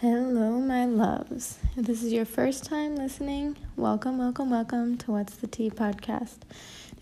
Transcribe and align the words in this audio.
Hello, 0.00 0.60
my 0.60 0.86
loves. 0.86 1.58
If 1.76 1.86
this 1.86 2.04
is 2.04 2.12
your 2.12 2.24
first 2.24 2.62
time 2.64 2.94
listening, 2.94 3.56
welcome, 3.74 4.16
welcome, 4.16 4.48
welcome 4.48 4.96
to 4.98 5.10
What's 5.10 5.34
the 5.34 5.48
Tea 5.48 5.70
podcast. 5.70 6.36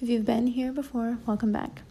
If 0.00 0.08
you've 0.08 0.24
been 0.24 0.46
here 0.46 0.72
before, 0.72 1.18
welcome 1.26 1.52
back. 1.52 1.82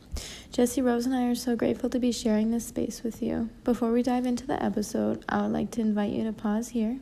Jesse 0.52 0.82
Rose 0.82 1.06
and 1.06 1.14
I 1.14 1.28
are 1.28 1.36
so 1.36 1.56
grateful 1.56 1.92
to 1.92 2.00
be 2.00 2.12
sharing 2.12 2.50
this 2.50 2.66
space 2.66 3.04
with 3.04 3.22
you. 3.22 3.52
Before 3.64 3.92
we 3.92 4.02
dive 4.02 4.26
into 4.26 4.48
the 4.48 4.62
episode, 4.64 5.24
I 5.30 5.44
would 5.44 5.52
like 5.52 5.70
to 5.72 5.82
invite 5.82 6.12
you 6.12 6.24
to 6.24 6.34
pause 6.34 6.70
here 6.70 6.98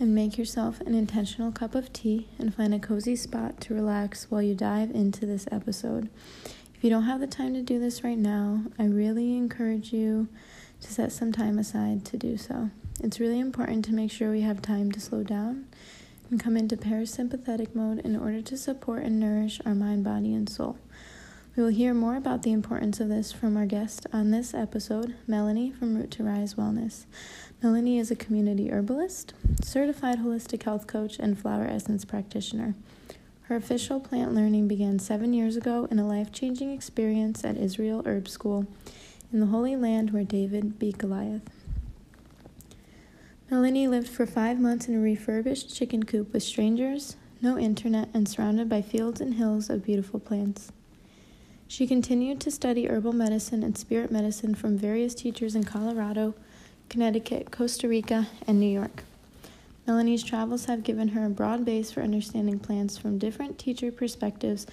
and 0.00 0.12
make 0.12 0.36
yourself 0.36 0.80
an 0.80 0.96
intentional 0.96 1.52
cup 1.52 1.76
of 1.76 1.92
tea 1.92 2.26
and 2.36 2.52
find 2.52 2.74
a 2.74 2.80
cozy 2.80 3.14
spot 3.14 3.60
to 3.60 3.74
relax 3.74 4.28
while 4.28 4.42
you 4.42 4.56
dive 4.56 4.90
into 4.90 5.24
this 5.24 5.46
episode. 5.52 6.08
If 6.74 6.82
you 6.82 6.90
don't 6.90 7.04
have 7.04 7.20
the 7.20 7.28
time 7.28 7.54
to 7.54 7.62
do 7.62 7.78
this 7.78 8.02
right 8.02 8.18
now, 8.18 8.64
I 8.76 8.86
really 8.86 9.36
encourage 9.36 9.92
you 9.92 10.26
to 10.84 10.92
set 10.92 11.12
some 11.12 11.32
time 11.32 11.58
aside 11.58 12.04
to 12.04 12.18
do 12.18 12.36
so. 12.36 12.70
It's 13.02 13.18
really 13.18 13.40
important 13.40 13.86
to 13.86 13.94
make 13.94 14.10
sure 14.10 14.30
we 14.30 14.42
have 14.42 14.60
time 14.60 14.92
to 14.92 15.00
slow 15.00 15.22
down 15.22 15.66
and 16.30 16.38
come 16.38 16.58
into 16.58 16.76
parasympathetic 16.76 17.74
mode 17.74 18.00
in 18.00 18.14
order 18.14 18.42
to 18.42 18.56
support 18.56 19.02
and 19.02 19.18
nourish 19.18 19.60
our 19.64 19.74
mind, 19.74 20.04
body, 20.04 20.34
and 20.34 20.48
soul. 20.48 20.76
We 21.56 21.62
will 21.62 21.70
hear 21.70 21.94
more 21.94 22.16
about 22.16 22.42
the 22.42 22.52
importance 22.52 23.00
of 23.00 23.08
this 23.08 23.32
from 23.32 23.56
our 23.56 23.64
guest 23.64 24.06
on 24.12 24.30
this 24.30 24.52
episode, 24.52 25.14
Melanie 25.26 25.70
from 25.70 25.96
Root 25.96 26.10
2 26.10 26.22
Rise 26.22 26.54
Wellness. 26.54 27.06
Melanie 27.62 27.98
is 27.98 28.10
a 28.10 28.16
community 28.16 28.70
herbalist, 28.70 29.32
certified 29.62 30.18
holistic 30.18 30.64
health 30.64 30.86
coach, 30.86 31.18
and 31.18 31.38
flower 31.38 31.64
essence 31.64 32.04
practitioner. 32.04 32.74
Her 33.44 33.56
official 33.56 34.00
plant 34.00 34.34
learning 34.34 34.68
began 34.68 34.98
seven 34.98 35.32
years 35.32 35.56
ago 35.56 35.88
in 35.90 35.98
a 35.98 36.06
life 36.06 36.30
changing 36.30 36.72
experience 36.72 37.42
at 37.42 37.56
Israel 37.56 38.02
Herb 38.04 38.28
School 38.28 38.66
in 39.34 39.40
the 39.40 39.46
Holy 39.46 39.74
Land 39.74 40.12
where 40.12 40.22
David 40.22 40.78
beat 40.78 40.96
Goliath. 40.96 41.42
Melanie 43.50 43.88
lived 43.88 44.06
for 44.06 44.26
five 44.26 44.60
months 44.60 44.86
in 44.86 44.94
a 44.94 45.00
refurbished 45.00 45.74
chicken 45.74 46.04
coop 46.04 46.32
with 46.32 46.44
strangers, 46.44 47.16
no 47.42 47.58
internet, 47.58 48.08
and 48.14 48.28
surrounded 48.28 48.68
by 48.68 48.80
fields 48.80 49.20
and 49.20 49.34
hills 49.34 49.68
of 49.68 49.84
beautiful 49.84 50.20
plants. 50.20 50.70
She 51.66 51.84
continued 51.84 52.40
to 52.42 52.52
study 52.52 52.86
herbal 52.86 53.12
medicine 53.12 53.64
and 53.64 53.76
spirit 53.76 54.12
medicine 54.12 54.54
from 54.54 54.78
various 54.78 55.16
teachers 55.16 55.56
in 55.56 55.64
Colorado, 55.64 56.34
Connecticut, 56.88 57.50
Costa 57.50 57.88
Rica, 57.88 58.28
and 58.46 58.60
New 58.60 58.70
York. 58.70 59.02
Melanie's 59.84 60.22
travels 60.22 60.66
have 60.66 60.84
given 60.84 61.08
her 61.08 61.26
a 61.26 61.30
broad 61.30 61.64
base 61.64 61.90
for 61.90 62.02
understanding 62.02 62.60
plants 62.60 62.96
from 62.96 63.18
different 63.18 63.58
teacher 63.58 63.90
perspectives, 63.90 64.64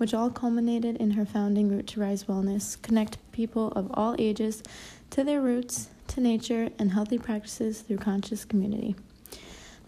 which 0.00 0.14
all 0.14 0.30
culminated 0.30 0.96
in 0.96 1.10
her 1.10 1.26
founding 1.26 1.68
Root 1.68 1.88
2 1.88 2.00
Rise 2.00 2.24
Wellness, 2.24 2.80
connect 2.80 3.18
people 3.32 3.68
of 3.72 3.90
all 3.92 4.16
ages 4.18 4.62
to 5.10 5.22
their 5.22 5.42
roots 5.42 5.90
to 6.06 6.22
nature 6.22 6.70
and 6.78 6.92
healthy 6.92 7.18
practices 7.18 7.82
through 7.82 7.98
conscious 7.98 8.46
community. 8.46 8.96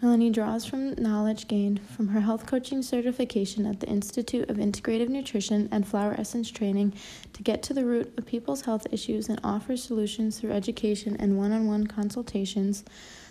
Melanie 0.03 0.29
draws 0.29 0.65
from 0.65 0.93
knowledge 1.01 1.47
gained 1.47 1.81
from 1.81 2.09
her 2.09 2.19
health 2.19 2.45
coaching 2.45 2.83
certification 2.83 3.65
at 3.65 3.79
the 3.79 3.87
Institute 3.87 4.47
of 4.51 4.57
Integrative 4.57 5.09
Nutrition 5.09 5.67
and 5.71 5.87
Flower 5.87 6.13
Essence 6.15 6.51
Training 6.51 6.93
to 7.33 7.41
get 7.41 7.63
to 7.63 7.73
the 7.73 7.83
root 7.83 8.13
of 8.15 8.27
people's 8.27 8.61
health 8.61 8.85
issues 8.91 9.29
and 9.29 9.39
offer 9.43 9.75
solutions 9.75 10.39
through 10.39 10.51
education 10.51 11.17
and 11.19 11.39
one 11.39 11.51
on 11.51 11.65
one 11.65 11.87
consultations 11.87 12.83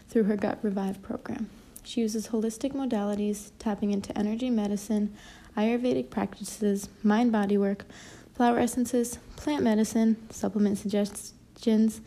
through 0.08 0.24
her 0.24 0.36
Gut 0.36 0.58
Revive 0.62 1.00
program. 1.00 1.48
She 1.84 2.00
uses 2.00 2.28
holistic 2.28 2.72
modalities, 2.72 3.50
tapping 3.58 3.92
into 3.92 4.16
energy 4.16 4.50
medicine, 4.50 5.14
Ayurvedic 5.56 6.10
practices, 6.10 6.88
mind 7.02 7.32
body 7.32 7.58
work, 7.58 7.84
flower 8.34 8.58
essences, 8.58 9.18
plant 9.36 9.62
medicine, 9.62 10.16
supplement 10.30 10.78
suggestions, 10.78 12.00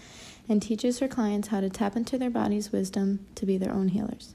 and 0.50 0.62
teaches 0.62 1.00
her 1.00 1.08
clients 1.08 1.50
how 1.50 1.60
to 1.60 1.70
tap 1.70 1.96
into 1.96 2.18
their 2.18 2.30
body's 2.30 2.72
wisdom 2.72 3.26
to 3.36 3.46
be 3.46 3.58
their 3.58 3.74
own 3.74 3.90
healers. 3.90 4.34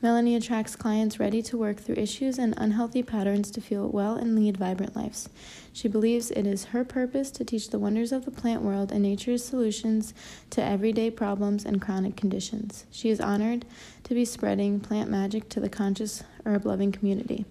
Melanie 0.00 0.36
attracts 0.36 0.76
clients 0.76 1.18
ready 1.18 1.42
to 1.42 1.58
work 1.58 1.78
through 1.78 1.96
issues 1.96 2.38
and 2.38 2.54
unhealthy 2.56 3.02
patterns 3.02 3.50
to 3.50 3.60
feel 3.60 3.88
well 3.88 4.14
and 4.14 4.36
lead 4.36 4.56
vibrant 4.56 4.94
lives. 4.94 5.28
She 5.72 5.88
believes 5.88 6.30
it 6.30 6.46
is 6.46 6.66
her 6.66 6.84
purpose 6.84 7.32
to 7.32 7.44
teach 7.44 7.70
the 7.70 7.80
wonders 7.80 8.12
of 8.12 8.24
the 8.24 8.30
plant 8.30 8.62
world 8.62 8.92
and 8.92 9.02
nature's 9.02 9.44
solutions 9.44 10.14
to 10.50 10.62
everyday 10.62 11.10
problems 11.10 11.64
and 11.64 11.82
chronic 11.82 12.14
conditions. 12.14 12.86
She 12.92 13.10
is 13.10 13.20
honored 13.20 13.64
to 14.04 14.14
be 14.14 14.24
spreading 14.24 14.78
plant 14.78 15.10
magic 15.10 15.48
to 15.48 15.60
the 15.60 15.68
conscious 15.68 16.22
herb 16.46 16.64
loving 16.64 16.92
community. 16.92 17.44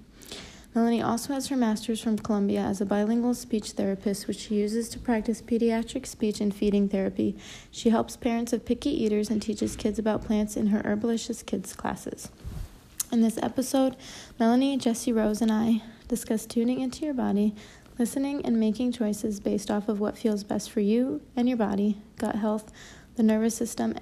Melanie 0.78 1.02
also 1.02 1.34
has 1.34 1.48
her 1.48 1.58
master's 1.58 2.00
from 2.00 2.20
Columbia 2.20 2.60
as 2.60 2.80
a 2.80 2.86
bilingual 2.86 3.34
speech 3.34 3.72
therapist, 3.72 4.28
which 4.28 4.38
she 4.38 4.58
uses 4.58 4.90
to 4.90 5.00
practice 5.00 5.42
pediatric 5.42 6.06
speech 6.06 6.40
and 6.40 6.54
feeding 6.54 6.88
therapy. 6.88 7.36
She 7.72 7.90
helps 7.90 8.16
parents 8.16 8.54
of 8.54 8.64
picky 8.64 8.92
eaters 8.92 9.32
and 9.32 9.42
teaches 9.42 9.76
kids 9.76 9.98
about 9.98 10.24
plants 10.24 10.56
in 10.56 10.68
her 10.68 10.84
Herbalicious 10.84 11.42
Kids 11.42 11.74
classes. 11.74 12.30
In 13.12 13.22
this 13.22 13.40
episode, 13.42 13.96
Melanie, 14.40 14.78
Jesse 14.78 15.12
Rose, 15.12 15.42
and 15.42 15.52
I 15.52 15.82
discuss 16.08 16.46
tuning 16.46 16.80
into 16.80 17.06
your 17.06 17.16
body, 17.16 17.56
listening, 17.98 18.46
and 18.46 18.60
making 18.60 18.92
choices 18.92 19.40
based 19.40 19.72
off 19.72 19.90
of 19.90 20.00
what 20.00 20.16
feels 20.16 20.44
best 20.44 20.70
for 20.70 20.82
you 20.82 21.22
and 21.36 21.50
your 21.50 21.58
body, 21.58 21.98
gut 22.18 22.36
health, 22.36 22.72
the 23.16 23.24
nervous 23.24 23.56
system, 23.56 23.96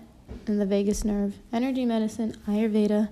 and 0.46 0.60
the 0.60 0.66
vagus 0.66 1.06
nerve, 1.06 1.36
energy 1.54 1.86
medicine, 1.86 2.36
Ayurveda, 2.46 3.08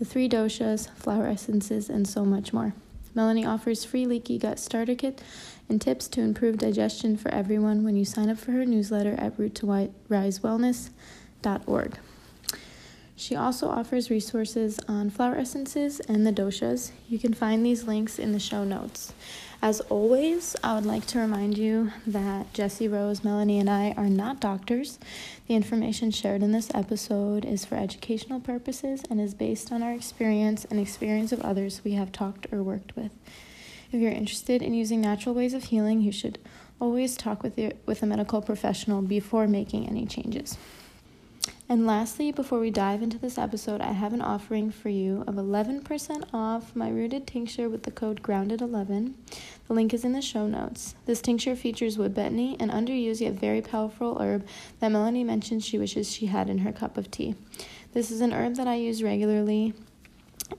the 0.00 0.04
three 0.04 0.28
doshas, 0.28 0.90
flower 0.96 1.28
essences, 1.28 1.88
and 1.88 2.08
so 2.08 2.24
much 2.24 2.52
more. 2.52 2.74
Melanie 3.14 3.46
offers 3.46 3.84
free 3.84 4.06
leaky 4.06 4.38
gut 4.38 4.58
starter 4.58 4.94
kit 4.94 5.22
and 5.68 5.78
tips 5.80 6.08
to 6.08 6.20
improve 6.20 6.58
digestion 6.58 7.16
for 7.16 7.30
everyone 7.30 7.84
when 7.84 7.96
you 7.96 8.04
sign 8.04 8.28
up 8.28 8.38
for 8.38 8.50
her 8.52 8.66
newsletter 8.66 9.14
at 9.18 9.38
root2risewellness.org. 9.38 11.98
She 13.16 13.36
also 13.36 13.68
offers 13.68 14.10
resources 14.10 14.80
on 14.88 15.08
flower 15.08 15.36
essences 15.36 16.00
and 16.00 16.26
the 16.26 16.32
doshas. 16.32 16.90
You 17.08 17.20
can 17.20 17.32
find 17.32 17.64
these 17.64 17.84
links 17.84 18.18
in 18.18 18.32
the 18.32 18.40
show 18.40 18.64
notes. 18.64 19.12
As 19.64 19.80
always, 19.88 20.54
I 20.62 20.74
would 20.74 20.84
like 20.84 21.06
to 21.06 21.18
remind 21.18 21.56
you 21.56 21.90
that 22.06 22.52
Jesse 22.52 22.86
Rose, 22.86 23.24
Melanie, 23.24 23.58
and 23.58 23.70
I 23.70 23.92
are 23.96 24.10
not 24.10 24.38
doctors. 24.38 24.98
The 25.48 25.54
information 25.54 26.10
shared 26.10 26.42
in 26.42 26.52
this 26.52 26.70
episode 26.74 27.46
is 27.46 27.64
for 27.64 27.76
educational 27.76 28.40
purposes 28.40 29.04
and 29.08 29.18
is 29.18 29.32
based 29.32 29.72
on 29.72 29.82
our 29.82 29.92
experience 29.94 30.66
and 30.66 30.78
experience 30.78 31.32
of 31.32 31.40
others 31.40 31.80
we 31.82 31.92
have 31.92 32.12
talked 32.12 32.46
or 32.52 32.62
worked 32.62 32.94
with. 32.94 33.12
If 33.90 34.02
you're 34.02 34.12
interested 34.12 34.60
in 34.60 34.74
using 34.74 35.00
natural 35.00 35.34
ways 35.34 35.54
of 35.54 35.64
healing, 35.64 36.02
you 36.02 36.12
should 36.12 36.38
always 36.78 37.16
talk 37.16 37.42
with, 37.42 37.58
your, 37.58 37.72
with 37.86 38.02
a 38.02 38.06
medical 38.06 38.42
professional 38.42 39.00
before 39.00 39.48
making 39.48 39.88
any 39.88 40.04
changes. 40.04 40.58
And 41.66 41.86
lastly, 41.86 42.30
before 42.30 42.60
we 42.60 42.70
dive 42.70 43.02
into 43.02 43.16
this 43.16 43.38
episode, 43.38 43.80
I 43.80 43.92
have 43.92 44.12
an 44.12 44.20
offering 44.20 44.70
for 44.70 44.90
you 44.90 45.24
of 45.26 45.36
11% 45.36 46.28
off 46.34 46.76
my 46.76 46.90
rooted 46.90 47.26
tincture 47.26 47.70
with 47.70 47.84
the 47.84 47.90
code 47.90 48.22
GROUNDED11. 48.22 49.14
The 49.66 49.72
link 49.72 49.94
is 49.94 50.04
in 50.04 50.12
the 50.12 50.20
show 50.20 50.46
notes. 50.46 50.94
This 51.06 51.22
tincture 51.22 51.56
features 51.56 51.96
wood 51.96 52.14
betony, 52.14 52.60
an 52.60 52.68
underused 52.68 53.22
yet 53.22 53.32
very 53.32 53.62
powerful 53.62 54.18
herb 54.20 54.46
that 54.80 54.92
Melanie 54.92 55.24
mentioned 55.24 55.64
she 55.64 55.78
wishes 55.78 56.12
she 56.12 56.26
had 56.26 56.50
in 56.50 56.58
her 56.58 56.72
cup 56.72 56.98
of 56.98 57.10
tea. 57.10 57.34
This 57.94 58.10
is 58.10 58.20
an 58.20 58.34
herb 58.34 58.56
that 58.56 58.68
I 58.68 58.74
use 58.74 59.02
regularly 59.02 59.72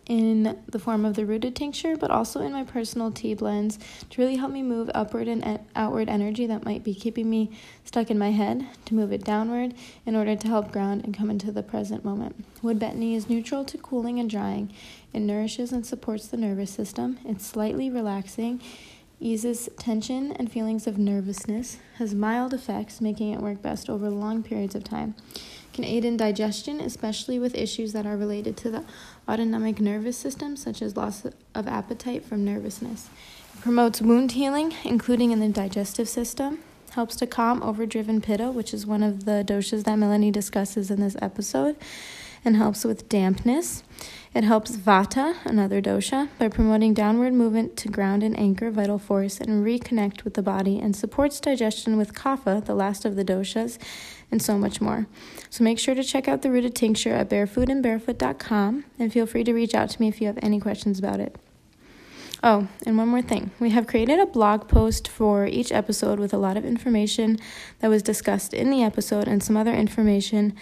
in 0.08 0.58
the 0.68 0.80
form 0.80 1.06
of 1.06 1.16
the 1.16 1.26
rooted 1.26 1.56
tincture, 1.56 1.96
but 1.96 2.12
also 2.12 2.42
in 2.42 2.52
my 2.52 2.64
personal 2.64 3.12
tea 3.12 3.34
blends 3.34 3.80
to 4.10 4.22
really 4.22 4.36
help 4.36 4.52
me 4.52 4.64
move 4.64 4.90
upward 4.94 5.28
and 5.28 5.60
outward 5.76 6.10
energy 6.10 6.46
that 6.48 6.66
might 6.66 6.84
be 6.84 6.94
keeping 6.94 7.30
me 7.30 7.52
stuck 7.84 8.10
in 8.10 8.18
my 8.18 8.32
head, 8.32 8.68
to 8.86 8.96
move 8.96 9.12
it 9.12 9.24
downward 9.24 9.74
in 10.06 10.16
order 10.16 10.36
to 10.36 10.48
help 10.48 10.72
ground 10.72 11.04
and 11.04 11.16
come 11.16 11.30
into 11.30 11.52
the 11.52 11.64
present 11.64 12.04
moment. 12.04 12.46
Wood 12.62 12.80
betony 12.80 13.16
is 13.16 13.30
neutral 13.30 13.64
to 13.66 13.78
cooling 13.78 14.20
and 14.20 14.30
drying. 14.30 14.74
It 15.14 15.22
nourishes 15.22 15.72
and 15.72 15.86
supports 15.86 16.28
the 16.28 16.38
nervous 16.38 16.72
system. 16.72 17.20
It's 17.26 17.46
slightly 17.46 17.90
relaxing, 17.90 18.62
eases 19.20 19.70
tension 19.78 20.34
and 20.34 20.52
feelings 20.52 20.88
of 20.88 20.98
nervousness, 20.98 21.78
has 21.98 22.14
mild 22.14 22.54
effects, 22.54 23.02
making 23.02 23.32
it 23.32 23.40
work 23.40 23.62
best 23.62 23.90
over 23.90 24.10
long 24.10 24.44
periods 24.44 24.76
of 24.76 24.84
time 24.84 25.16
can 25.76 25.84
aid 25.84 26.06
in 26.06 26.16
digestion, 26.16 26.80
especially 26.80 27.38
with 27.38 27.54
issues 27.54 27.92
that 27.92 28.06
are 28.08 28.16
related 28.16 28.56
to 28.56 28.72
the 28.72 28.84
autonomic 29.28 29.80
nervous 29.80 30.18
system, 30.18 30.56
such 30.56 30.82
as 30.82 30.96
loss 30.96 31.26
of 31.54 31.68
appetite 31.68 32.24
from 32.24 32.46
nervousness. 32.46 33.10
It 33.56 33.62
promotes 33.62 34.02
wound 34.02 34.34
healing, 34.34 34.74
including 34.84 35.32
in 35.32 35.40
the 35.40 35.50
digestive 35.50 36.10
system. 36.10 36.60
Helps 36.92 37.16
to 37.18 37.28
calm 37.28 37.62
overdriven 37.62 38.22
pitta, 38.22 38.52
which 38.52 38.74
is 38.74 38.86
one 38.86 39.04
of 39.04 39.26
the 39.26 39.44
doshas 39.46 39.84
that 39.84 39.98
Melanie 39.98 40.32
discusses 40.32 40.90
in 40.90 41.02
this 41.02 41.18
episode, 41.22 41.76
and 42.46 42.56
helps 42.56 42.86
with 42.86 43.10
dampness. 43.10 43.84
It 44.34 44.44
helps 44.44 44.78
Vata, 44.78 45.36
another 45.46 45.82
dosha, 45.82 46.30
by 46.38 46.48
promoting 46.48 46.94
downward 46.94 47.34
movement 47.34 47.76
to 47.78 47.90
ground 47.90 48.22
and 48.24 48.38
anchor 48.40 48.70
vital 48.70 49.00
force 49.00 49.42
and 49.42 49.66
reconnect 49.66 50.24
with 50.24 50.36
the 50.36 50.42
body, 50.42 50.80
and 50.80 50.96
supports 50.96 51.40
digestion 51.40 51.98
with 51.98 52.14
Kapha, 52.14 52.64
the 52.64 52.76
last 52.76 53.04
of 53.04 53.16
the 53.16 53.26
doshas, 53.26 53.78
and 54.32 54.42
so 54.42 54.58
much 54.58 54.82
more. 54.82 55.08
So 55.50 55.64
make 55.64 55.80
sure 55.80 55.96
to 55.96 56.04
check 56.04 56.28
out 56.28 56.42
the 56.42 56.52
rooted 56.52 56.76
tincture 56.76 57.14
at 57.14 57.30
barefootandbarefoot.com 57.30 58.86
and 59.00 59.14
feel 59.14 59.26
free 59.26 59.44
to 59.44 59.54
reach 59.54 59.74
out 59.76 59.90
to 59.92 60.02
me 60.02 60.08
if 60.08 60.20
you 60.20 60.28
have 60.28 60.40
any 60.42 60.60
questions 60.60 61.00
about 61.00 61.20
it. 61.20 61.38
Oh, 62.44 62.68
and 62.86 62.98
one 62.98 63.08
more 63.08 63.22
thing. 63.22 63.52
We 63.60 63.72
have 63.72 63.88
created 63.88 64.20
a 64.20 64.26
blog 64.26 64.68
post 64.68 65.08
for 65.08 65.48
each 65.48 65.72
episode 65.72 66.20
with 66.20 66.34
a 66.34 66.38
lot 66.38 66.58
of 66.58 66.66
information 66.66 67.40
that 67.80 67.88
was 67.88 68.04
discussed 68.04 68.54
in 68.54 68.70
the 68.70 68.84
episode 68.84 69.28
and 69.28 69.42
some 69.42 69.58
other 69.58 69.74
information 69.74 70.54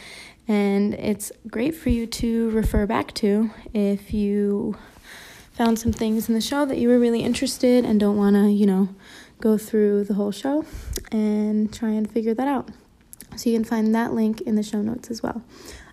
And 0.47 0.93
it's 0.95 1.31
great 1.47 1.73
for 1.75 1.89
you 1.89 2.05
to 2.05 2.49
refer 2.49 2.85
back 2.85 3.13
to 3.15 3.51
if 3.73 4.13
you 4.13 4.75
found 5.53 5.79
some 5.79 5.93
things 5.93 6.27
in 6.27 6.35
the 6.35 6.41
show 6.41 6.65
that 6.65 6.77
you 6.77 6.89
were 6.89 6.99
really 6.99 7.21
interested 7.21 7.85
and 7.85 7.99
don't 7.99 8.17
want 8.17 8.35
to, 8.35 8.51
you 8.51 8.65
know, 8.65 8.89
go 9.39 9.57
through 9.57 10.03
the 10.03 10.15
whole 10.15 10.31
show 10.31 10.65
and 11.11 11.71
try 11.73 11.89
and 11.89 12.11
figure 12.11 12.33
that 12.33 12.47
out. 12.47 12.69
So 13.35 13.49
you 13.49 13.55
can 13.55 13.63
find 13.63 13.93
that 13.95 14.13
link 14.13 14.41
in 14.41 14.55
the 14.55 14.63
show 14.63 14.81
notes 14.81 15.09
as 15.09 15.23
well. 15.23 15.41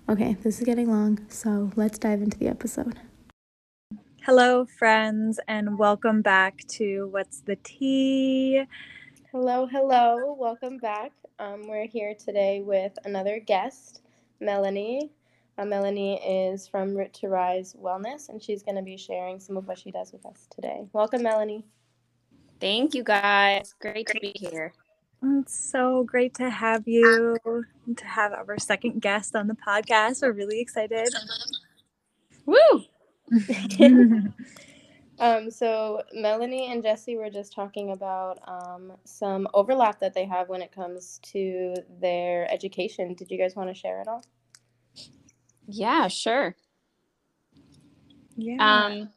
Okay, 0.09 0.37
this 0.43 0.59
is 0.59 0.65
getting 0.65 0.91
long, 0.91 1.25
so 1.29 1.71
let's 1.77 1.99
dive 1.99 2.21
into 2.21 2.39
the 2.39 2.49
episode. 2.49 2.99
Hello, 4.23 4.67
friends, 4.67 5.41
and 5.49 5.79
welcome 5.79 6.21
back 6.21 6.67
to 6.69 7.09
What's 7.11 7.41
the 7.41 7.57
Tea? 7.57 8.65
Hello, 9.33 9.67
hello, 9.67 10.37
welcome 10.39 10.77
back. 10.77 11.13
Um, 11.39 11.67
we're 11.67 11.87
here 11.87 12.15
today 12.15 12.61
with 12.61 12.93
another 13.05 13.39
guest, 13.39 14.03
Melanie. 14.41 15.11
Uh, 15.57 15.65
Melanie 15.65 16.21
is 16.23 16.69
from 16.69 16.95
Root 16.95 17.15
2 17.15 17.29
Rise 17.29 17.75
Wellness, 17.81 18.29
and 18.29 18.43
she's 18.43 18.63
going 18.63 18.77
to 18.77 18.83
be 18.83 18.97
sharing 18.97 19.41
some 19.41 19.57
of 19.57 19.67
what 19.67 19.79
she 19.79 19.91
does 19.91 20.13
with 20.13 20.27
us 20.27 20.47
today. 20.51 20.87
Welcome, 20.93 21.23
Melanie. 21.23 21.65
Thank 22.61 22.95
you, 22.95 23.03
guys. 23.03 23.75
Great 23.81 24.07
to 24.09 24.21
be 24.21 24.33
here. 24.35 24.75
It's 25.23 25.55
so 25.55 26.05
great 26.05 26.35
to 26.35 26.49
have 26.49 26.89
you, 26.89 27.37
to 27.45 28.07
have 28.07 28.33
our 28.33 28.59
second 28.59 29.01
guest 29.01 29.37
on 29.37 29.49
the 29.49 29.55
podcast. 29.55 30.23
We're 30.23 30.33
really 30.33 30.61
excited. 30.61 31.09
Woo! 32.47 32.57
um, 35.19 35.51
so 35.51 36.03
Melanie 36.15 36.73
and 36.73 36.83
Jesse 36.83 37.17
were 37.17 37.29
just 37.29 37.53
talking 37.53 37.93
about 37.93 38.39
um, 38.49 38.93
some 39.05 39.47
overlap 39.53 40.01
that 40.01 40.15
they 40.15 40.25
have 40.25 40.49
when 40.49 40.63
it 40.63 40.73
comes 40.73 41.21
to 41.33 41.75
their 42.01 42.51
education. 42.51 43.15
Did 43.15 43.31
you 43.31 43.39
guys 43.39 43.55
want 43.55 43.69
to 43.69 43.75
share 43.75 44.01
it 44.01 44.09
all? 44.09 44.25
Yeah, 45.67 46.09
sure. 46.09 46.57
Yeah. 48.37 48.57
Um, 48.59 49.11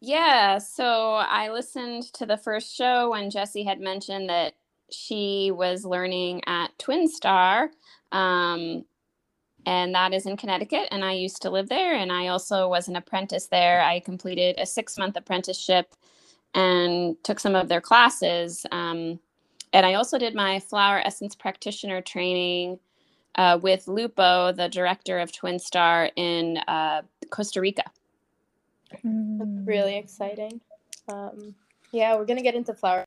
yeah, 0.00 0.58
so 0.58 1.14
I 1.14 1.50
listened 1.50 2.12
to 2.14 2.26
the 2.26 2.36
first 2.36 2.74
show 2.74 3.10
when 3.10 3.30
Jesse 3.30 3.62
had 3.62 3.80
mentioned 3.80 4.28
that 4.28 4.54
she 4.92 5.50
was 5.50 5.84
learning 5.84 6.42
at 6.46 6.78
Twin 6.78 7.08
Star, 7.08 7.70
um, 8.12 8.84
and 9.64 9.94
that 9.94 10.12
is 10.12 10.26
in 10.26 10.36
Connecticut. 10.36 10.88
And 10.90 11.04
I 11.04 11.12
used 11.12 11.42
to 11.42 11.50
live 11.50 11.68
there, 11.68 11.94
and 11.94 12.12
I 12.12 12.28
also 12.28 12.68
was 12.68 12.88
an 12.88 12.96
apprentice 12.96 13.46
there. 13.46 13.82
I 13.82 14.00
completed 14.00 14.56
a 14.58 14.66
six 14.66 14.98
month 14.98 15.16
apprenticeship 15.16 15.94
and 16.54 17.16
took 17.24 17.40
some 17.40 17.54
of 17.54 17.68
their 17.68 17.80
classes. 17.80 18.66
Um, 18.70 19.18
and 19.72 19.86
I 19.86 19.94
also 19.94 20.18
did 20.18 20.34
my 20.34 20.60
flower 20.60 21.00
essence 21.04 21.34
practitioner 21.34 22.02
training 22.02 22.78
uh, 23.36 23.58
with 23.62 23.88
Lupo, 23.88 24.52
the 24.52 24.68
director 24.68 25.18
of 25.18 25.32
Twin 25.32 25.58
Star 25.58 26.10
in 26.16 26.58
uh, 26.68 27.02
Costa 27.30 27.60
Rica. 27.60 27.84
That's 28.90 29.02
really 29.04 29.96
exciting. 29.96 30.60
Um, 31.08 31.54
yeah, 31.92 32.14
we're 32.14 32.26
gonna 32.26 32.42
get 32.42 32.54
into 32.54 32.74
flower 32.74 33.06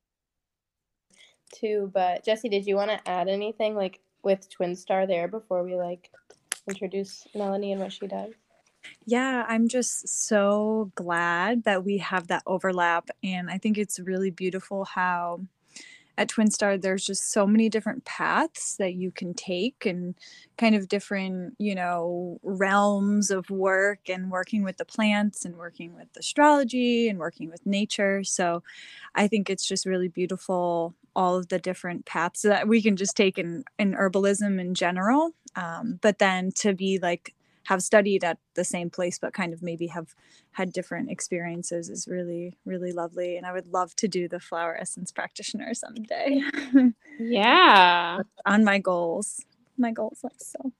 too, 1.52 1.90
but 1.94 2.24
Jesse, 2.24 2.48
did 2.48 2.66
you 2.66 2.76
want 2.76 2.90
to 2.90 3.08
add 3.08 3.28
anything 3.28 3.74
like 3.74 4.00
with 4.22 4.48
Twin 4.50 4.74
Star 4.76 5.06
there 5.06 5.28
before 5.28 5.62
we 5.62 5.74
like 5.76 6.10
introduce 6.68 7.26
Melanie 7.34 7.72
and 7.72 7.80
what 7.80 7.92
she 7.92 8.06
does? 8.06 8.32
Yeah, 9.04 9.44
I'm 9.48 9.68
just 9.68 10.08
so 10.08 10.90
glad 10.94 11.64
that 11.64 11.84
we 11.84 11.98
have 11.98 12.28
that 12.28 12.42
overlap. 12.46 13.10
And 13.22 13.50
I 13.50 13.58
think 13.58 13.78
it's 13.78 13.98
really 13.98 14.30
beautiful 14.30 14.84
how 14.84 15.40
at 16.18 16.28
Twin 16.28 16.50
Star 16.50 16.78
there's 16.78 17.04
just 17.04 17.32
so 17.32 17.46
many 17.46 17.68
different 17.68 18.04
paths 18.04 18.76
that 18.76 18.94
you 18.94 19.10
can 19.10 19.34
take 19.34 19.84
and 19.86 20.14
kind 20.58 20.74
of 20.74 20.88
different, 20.88 21.54
you 21.58 21.74
know, 21.74 22.38
realms 22.42 23.30
of 23.30 23.50
work 23.50 24.08
and 24.08 24.30
working 24.30 24.62
with 24.62 24.76
the 24.78 24.84
plants 24.84 25.44
and 25.44 25.56
working 25.56 25.94
with 25.94 26.08
astrology 26.18 27.08
and 27.08 27.18
working 27.18 27.50
with 27.50 27.66
nature. 27.66 28.24
So 28.24 28.62
I 29.14 29.28
think 29.28 29.50
it's 29.50 29.66
just 29.66 29.86
really 29.86 30.08
beautiful 30.08 30.94
all 31.14 31.36
of 31.36 31.48
the 31.48 31.58
different 31.58 32.04
paths 32.04 32.42
that 32.42 32.68
we 32.68 32.82
can 32.82 32.94
just 32.94 33.16
take 33.16 33.38
in 33.38 33.64
in 33.78 33.94
herbalism 33.94 34.60
in 34.60 34.74
general 34.74 35.32
um, 35.56 35.98
but 36.02 36.18
then 36.18 36.52
to 36.52 36.74
be 36.74 36.98
like 36.98 37.34
have 37.66 37.82
studied 37.82 38.24
at 38.24 38.38
the 38.54 38.64
same 38.64 38.90
place 38.90 39.18
but 39.18 39.32
kind 39.32 39.52
of 39.52 39.62
maybe 39.62 39.88
have 39.88 40.14
had 40.52 40.72
different 40.72 41.10
experiences 41.10 41.88
is 41.90 42.08
really 42.08 42.56
really 42.64 42.92
lovely 42.92 43.36
and 43.36 43.46
i 43.46 43.52
would 43.52 43.66
love 43.68 43.94
to 43.96 44.08
do 44.08 44.28
the 44.28 44.40
flower 44.40 44.76
essence 44.80 45.12
practitioner 45.12 45.74
someday 45.74 46.40
Yeah. 47.18 48.20
on 48.46 48.64
my 48.64 48.78
goals 48.78 49.44
my 49.78 49.92
goals 49.92 50.20
like 50.22 50.40
so 50.40 50.72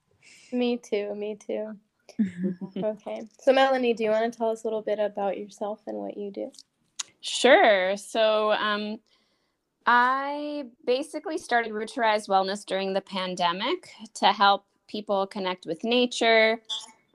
Me 0.51 0.77
too. 0.77 1.13
Me 1.15 1.35
too. 1.35 1.75
Okay. 2.83 3.21
So 3.39 3.51
Melanie, 3.53 3.93
do 3.93 4.03
you 4.03 4.11
want 4.11 4.31
to 4.31 4.37
tell 4.37 4.49
us 4.49 4.63
a 4.63 4.67
little 4.67 4.81
bit 4.81 4.99
about 4.99 5.37
yourself 5.37 5.81
and 5.87 5.97
what 5.97 6.17
you 6.17 6.31
do? 6.31 6.51
Sure. 7.21 7.97
So, 7.97 8.53
um, 8.53 8.99
I 9.85 10.65
basically 10.85 11.37
started 11.37 11.73
Root 11.73 11.91
Wellness 11.95 12.65
during 12.65 12.93
the 12.93 13.01
pandemic 13.01 13.89
to 14.15 14.27
help 14.27 14.65
people 14.87 15.27
connect 15.27 15.65
with 15.65 15.83
nature 15.83 16.59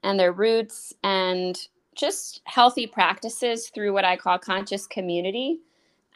and 0.03 0.19
their 0.19 0.33
roots 0.33 0.93
and 1.03 1.69
just 1.95 2.41
healthy 2.45 2.87
practices 2.87 3.69
through 3.69 3.93
what 3.93 4.05
I 4.05 4.17
call 4.17 4.39
conscious 4.39 4.87
community. 4.87 5.61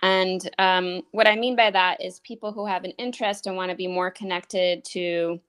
And 0.03 0.49
um, 0.59 1.03
what 1.13 1.27
I 1.27 1.37
mean 1.37 1.57
by 1.57 1.71
that 1.71 2.03
is 2.03 2.21
people 2.21 2.53
who 2.53 2.67
have 2.67 2.85
an 2.85 2.93
interest 2.93 3.47
and 3.47 3.57
want 3.57 3.71
to 3.71 3.77
be 3.77 3.87
more 3.87 4.11
connected 4.11 4.85
to, 4.87 5.41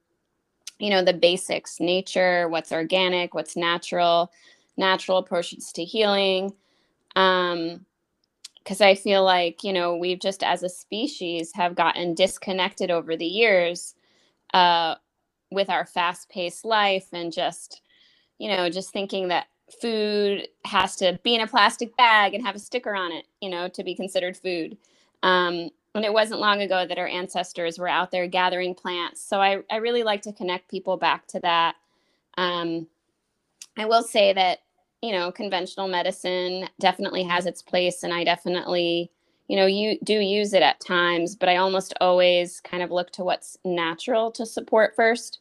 you 0.78 0.90
know, 0.90 1.02
the 1.02 1.12
basics 1.12 1.80
nature, 1.80 2.48
what's 2.48 2.72
organic, 2.72 3.34
what's 3.34 3.56
natural, 3.56 4.32
natural 4.76 5.18
approaches 5.18 5.72
to 5.72 5.84
healing. 5.84 6.52
Um, 7.16 7.84
because 8.58 8.80
I 8.82 8.94
feel 8.96 9.24
like, 9.24 9.64
you 9.64 9.72
know, 9.72 9.96
we've 9.96 10.20
just 10.20 10.42
as 10.42 10.62
a 10.62 10.68
species 10.68 11.52
have 11.54 11.74
gotten 11.74 12.14
disconnected 12.14 12.90
over 12.90 13.16
the 13.16 13.24
years 13.24 13.94
uh, 14.52 14.96
with 15.50 15.70
our 15.70 15.86
fast 15.86 16.28
paced 16.28 16.64
life 16.64 17.08
and 17.12 17.32
just, 17.32 17.82
you 18.38 18.48
know, 18.48 18.68
just 18.68 18.92
thinking 18.92 19.28
that 19.28 19.46
food 19.80 20.48
has 20.64 20.96
to 20.96 21.18
be 21.22 21.34
in 21.34 21.40
a 21.40 21.46
plastic 21.46 21.96
bag 21.96 22.34
and 22.34 22.44
have 22.44 22.56
a 22.56 22.60
sticker 22.60 22.94
on 22.94 23.12
it, 23.12 23.26
you 23.40 23.50
know, 23.50 23.68
to 23.68 23.84
be 23.84 23.94
considered 23.94 24.36
food. 24.36 24.76
Um, 25.22 25.70
and 25.94 26.04
it 26.04 26.12
wasn't 26.12 26.40
long 26.40 26.60
ago 26.60 26.86
that 26.86 26.98
our 26.98 27.08
ancestors 27.08 27.78
were 27.78 27.88
out 27.88 28.10
there 28.10 28.26
gathering 28.26 28.74
plants. 28.74 29.22
So 29.22 29.40
I, 29.40 29.62
I 29.70 29.76
really 29.76 30.02
like 30.02 30.22
to 30.22 30.32
connect 30.32 30.70
people 30.70 30.96
back 30.96 31.26
to 31.28 31.40
that. 31.40 31.76
Um, 32.36 32.86
I 33.76 33.86
will 33.86 34.02
say 34.02 34.32
that 34.32 34.60
you 35.02 35.12
know, 35.12 35.30
conventional 35.30 35.88
medicine 35.88 36.68
definitely 36.80 37.22
has 37.22 37.46
its 37.46 37.62
place, 37.62 38.02
and 38.02 38.12
I 38.12 38.24
definitely, 38.24 39.10
you 39.48 39.56
know, 39.56 39.66
you 39.66 39.98
do 40.04 40.20
use 40.20 40.52
it 40.52 40.62
at 40.62 40.80
times, 40.80 41.34
but 41.34 41.48
I 41.48 41.56
almost 41.56 41.94
always 42.00 42.60
kind 42.60 42.82
of 42.82 42.90
look 42.90 43.10
to 43.12 43.24
what's 43.24 43.56
natural 43.64 44.30
to 44.32 44.44
support 44.46 44.94
first. 44.94 45.40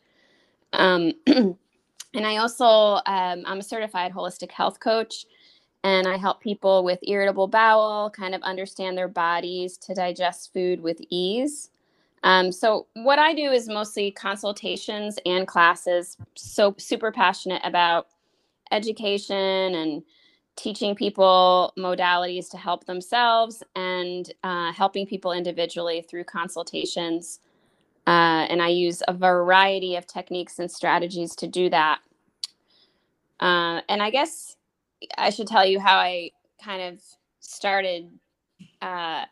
Um, 0.74 1.12
and 1.28 1.58
I 2.16 2.38
also, 2.38 2.66
um, 3.06 3.44
I'm 3.46 3.60
a 3.60 3.64
certified 3.64 4.14
holistic 4.14 4.52
health 4.52 4.80
coach, 4.80 5.26
and 5.84 6.08
I 6.08 6.18
help 6.18 6.42
people 6.42 6.84
with 6.84 7.00
irritable 7.04 7.48
bowel 7.48 8.10
kind 8.10 8.34
of 8.34 8.42
understand 8.44 8.98
their 8.98 9.08
bodies 9.10 9.78
to 9.80 9.94
digest 9.94 10.54
food 10.54 10.82
with 10.82 11.00
ease. 11.10 11.70
Um, 12.24 12.52
so 12.52 12.88
what 12.94 13.20
I 13.20 13.34
do 13.34 13.52
is 13.52 13.68
mostly 13.68 14.12
consultations 14.12 15.20
and 15.26 15.48
classes. 15.48 16.18
So 16.36 16.76
super 16.78 17.12
passionate 17.12 17.62
about 17.64 18.08
education 18.72 19.36
and 19.76 20.04
teaching 20.58 20.96
people 20.96 21.72
modalities 21.78 22.50
to 22.50 22.58
help 22.58 22.86
themselves 22.86 23.64
and 23.76 24.34
uh, 24.44 24.74
helping 24.74 25.06
people 25.06 25.32
individually 25.32 26.02
through 26.02 26.26
consultations. 26.26 27.40
Uh, 28.06 28.48
and 28.50 28.62
I 28.62 28.70
use 28.70 29.04
a 29.08 29.14
variety 29.14 29.96
of 29.96 30.08
techniques 30.08 30.60
and 30.60 30.70
strategies 30.70 31.36
to 31.38 31.48
do 31.48 31.70
that. 31.70 32.00
Uh, 33.40 33.82
and 33.88 34.02
I 34.02 34.10
guess 34.10 34.58
I 35.18 35.30
should 35.30 35.48
tell 35.48 35.66
you 35.66 35.80
how 35.80 35.98
I 35.98 36.32
kind 36.64 36.82
of 36.82 37.02
started 37.40 38.10
uh, 38.82 39.26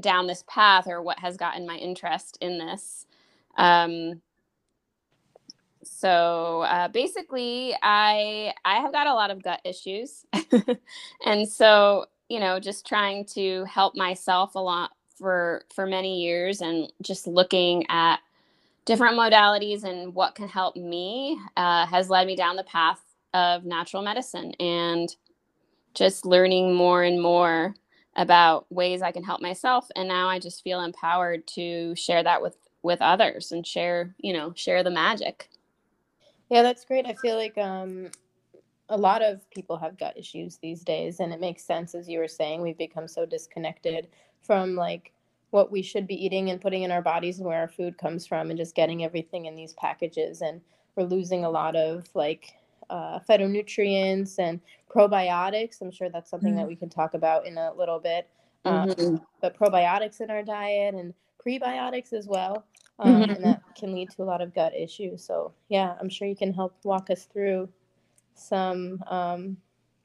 down 0.00 0.26
this 0.26 0.44
path 0.46 0.86
or 0.86 1.02
what 1.02 1.18
has 1.18 1.36
gotten 1.36 1.66
my 1.66 1.76
interest 1.76 2.38
in 2.40 2.58
this. 2.58 3.06
Um, 3.56 4.22
so 5.84 6.62
uh, 6.62 6.88
basically 6.88 7.74
i 7.82 8.52
i 8.64 8.76
have 8.76 8.92
got 8.92 9.06
a 9.06 9.14
lot 9.14 9.30
of 9.30 9.42
gut 9.42 9.60
issues. 9.64 10.24
And 11.24 11.48
so 11.48 12.06
you 12.28 12.40
know 12.40 12.60
just 12.60 12.86
trying 12.86 13.24
to 13.26 13.64
help 13.64 13.96
myself 13.96 14.54
a 14.54 14.58
lot 14.60 14.92
for 15.18 15.64
for 15.74 15.86
many 15.86 16.22
years 16.22 16.60
and 16.62 16.92
just 17.02 17.26
looking 17.26 17.84
at 17.90 18.20
different 18.86 19.16
modalities 19.16 19.84
and 19.84 20.14
what 20.14 20.34
can 20.34 20.48
help 20.48 20.76
me 20.76 21.38
uh, 21.56 21.86
has 21.86 22.10
led 22.10 22.26
me 22.26 22.36
down 22.36 22.56
the 22.56 22.64
path 22.64 23.00
of 23.34 23.64
natural 23.64 24.02
medicine 24.02 24.52
and 24.60 25.16
just 25.94 26.26
learning 26.26 26.74
more 26.74 27.02
and 27.04 27.20
more 27.20 27.74
about 28.16 28.66
ways 28.72 29.02
i 29.02 29.12
can 29.12 29.22
help 29.24 29.40
myself. 29.42 29.88
And 29.96 30.08
now 30.08 30.28
i 30.28 30.38
just 30.38 30.62
feel 30.64 30.82
empowered 30.82 31.46
to 31.48 31.94
share 31.96 32.22
that 32.22 32.42
with 32.42 32.56
with 32.82 33.02
others 33.02 33.52
and 33.52 33.66
share 33.66 34.14
you 34.18 34.32
know 34.32 34.52
share 34.56 34.82
the 34.82 34.90
magic 34.90 35.48
Yeah, 36.50 36.62
that's 36.62 36.84
great. 36.84 37.06
I 37.06 37.14
feel 37.14 37.36
like 37.36 37.56
um, 37.56 38.10
a 38.88 38.96
lot 38.96 39.22
of 39.22 39.48
people 39.50 39.76
have 39.78 39.96
gut 39.98 40.18
issues 40.18 40.58
these 40.58 40.82
days, 40.82 41.20
and 41.20 41.32
it 41.32 41.40
makes 41.40 41.64
sense, 41.64 41.94
as 41.94 42.08
you 42.08 42.18
were 42.18 42.28
saying, 42.28 42.60
we've 42.60 42.76
become 42.76 43.06
so 43.06 43.24
disconnected 43.24 44.08
from 44.42 44.74
like 44.74 45.12
what 45.50 45.70
we 45.70 45.80
should 45.82 46.06
be 46.06 46.24
eating 46.24 46.50
and 46.50 46.60
putting 46.60 46.82
in 46.82 46.90
our 46.90 47.02
bodies 47.02 47.38
and 47.38 47.46
where 47.46 47.60
our 47.60 47.68
food 47.68 47.96
comes 47.98 48.26
from, 48.26 48.50
and 48.50 48.58
just 48.58 48.74
getting 48.74 49.04
everything 49.04 49.46
in 49.46 49.54
these 49.54 49.74
packages. 49.74 50.42
And 50.42 50.60
we're 50.96 51.04
losing 51.04 51.44
a 51.44 51.50
lot 51.50 51.76
of 51.76 52.08
like 52.14 52.52
uh, 52.90 53.20
phytonutrients 53.28 54.40
and 54.40 54.60
probiotics. 54.92 55.80
I'm 55.80 55.92
sure 55.92 56.08
that's 56.08 56.30
something 56.30 56.50
mm-hmm. 56.50 56.58
that 56.58 56.68
we 56.68 56.74
can 56.74 56.88
talk 56.88 57.14
about 57.14 57.46
in 57.46 57.58
a 57.58 57.72
little 57.74 58.00
bit. 58.00 58.28
Um, 58.64 58.88
mm-hmm. 58.88 59.16
But 59.40 59.56
probiotics 59.56 60.20
in 60.20 60.30
our 60.30 60.42
diet 60.42 60.94
and 60.94 61.14
prebiotics 61.46 62.12
as 62.12 62.26
well. 62.26 62.64
Um, 63.00 63.22
mm-hmm. 63.22 63.30
And 63.30 63.44
that 63.44 63.62
can 63.74 63.94
lead 63.94 64.10
to 64.10 64.22
a 64.22 64.24
lot 64.24 64.42
of 64.42 64.54
gut 64.54 64.74
issues. 64.76 65.24
So, 65.24 65.52
yeah, 65.68 65.96
I'm 65.98 66.10
sure 66.10 66.28
you 66.28 66.36
can 66.36 66.52
help 66.52 66.76
walk 66.84 67.08
us 67.10 67.24
through 67.24 67.68
some 68.34 69.02
um, 69.08 69.56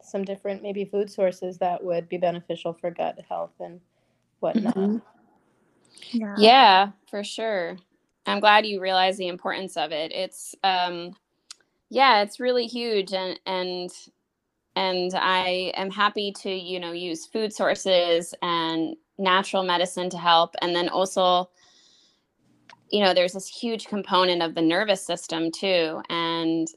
some 0.02 0.24
different 0.24 0.62
maybe 0.62 0.86
food 0.86 1.12
sources 1.12 1.58
that 1.58 1.84
would 1.84 2.08
be 2.08 2.18
beneficial 2.18 2.74
for 2.74 2.92
gut 2.92 3.20
health 3.28 3.54
and 3.60 3.80
whatnot. 4.40 4.76
Mm-hmm. 4.76 4.98
Yeah. 6.12 6.36
yeah, 6.38 6.92
for 7.10 7.24
sure. 7.24 7.78
I'm 8.26 8.40
glad 8.40 8.66
you 8.66 8.82
realize 8.82 9.18
the 9.18 9.28
importance 9.28 9.78
of 9.78 9.92
it. 9.92 10.12
It's 10.12 10.56
um 10.64 11.16
yeah, 11.90 12.22
it's 12.22 12.40
really 12.40 12.68
huge 12.68 13.14
and 13.14 13.40
and 13.46 13.92
and 14.76 15.14
I 15.16 15.72
am 15.76 15.90
happy 15.90 16.34
to, 16.42 16.50
you 16.50 16.80
know, 16.80 16.92
use 16.92 17.26
food 17.26 17.54
sources 17.54 18.34
and 18.42 18.96
natural 19.18 19.64
medicine 19.64 20.10
to 20.10 20.18
help 20.18 20.56
and 20.62 20.76
then 20.76 20.90
also 20.90 21.50
you 22.96 23.04
know, 23.04 23.14
there's 23.14 23.34
this 23.34 23.50
huge 23.50 23.88
component 23.88 24.42
of 24.42 24.56
the 24.56 24.62
nervous 24.62 25.06
system 25.06 25.52
too 25.52 26.02
and 26.10 26.70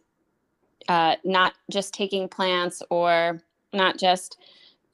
uh, 0.89 1.15
not 1.23 1.55
just 1.71 1.95
taking 1.95 2.29
plants 2.29 2.83
or 2.91 3.41
not 3.73 3.99
just 3.99 4.37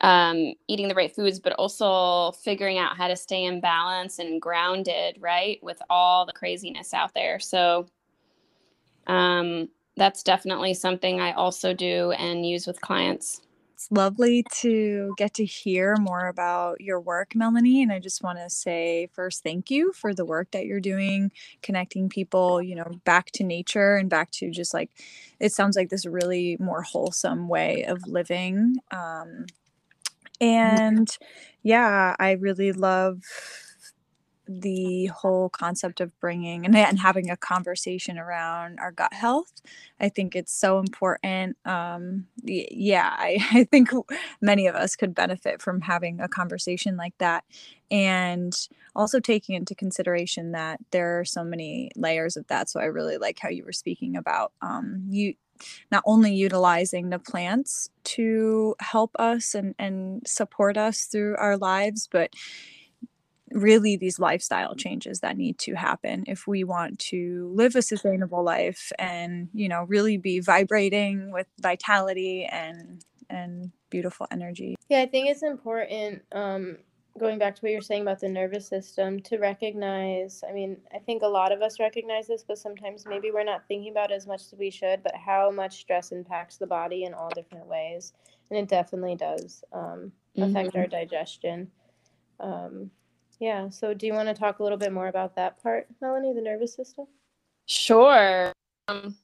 um, 0.03 0.53
eating 0.69 0.87
the 0.87 0.95
right 0.95 1.17
foods, 1.17 1.41
but 1.41 1.55
also 1.55 2.33
figuring 2.33 2.77
out 2.77 2.99
how 2.99 3.09
to 3.09 3.17
stay 3.17 3.45
in 3.45 3.63
balance 3.63 4.19
and 4.19 4.43
grounded, 4.43 5.17
right, 5.19 5.59
with 5.63 5.81
all 5.89 6.27
the 6.27 6.33
craziness 6.35 6.93
out 6.93 7.15
there. 7.15 7.41
So 7.41 7.87
um, 9.07 9.71
that's 9.97 10.23
definitely 10.23 10.75
something 10.75 11.23
I 11.23 11.33
also 11.33 11.73
do 11.73 12.11
and 12.13 12.45
use 12.47 12.67
with 12.67 12.83
clients. 12.83 13.41
It's 13.85 13.93
lovely 13.93 14.43
to 14.63 15.15
get 15.19 15.35
to 15.35 15.45
hear 15.45 15.95
more 16.01 16.29
about 16.29 16.81
your 16.81 16.99
work, 16.99 17.35
Melanie. 17.35 17.83
And 17.83 17.93
I 17.93 17.99
just 17.99 18.23
want 18.23 18.39
to 18.39 18.49
say 18.49 19.11
first, 19.13 19.43
thank 19.43 19.71
you 19.71 19.93
for 19.93 20.15
the 20.15 20.25
work 20.25 20.53
that 20.53 20.65
you're 20.65 20.81
doing, 20.81 21.31
connecting 21.63 22.09
people, 22.09 22.63
you 22.63 22.77
know, 22.77 22.91
back 23.05 23.31
to 23.33 23.45
nature 23.45 23.97
and 23.97 24.09
back 24.09 24.31
to 24.33 24.51
just 24.51 24.73
like, 24.73 24.91
it 25.39 25.53
sounds 25.53 25.77
like 25.77 25.91
this 25.91 26.07
really 26.07 26.57
more 26.59 26.81
wholesome 26.81 27.47
way 27.47 27.85
of 27.85 28.07
living. 28.07 28.77
Um, 28.91 29.45
and 30.41 31.15
yeah, 31.63 32.17
I 32.19 32.33
really 32.33 32.73
love 32.73 33.23
the 34.49 35.07
whole 35.07 35.49
concept 35.49 36.01
of 36.01 36.19
bringing 36.21 36.65
and, 36.67 36.77
and 36.77 36.99
having 36.99 37.31
a 37.31 37.37
conversation 37.37 38.19
around 38.19 38.79
our 38.81 38.93
gut 38.93 39.13
health 39.13 39.63
i 40.01 40.09
think 40.09 40.37
it's 40.37 40.53
so 40.53 40.79
important 40.79 41.57
um 41.67 42.27
yeah 42.45 43.15
I, 43.19 43.39
I 43.53 43.65
think 43.65 43.91
many 44.41 44.67
of 44.67 44.75
us 44.75 44.97
could 44.97 45.15
benefit 45.15 45.63
from 45.63 45.83
having 45.83 46.21
a 46.21 46.29
conversation 46.29 46.97
like 46.97 47.17
that 47.19 47.45
and 47.91 48.55
also 48.97 49.21
taking 49.21 49.55
into 49.57 49.75
consideration 49.75 50.53
that 50.53 50.81
there 50.91 51.21
are 51.21 51.25
so 51.25 51.45
many 51.45 51.91
layers 51.97 52.37
of 52.37 52.47
that 52.49 52.69
so 52.69 52.81
i 52.81 52.85
really 52.85 53.19
like 53.19 53.39
how 53.41 53.49
you 53.49 53.65
were 53.65 53.73
speaking 53.73 54.17
about 54.17 54.53
um 54.63 55.05
you 55.09 55.35
not 55.91 56.03
only 56.07 56.35
utilizing 56.35 57.11
the 57.11 57.19
plants 57.19 57.91
to 58.05 58.75
help 58.81 59.13
us 59.19 59.55
and, 59.55 59.75
and 59.79 60.23
support 60.27 60.77
us 60.77 61.05
through 61.05 61.37
our 61.37 61.57
lives, 61.57 62.09
but 62.11 62.33
really 63.55 63.97
these 63.97 64.19
lifestyle 64.19 64.75
changes 64.75 65.21
that 65.21 65.37
need 65.37 65.59
to 65.61 65.75
happen 65.75 66.25
if 66.27 66.47
we 66.47 66.65
want 66.65 66.99
to 66.99 67.51
live 67.55 67.77
a 67.77 67.83
sustainable 67.83 68.43
life 68.43 68.91
and 68.99 69.49
you 69.55 69.69
know 69.69 69.85
really 69.85 70.17
be 70.17 70.41
vibrating 70.41 71.31
with 71.31 71.47
vitality 71.61 72.45
and 72.51 73.05
and 73.31 73.71
beautiful 73.91 74.27
energy 74.33 74.75
yeah 74.89 75.01
i 75.01 75.07
think 75.07 75.29
it's 75.29 75.45
important 75.45 76.21
um 76.33 76.77
going 77.17 77.39
back 77.39 77.55
to 77.55 77.61
what 77.61 77.71
you're 77.71 77.81
saying 77.81 78.03
about 78.03 78.19
the 78.19 78.29
nervous 78.29 78.67
system 78.67 79.21
to 79.21 79.39
recognize 79.39 80.43
i 80.49 80.53
mean 80.53 80.77
i 80.93 80.99
think 80.99 81.23
a 81.23 81.27
lot 81.27 81.53
of 81.53 81.63
us 81.63 81.79
recognize 81.79 82.27
this 82.27 82.45
but 82.47 82.59
sometimes 82.59 83.07
maybe 83.07 83.31
we're 83.31 83.45
not 83.45 83.63
thinking 83.69 83.93
about 83.93 84.11
as 84.11 84.27
much 84.27 84.41
as 84.41 84.55
we 84.59 84.69
should 84.69 85.01
but 85.05 85.15
how 85.15 85.49
much 85.49 85.81
stress 85.81 86.11
impacts 86.11 86.57
the 86.57 86.67
body 86.67 87.05
in 87.05 87.15
all 87.15 87.31
different 87.31 87.67
ways 87.67 88.15
and 88.51 88.59
it 88.59 88.69
definitely 88.69 89.15
does 89.15 89.63
um, 89.73 90.11
affect 90.37 90.71
mm-hmm. 90.71 90.79
our 90.79 90.87
digestion 90.89 91.71
um, 92.41 92.91
yeah. 93.45 93.69
So, 93.69 93.93
do 93.93 94.07
you 94.07 94.15
want 94.15 94.29
to 94.29 94.35
talk 94.35 94.59
a 94.59 94.63
little 94.63 94.79
bit 94.79 94.91
more 94.91 95.09
about 95.09 95.37
that 95.37 95.63
part, 95.63 95.87
Melanie, 96.01 96.33
the 96.33 96.41
nervous 96.41 96.75
system? 96.75 97.07
Sure. 97.67 98.53
Um, 98.89 99.17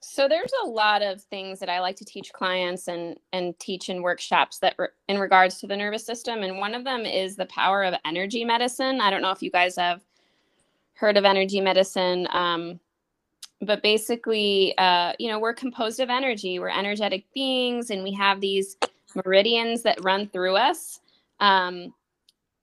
so 0.00 0.28
there's 0.28 0.52
a 0.64 0.68
lot 0.68 1.02
of 1.02 1.20
things 1.24 1.58
that 1.58 1.68
I 1.68 1.80
like 1.80 1.96
to 1.96 2.04
teach 2.04 2.32
clients 2.32 2.86
and 2.86 3.18
and 3.32 3.58
teach 3.58 3.88
in 3.88 4.02
workshops 4.02 4.58
that 4.58 4.76
re- 4.78 4.88
in 5.08 5.18
regards 5.18 5.58
to 5.60 5.66
the 5.66 5.76
nervous 5.76 6.06
system, 6.06 6.44
and 6.44 6.58
one 6.58 6.74
of 6.74 6.84
them 6.84 7.04
is 7.04 7.34
the 7.34 7.46
power 7.46 7.82
of 7.82 7.94
energy 8.04 8.44
medicine. 8.44 9.00
I 9.00 9.10
don't 9.10 9.20
know 9.20 9.32
if 9.32 9.42
you 9.42 9.50
guys 9.50 9.74
have 9.76 10.00
heard 10.94 11.16
of 11.16 11.24
energy 11.24 11.60
medicine, 11.60 12.28
um, 12.30 12.78
but 13.62 13.82
basically, 13.82 14.78
uh, 14.78 15.12
you 15.18 15.28
know, 15.28 15.40
we're 15.40 15.54
composed 15.54 15.98
of 15.98 16.08
energy. 16.08 16.60
We're 16.60 16.68
energetic 16.68 17.24
beings, 17.34 17.90
and 17.90 18.04
we 18.04 18.12
have 18.12 18.40
these 18.40 18.76
meridians 19.24 19.82
that 19.82 20.04
run 20.04 20.28
through 20.28 20.56
us. 20.56 21.00
Um, 21.40 21.92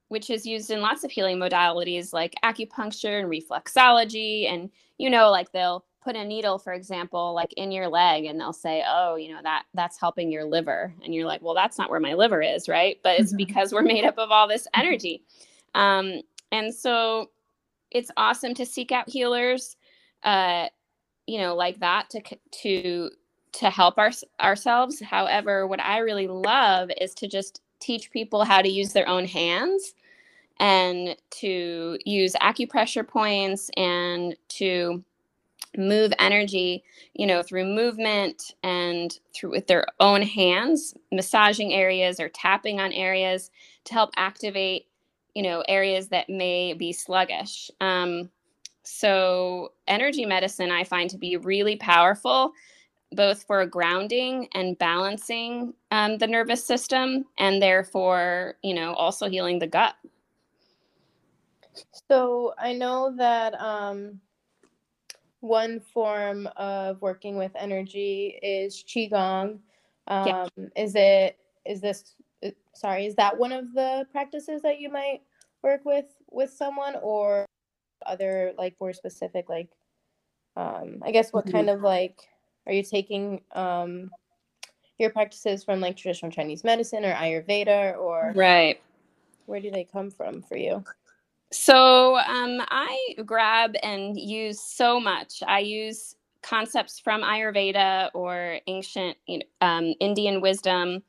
which 0.09 0.29
is 0.29 0.45
used 0.45 0.71
in 0.71 0.81
lots 0.81 1.03
of 1.03 1.11
healing 1.11 1.37
modalities 1.37 2.13
like 2.13 2.33
acupuncture 2.43 3.19
and 3.19 3.29
reflexology. 3.29 4.51
And, 4.51 4.69
you 4.97 5.09
know, 5.09 5.29
like 5.29 5.51
they'll 5.51 5.85
put 6.01 6.15
a 6.15 6.23
needle, 6.23 6.57
for 6.57 6.71
example, 6.71 7.33
like 7.33 7.51
in 7.53 7.71
your 7.71 7.89
leg 7.89 8.25
and 8.25 8.39
they'll 8.39 8.53
say, 8.53 8.83
oh, 8.87 9.15
you 9.15 9.33
know, 9.33 9.41
that 9.43 9.65
that's 9.73 9.99
helping 9.99 10.31
your 10.31 10.45
liver. 10.45 10.93
And 11.03 11.13
you're 11.13 11.27
like, 11.27 11.41
well, 11.41 11.55
that's 11.55 11.77
not 11.77 11.89
where 11.89 11.99
my 11.99 12.13
liver 12.13 12.41
is, 12.41 12.69
right? 12.69 12.97
But 13.03 13.19
it's 13.19 13.31
mm-hmm. 13.31 13.37
because 13.37 13.73
we're 13.73 13.81
made 13.81 14.05
up 14.05 14.17
of 14.17 14.31
all 14.31 14.47
this 14.47 14.67
energy. 14.73 15.23
Um, 15.75 16.21
and 16.51 16.73
so 16.73 17.31
it's 17.91 18.11
awesome 18.15 18.53
to 18.53 18.65
seek 18.65 18.93
out 18.93 19.09
healers, 19.09 19.75
uh, 20.23 20.67
you 21.25 21.39
know, 21.39 21.55
like 21.55 21.79
that 21.81 22.09
to, 22.11 22.21
to, 22.61 23.09
to 23.53 23.69
help 23.69 23.97
our, 23.97 24.11
ourselves. 24.39 25.01
However, 25.01 25.67
what 25.67 25.81
I 25.81 25.97
really 25.97 26.27
love 26.27 26.89
is 27.01 27.13
to 27.15 27.27
just 27.27 27.61
teach 27.79 28.11
people 28.11 28.43
how 28.43 28.61
to 28.61 28.69
use 28.69 28.93
their 28.93 29.07
own 29.07 29.25
hands 29.25 29.93
and 30.59 31.15
to 31.29 31.97
use 32.05 32.33
acupressure 32.41 33.07
points 33.07 33.69
and 33.77 34.35
to 34.49 35.03
move 35.77 36.11
energy 36.17 36.83
you 37.13 37.27
know 37.27 37.43
through 37.43 37.65
movement 37.65 38.55
and 38.63 39.19
through 39.33 39.51
with 39.51 39.67
their 39.67 39.85
own 39.99 40.21
hands 40.21 40.95
massaging 41.11 41.73
areas 41.73 42.19
or 42.19 42.29
tapping 42.29 42.79
on 42.79 42.91
areas 42.93 43.51
to 43.83 43.93
help 43.93 44.09
activate 44.17 44.87
you 45.35 45.43
know 45.43 45.63
areas 45.67 46.07
that 46.09 46.29
may 46.29 46.73
be 46.73 46.91
sluggish. 46.91 47.69
Um, 47.79 48.29
so 48.83 49.73
energy 49.87 50.25
medicine 50.25 50.71
i 50.71 50.81
find 50.83 51.09
to 51.09 51.17
be 51.17 51.35
really 51.35 51.75
powerful 51.75 52.53
both 53.11 53.43
for 53.43 53.65
grounding 53.65 54.47
and 54.53 54.77
balancing 54.77 55.73
um, 55.91 56.17
the 56.17 56.27
nervous 56.27 56.63
system 56.63 57.25
and 57.37 57.61
therefore 57.61 58.55
you 58.63 58.73
know 58.73 58.93
also 58.93 59.29
healing 59.29 59.59
the 59.59 59.67
gut 59.67 59.95
so 62.09 62.53
i 62.57 62.73
know 62.73 63.13
that 63.15 63.59
um, 63.61 64.19
one 65.39 65.79
form 65.79 66.47
of 66.57 67.01
working 67.01 67.37
with 67.37 67.51
energy 67.55 68.39
is 68.43 68.83
qigong 68.83 69.59
um, 70.07 70.27
yeah. 70.27 70.47
is 70.75 70.93
it 70.95 71.37
is 71.65 71.79
this 71.79 72.15
uh, 72.45 72.49
sorry 72.73 73.05
is 73.05 73.15
that 73.15 73.37
one 73.37 73.51
of 73.51 73.73
the 73.73 74.05
practices 74.11 74.61
that 74.61 74.79
you 74.79 74.89
might 74.89 75.21
work 75.63 75.81
with 75.85 76.05
with 76.29 76.51
someone 76.51 76.95
or 77.01 77.45
other 78.05 78.53
like 78.57 78.75
more 78.81 78.93
specific 78.93 79.47
like 79.49 79.69
um, 80.57 81.01
i 81.03 81.11
guess 81.11 81.31
what 81.31 81.45
mm-hmm. 81.45 81.57
kind 81.57 81.69
of 81.69 81.81
like 81.81 82.27
are 82.67 82.73
you 82.73 82.83
taking 82.83 83.41
um, 83.53 84.11
your 84.99 85.09
practices 85.09 85.63
from 85.63 85.79
like 85.79 85.95
traditional 85.95 86.31
Chinese 86.31 86.63
medicine 86.63 87.05
or 87.05 87.13
Ayurveda 87.13 87.97
or 87.97 88.33
right? 88.35 88.79
Where 89.45 89.61
do 89.61 89.71
they 89.71 89.85
come 89.85 90.11
from 90.11 90.41
for 90.41 90.57
you? 90.57 90.83
So 91.51 92.17
um, 92.17 92.61
I 92.69 93.15
grab 93.25 93.75
and 93.81 94.19
use 94.19 94.59
so 94.59 94.99
much. 94.99 95.41
I 95.47 95.59
use 95.59 96.15
concepts 96.41 96.99
from 96.99 97.21
Ayurveda 97.21 98.09
or 98.13 98.59
ancient 98.67 99.17
you 99.27 99.39
know, 99.39 99.45
um, 99.61 99.93
Indian 99.99 100.41
wisdom. 100.41 101.03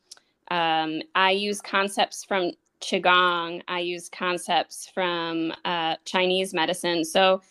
Um, 0.51 1.03
I 1.15 1.33
use 1.33 1.61
concepts 1.61 2.25
from 2.25 2.53
Qigong. 2.81 3.63
I 3.67 3.81
use 3.81 4.09
concepts 4.09 4.89
from 4.89 5.53
uh, 5.65 5.97
Chinese 6.05 6.55
medicine. 6.55 7.05
So 7.05 7.43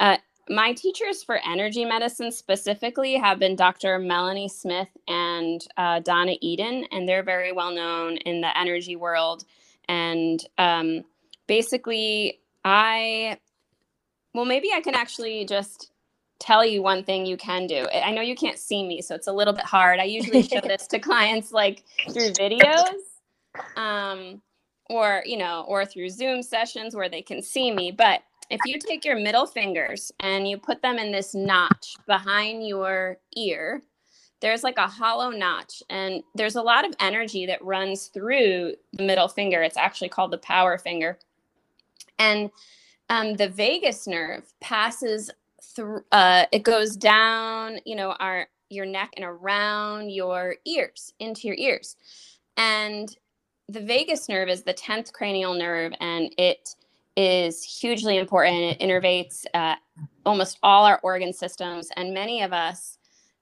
uh, 0.00 0.18
my 0.48 0.72
teachers 0.72 1.22
for 1.22 1.40
energy 1.44 1.84
medicine 1.84 2.30
specifically 2.30 3.14
have 3.16 3.38
been 3.38 3.56
Dr. 3.56 3.98
Melanie 3.98 4.48
Smith 4.48 4.88
and 5.08 5.66
uh, 5.76 6.00
Donna 6.00 6.34
Eden, 6.40 6.84
and 6.92 7.08
they're 7.08 7.22
very 7.22 7.52
well 7.52 7.72
known 7.72 8.16
in 8.18 8.40
the 8.40 8.56
energy 8.56 8.96
world. 8.96 9.44
And 9.88 10.44
um, 10.58 11.04
basically, 11.46 12.40
I, 12.64 13.38
well, 14.34 14.44
maybe 14.44 14.70
I 14.74 14.80
can 14.80 14.94
actually 14.94 15.44
just 15.44 15.90
tell 16.38 16.64
you 16.64 16.82
one 16.82 17.02
thing 17.02 17.26
you 17.26 17.36
can 17.36 17.66
do. 17.66 17.86
I 17.92 18.12
know 18.12 18.20
you 18.22 18.36
can't 18.36 18.58
see 18.58 18.86
me, 18.86 19.02
so 19.02 19.14
it's 19.14 19.26
a 19.26 19.32
little 19.32 19.54
bit 19.54 19.64
hard. 19.64 19.98
I 19.98 20.04
usually 20.04 20.42
show 20.42 20.60
this 20.62 20.86
to 20.88 20.98
clients 20.98 21.50
like 21.50 21.82
through 22.12 22.30
videos. 22.30 22.94
Um, 23.76 24.42
or 24.88 25.22
you 25.26 25.36
know 25.36 25.64
or 25.66 25.84
through 25.84 26.08
zoom 26.10 26.42
sessions 26.42 26.94
where 26.94 27.08
they 27.08 27.22
can 27.22 27.42
see 27.42 27.72
me 27.72 27.90
but 27.90 28.22
if 28.50 28.60
you 28.64 28.78
take 28.78 29.04
your 29.04 29.18
middle 29.18 29.46
fingers 29.46 30.12
and 30.20 30.48
you 30.48 30.58
put 30.58 30.82
them 30.82 30.98
in 30.98 31.12
this 31.12 31.34
notch 31.34 31.96
behind 32.06 32.66
your 32.66 33.18
ear 33.36 33.82
there's 34.40 34.62
like 34.62 34.78
a 34.78 34.86
hollow 34.86 35.30
notch 35.30 35.82
and 35.88 36.22
there's 36.34 36.56
a 36.56 36.62
lot 36.62 36.86
of 36.86 36.94
energy 37.00 37.46
that 37.46 37.64
runs 37.64 38.08
through 38.08 38.74
the 38.92 39.02
middle 39.02 39.28
finger. 39.28 39.62
It's 39.62 39.76
actually 39.76 40.10
called 40.10 40.30
the 40.30 40.38
power 40.38 40.78
finger. 40.78 41.18
And 42.18 42.50
um, 43.08 43.34
the 43.34 43.48
vagus 43.48 44.06
nerve 44.06 44.52
passes 44.60 45.30
through 45.62 46.04
uh, 46.12 46.46
it 46.52 46.62
goes 46.62 46.96
down 46.96 47.78
you 47.84 47.96
know 47.96 48.12
our 48.20 48.46
your 48.68 48.86
neck 48.86 49.12
and 49.16 49.24
around 49.24 50.10
your 50.10 50.56
ears 50.66 51.12
into 51.18 51.46
your 51.46 51.56
ears. 51.56 51.96
And 52.56 53.16
the 53.68 53.80
vagus 53.80 54.28
nerve 54.28 54.48
is 54.48 54.62
the 54.62 54.74
10th 54.74 55.12
cranial 55.12 55.54
nerve 55.54 55.92
and 56.00 56.32
it 56.38 56.74
is 57.16 57.62
hugely 57.62 58.18
important. 58.18 58.56
It 58.56 58.80
innervates 58.80 59.44
uh, 59.54 59.76
almost 60.24 60.58
all 60.62 60.84
our 60.84 61.00
organ 61.02 61.32
systems, 61.32 61.88
and 61.96 62.12
many 62.12 62.42
of 62.42 62.52
us 62.52 62.98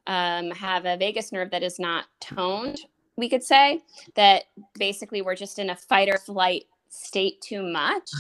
um, 0.07 0.51
have 0.51 0.85
a 0.85 0.97
vagus 0.97 1.33
nerve 1.33 1.51
that 1.51 1.63
is 1.63 1.79
not 1.79 2.07
toned, 2.21 2.79
we 3.17 3.29
could 3.29 3.43
say, 3.43 3.81
that 4.15 4.45
basically 4.79 5.23
we're 5.23 5.35
just 5.35 5.59
in 5.59 5.71
a 5.71 5.77
fight 5.77 6.09
or 6.09 6.19
flight 6.19 6.65
state 6.89 7.41
too 7.41 7.63
much 7.63 8.11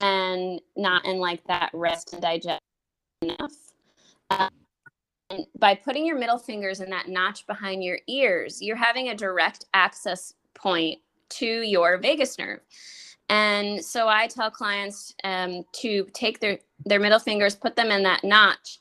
and 0.00 0.60
not 0.76 1.04
in 1.04 1.18
like 1.18 1.44
that 1.46 1.70
rest 1.74 2.12
and 2.12 2.22
digest 2.22 2.60
enough. 3.22 3.52
Um, 4.30 4.50
and 5.30 5.46
by 5.58 5.74
putting 5.74 6.06
your 6.06 6.18
middle 6.18 6.38
fingers 6.38 6.80
in 6.80 6.90
that 6.90 7.08
notch 7.08 7.46
behind 7.46 7.84
your 7.84 7.98
ears, 8.08 8.62
you're 8.62 8.76
having 8.76 9.08
a 9.08 9.14
direct 9.14 9.66
access 9.74 10.32
point 10.54 10.98
to 11.30 11.46
your 11.46 11.98
vagus 11.98 12.38
nerve. 12.38 12.60
And 13.28 13.84
so 13.84 14.08
I 14.08 14.26
tell 14.26 14.50
clients 14.50 15.14
um, 15.24 15.64
to 15.74 16.06
take 16.14 16.40
their, 16.40 16.58
their 16.86 17.00
middle 17.00 17.18
fingers, 17.18 17.54
put 17.54 17.76
them 17.76 17.90
in 17.90 18.02
that 18.04 18.24
notch, 18.24 18.78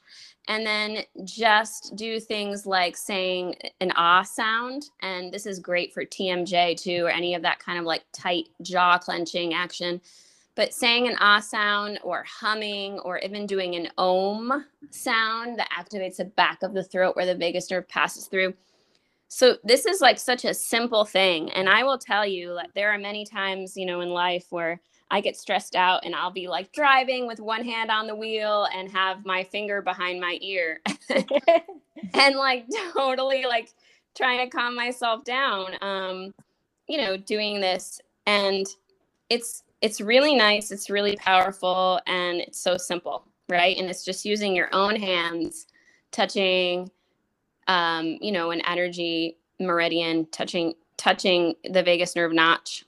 and 0.47 0.65
then 0.65 0.99
just 1.25 1.95
do 1.95 2.19
things 2.19 2.65
like 2.65 2.95
saying 2.95 3.55
an 3.81 3.91
ah 3.95 4.23
sound. 4.23 4.83
And 5.01 5.31
this 5.33 5.45
is 5.45 5.59
great 5.59 5.93
for 5.93 6.05
TMJ 6.05 6.81
too, 6.81 7.05
or 7.05 7.09
any 7.09 7.35
of 7.35 7.41
that 7.41 7.59
kind 7.59 7.77
of 7.77 7.85
like 7.85 8.03
tight 8.13 8.47
jaw 8.61 8.97
clenching 8.97 9.53
action. 9.53 9.99
But 10.55 10.73
saying 10.73 11.07
an 11.07 11.17
ah 11.19 11.41
sound 11.41 11.99
or 12.01 12.23
humming 12.27 12.99
or 12.99 13.19
even 13.19 13.45
doing 13.45 13.75
an 13.75 13.89
om 13.97 14.65
sound 14.89 15.59
that 15.59 15.69
activates 15.77 16.17
the 16.17 16.25
back 16.25 16.63
of 16.63 16.73
the 16.73 16.83
throat 16.83 17.15
where 17.17 17.25
the 17.25 17.35
vagus 17.35 17.69
nerve 17.69 17.87
passes 17.89 18.27
through 18.27 18.53
so 19.27 19.57
this 19.63 19.85
is 19.85 20.01
like 20.01 20.17
such 20.17 20.45
a 20.45 20.53
simple 20.53 21.05
thing 21.05 21.49
and 21.51 21.67
i 21.69 21.83
will 21.83 21.97
tell 21.97 22.25
you 22.25 22.51
like 22.51 22.73
there 22.73 22.91
are 22.91 22.97
many 22.97 23.25
times 23.25 23.75
you 23.75 23.85
know 23.85 24.01
in 24.01 24.09
life 24.09 24.45
where 24.49 24.79
i 25.11 25.21
get 25.21 25.35
stressed 25.35 25.75
out 25.75 26.05
and 26.05 26.15
i'll 26.15 26.31
be 26.31 26.47
like 26.47 26.71
driving 26.71 27.27
with 27.27 27.39
one 27.39 27.63
hand 27.63 27.91
on 27.91 28.07
the 28.07 28.15
wheel 28.15 28.67
and 28.73 28.91
have 28.91 29.25
my 29.25 29.43
finger 29.43 29.81
behind 29.81 30.19
my 30.19 30.37
ear 30.41 30.81
and 32.13 32.35
like 32.35 32.65
totally 32.93 33.45
like 33.45 33.69
trying 34.15 34.39
to 34.39 34.55
calm 34.55 34.75
myself 34.75 35.23
down 35.23 35.71
um 35.81 36.33
you 36.87 36.97
know 36.97 37.17
doing 37.17 37.59
this 37.59 38.01
and 38.25 38.65
it's 39.29 39.63
it's 39.81 40.01
really 40.01 40.35
nice 40.35 40.71
it's 40.71 40.89
really 40.89 41.15
powerful 41.17 41.99
and 42.07 42.37
it's 42.39 42.59
so 42.59 42.77
simple 42.77 43.25
right? 43.49 43.77
And 43.77 43.89
it's 43.89 44.03
just 44.03 44.25
using 44.25 44.55
your 44.55 44.69
own 44.73 44.95
hands 44.95 45.67
touching 46.11 46.89
um, 47.67 48.17
you 48.21 48.31
know, 48.31 48.51
an 48.51 48.61
energy 48.61 49.37
meridian 49.59 50.25
touching 50.31 50.73
touching 50.97 51.55
the 51.69 51.83
vagus 51.83 52.15
nerve 52.15 52.33
notch. 52.33 52.85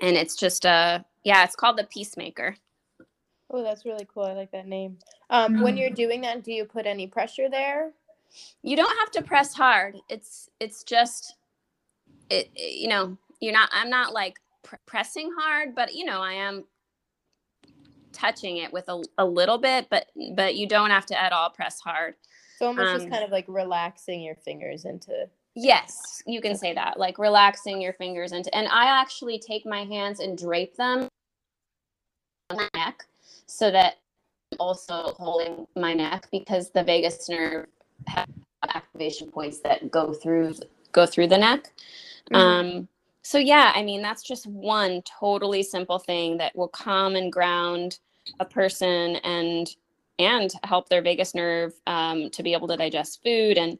And 0.00 0.16
it's 0.16 0.36
just 0.36 0.64
a 0.64 1.04
yeah, 1.24 1.44
it's 1.44 1.56
called 1.56 1.78
the 1.78 1.84
peacemaker. 1.84 2.56
Oh, 3.50 3.62
that's 3.62 3.84
really 3.84 4.06
cool. 4.12 4.24
I 4.24 4.32
like 4.32 4.50
that 4.52 4.66
name. 4.66 4.98
Um, 5.30 5.60
when 5.60 5.76
you're 5.76 5.90
mm. 5.90 5.96
doing 5.96 6.20
that, 6.22 6.42
do 6.42 6.52
you 6.52 6.64
put 6.64 6.86
any 6.86 7.06
pressure 7.06 7.48
there? 7.48 7.92
You 8.62 8.76
don't 8.76 8.98
have 8.98 9.10
to 9.12 9.22
press 9.22 9.54
hard. 9.54 9.96
It's 10.08 10.50
it's 10.60 10.82
just 10.82 11.36
it, 12.30 12.50
it 12.54 12.76
you 12.76 12.88
know, 12.88 13.16
you're 13.40 13.52
not 13.52 13.70
I'm 13.72 13.90
not 13.90 14.12
like 14.12 14.38
pr- 14.62 14.76
pressing 14.84 15.30
hard, 15.38 15.74
but 15.74 15.94
you 15.94 16.04
know, 16.04 16.20
I 16.20 16.34
am 16.34 16.64
touching 18.12 18.58
it 18.58 18.72
with 18.72 18.88
a, 18.88 19.02
a 19.18 19.24
little 19.24 19.58
bit, 19.58 19.88
but 19.90 20.06
but 20.34 20.56
you 20.56 20.66
don't 20.66 20.90
have 20.90 21.06
to 21.06 21.20
at 21.20 21.32
all 21.32 21.50
press 21.50 21.80
hard. 21.80 22.14
So 22.56 22.66
almost 22.66 22.88
um, 22.88 22.98
just 22.98 23.10
kind 23.10 23.24
of 23.24 23.30
like 23.30 23.44
relaxing 23.48 24.22
your 24.22 24.34
fingers 24.34 24.84
into. 24.84 25.28
Yes, 25.54 26.22
you 26.26 26.40
can 26.40 26.56
say 26.56 26.74
that. 26.74 26.98
Like 26.98 27.18
relaxing 27.18 27.80
your 27.80 27.92
fingers 27.94 28.32
into, 28.32 28.54
and 28.54 28.66
I 28.68 28.86
actually 29.00 29.38
take 29.38 29.66
my 29.66 29.84
hands 29.84 30.20
and 30.20 30.36
drape 30.36 30.76
them 30.76 31.08
on 32.50 32.56
my 32.56 32.68
neck 32.74 33.04
so 33.46 33.70
that 33.70 33.96
I'm 34.52 34.58
also 34.60 35.14
holding 35.18 35.66
my 35.76 35.92
neck 35.92 36.28
because 36.30 36.70
the 36.70 36.82
vagus 36.82 37.28
nerve 37.28 37.66
has 38.06 38.26
activation 38.74 39.30
points 39.30 39.60
that 39.60 39.90
go 39.90 40.12
through 40.12 40.54
go 40.92 41.06
through 41.06 41.28
the 41.28 41.38
neck. 41.38 41.72
Mm-hmm. 42.32 42.36
Um, 42.36 42.88
so 43.22 43.38
yeah, 43.38 43.72
I 43.74 43.82
mean 43.82 44.02
that's 44.02 44.22
just 44.22 44.46
one 44.46 45.02
totally 45.02 45.62
simple 45.62 45.98
thing 45.98 46.38
that 46.38 46.56
will 46.56 46.68
calm 46.68 47.16
and 47.16 47.32
ground 47.32 47.98
a 48.40 48.44
person 48.44 49.16
and 49.16 49.74
and 50.18 50.50
help 50.64 50.88
their 50.88 51.02
vagus 51.02 51.34
nerve 51.34 51.72
um, 51.86 52.30
to 52.30 52.42
be 52.42 52.52
able 52.52 52.68
to 52.68 52.76
digest 52.76 53.22
food 53.22 53.58
and 53.58 53.78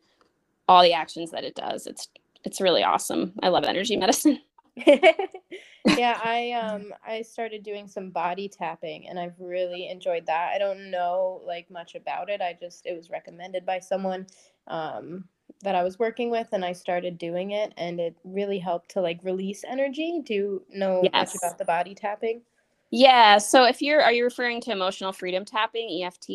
all 0.69 0.83
the 0.83 0.93
actions 0.93 1.31
that 1.31 1.45
it 1.45 1.55
does. 1.55 1.87
It's 1.87 2.09
it's 2.45 2.61
really 2.61 2.83
awesome. 2.83 3.33
I 3.43 3.49
love 3.49 3.65
energy 3.65 3.97
medicine. 3.97 4.41
yeah, 4.87 6.21
I 6.23 6.53
um 6.53 6.93
I 7.07 7.23
started 7.23 7.63
doing 7.63 7.89
some 7.89 8.11
body 8.11 8.49
tapping 8.49 9.09
and 9.09 9.19
I've 9.19 9.39
really 9.41 9.89
enjoyed 9.89 10.27
that. 10.27 10.53
I 10.55 10.59
don't 10.59 10.91
know 10.91 11.41
like 11.47 11.71
much 11.71 11.95
about 11.95 12.29
it. 12.29 12.41
I 12.41 12.57
just 12.59 12.85
it 12.87 12.95
was 12.95 13.11
recommended 13.11 13.65
by 13.65 13.79
someone 13.79 14.27
um 14.67 15.25
that 15.63 15.75
I 15.75 15.83
was 15.83 15.99
working 15.99 16.31
with 16.31 16.49
and 16.53 16.65
I 16.65 16.73
started 16.73 17.17
doing 17.17 17.53
it 17.53 17.73
and 17.79 17.99
it 17.99 18.17
really 18.25 18.59
helped 18.59 18.91
to 18.91 19.01
like 19.01 19.19
release 19.23 19.65
energy. 19.65 20.21
Do 20.25 20.35
you 20.35 20.63
know 20.71 21.01
yes. 21.03 21.13
much 21.13 21.43
about 21.43 21.59
the 21.59 21.65
body 21.65 21.95
tapping? 21.95 22.43
Yeah. 22.91 23.39
So 23.39 23.65
if 23.65 23.83
you're, 23.83 24.03
are 24.03 24.13
you 24.13 24.25
referring 24.25 24.61
to 24.63 24.73
emotional 24.73 25.13
freedom 25.13 25.45
tapping, 25.45 26.03
EFT? 26.03 26.29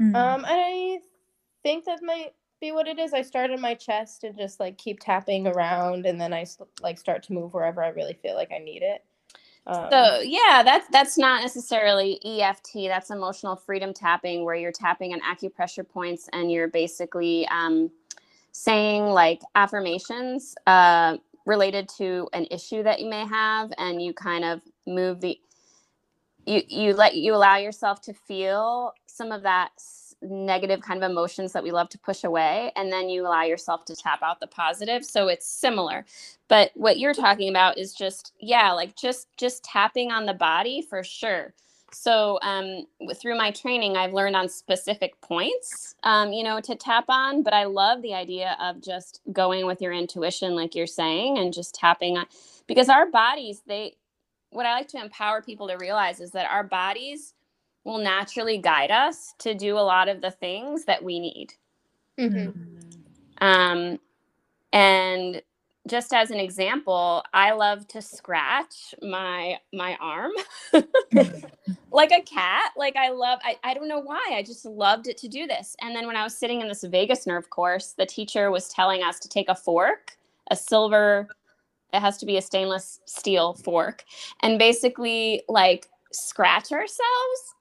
Mm-hmm. 0.00 0.16
Um, 0.16 0.44
I 0.46 0.98
think 1.62 1.84
that 1.84 2.02
might 2.02 2.32
be 2.60 2.72
what 2.72 2.88
it 2.88 2.98
is. 2.98 3.12
I 3.12 3.22
start 3.22 3.50
in 3.50 3.60
my 3.60 3.74
chest 3.74 4.24
and 4.24 4.36
just 4.36 4.58
like 4.58 4.78
keep 4.78 5.00
tapping 5.00 5.46
around, 5.46 6.06
and 6.06 6.20
then 6.20 6.32
I 6.32 6.46
like 6.80 6.98
start 6.98 7.22
to 7.24 7.32
move 7.32 7.52
wherever 7.52 7.82
I 7.82 7.88
really 7.88 8.14
feel 8.14 8.34
like 8.34 8.52
I 8.52 8.58
need 8.58 8.82
it. 8.82 9.04
Um, 9.66 9.88
so 9.90 10.20
yeah, 10.20 10.62
that's 10.62 10.86
that's 10.90 11.16
not 11.16 11.42
necessarily 11.42 12.20
EFT. 12.24 12.88
That's 12.88 13.10
emotional 13.10 13.56
freedom 13.56 13.92
tapping, 13.92 14.44
where 14.44 14.54
you're 14.54 14.72
tapping 14.72 15.12
on 15.12 15.20
acupressure 15.20 15.88
points 15.88 16.28
and 16.32 16.50
you're 16.50 16.68
basically 16.68 17.46
um, 17.48 17.90
saying 18.52 19.04
like 19.04 19.40
affirmations 19.54 20.54
uh, 20.66 21.16
related 21.46 21.88
to 21.98 22.28
an 22.32 22.46
issue 22.50 22.82
that 22.82 23.00
you 23.00 23.08
may 23.08 23.26
have, 23.26 23.72
and 23.78 24.02
you 24.02 24.12
kind 24.12 24.44
of 24.44 24.60
move 24.86 25.20
the 25.20 25.38
you 26.46 26.62
you 26.68 26.94
let 26.94 27.16
you 27.16 27.34
allow 27.34 27.56
yourself 27.56 28.00
to 28.02 28.14
feel 28.14 28.92
some 29.06 29.32
of 29.32 29.42
that 29.42 29.70
negative 30.22 30.80
kind 30.80 31.02
of 31.04 31.10
emotions 31.10 31.52
that 31.52 31.64
we 31.64 31.70
love 31.72 31.88
to 31.90 31.98
push 31.98 32.24
away 32.24 32.72
and 32.76 32.92
then 32.92 33.08
you 33.10 33.22
allow 33.26 33.42
yourself 33.44 33.84
to 33.86 33.96
tap 33.96 34.22
out 34.22 34.40
the 34.40 34.46
positive 34.48 35.04
so 35.04 35.28
it's 35.28 35.46
similar. 35.48 36.04
But 36.48 36.72
what 36.74 36.98
you're 36.98 37.14
talking 37.14 37.50
about 37.50 37.78
is 37.78 37.94
just 37.94 38.32
yeah 38.40 38.72
like 38.72 38.96
just 38.96 39.28
just 39.38 39.64
tapping 39.64 40.12
on 40.12 40.26
the 40.26 40.34
body 40.34 40.82
for 40.82 41.04
sure. 41.04 41.54
So 41.92 42.38
um, 42.42 42.84
through 43.14 43.36
my 43.38 43.50
training 43.52 43.96
i've 43.96 44.12
learned 44.14 44.36
on 44.36 44.48
specific 44.48 45.20
points 45.22 45.94
um, 46.04 46.32
you 46.32 46.44
know 46.44 46.60
to 46.60 46.76
tap 46.76 47.04
on 47.08 47.42
but 47.42 47.54
i 47.54 47.64
love 47.64 48.02
the 48.02 48.14
idea 48.14 48.56
of 48.60 48.82
just 48.82 49.20
going 49.32 49.66
with 49.66 49.82
your 49.82 49.92
intuition 49.92 50.54
like 50.56 50.74
you're 50.74 50.86
saying 50.88 51.38
and 51.38 51.52
just 51.54 51.74
tapping 51.74 52.18
on 52.18 52.26
because 52.68 52.88
our 52.90 53.10
bodies 53.10 53.62
they 53.68 53.96
what 54.54 54.66
I 54.66 54.74
like 54.74 54.88
to 54.88 55.00
empower 55.00 55.42
people 55.42 55.68
to 55.68 55.74
realize 55.74 56.20
is 56.20 56.30
that 56.30 56.50
our 56.50 56.64
bodies 56.64 57.34
will 57.84 57.98
naturally 57.98 58.58
guide 58.58 58.90
us 58.90 59.34
to 59.38 59.54
do 59.54 59.76
a 59.76 59.80
lot 59.80 60.08
of 60.08 60.20
the 60.20 60.30
things 60.30 60.84
that 60.86 61.02
we 61.02 61.20
need. 61.20 61.52
Mm-hmm. 62.18 62.50
Um, 63.44 63.98
and 64.72 65.42
just 65.86 66.14
as 66.14 66.30
an 66.30 66.38
example, 66.38 67.22
I 67.34 67.52
love 67.52 67.86
to 67.88 68.00
scratch 68.00 68.94
my 69.02 69.58
my 69.72 69.96
arm 70.00 70.32
like 71.92 72.10
a 72.10 72.22
cat. 72.22 72.72
Like 72.76 72.96
I 72.96 73.10
love 73.10 73.40
I, 73.42 73.58
I 73.62 73.74
don't 73.74 73.88
know 73.88 74.00
why. 74.00 74.24
I 74.32 74.42
just 74.42 74.64
loved 74.64 75.08
it 75.08 75.18
to 75.18 75.28
do 75.28 75.46
this. 75.46 75.76
And 75.82 75.94
then 75.94 76.06
when 76.06 76.16
I 76.16 76.24
was 76.24 76.36
sitting 76.36 76.62
in 76.62 76.68
this 76.68 76.84
vagus 76.84 77.26
nerve 77.26 77.50
course, 77.50 77.92
the 77.98 78.06
teacher 78.06 78.50
was 78.50 78.68
telling 78.68 79.02
us 79.02 79.18
to 79.20 79.28
take 79.28 79.48
a 79.48 79.54
fork, 79.54 80.16
a 80.50 80.56
silver 80.56 81.28
it 81.94 82.00
has 82.00 82.18
to 82.18 82.26
be 82.26 82.36
a 82.36 82.42
stainless 82.42 83.00
steel 83.06 83.54
fork. 83.54 84.04
And 84.40 84.58
basically 84.58 85.42
like 85.48 85.88
scratch 86.12 86.72
ourselves. 86.72 87.54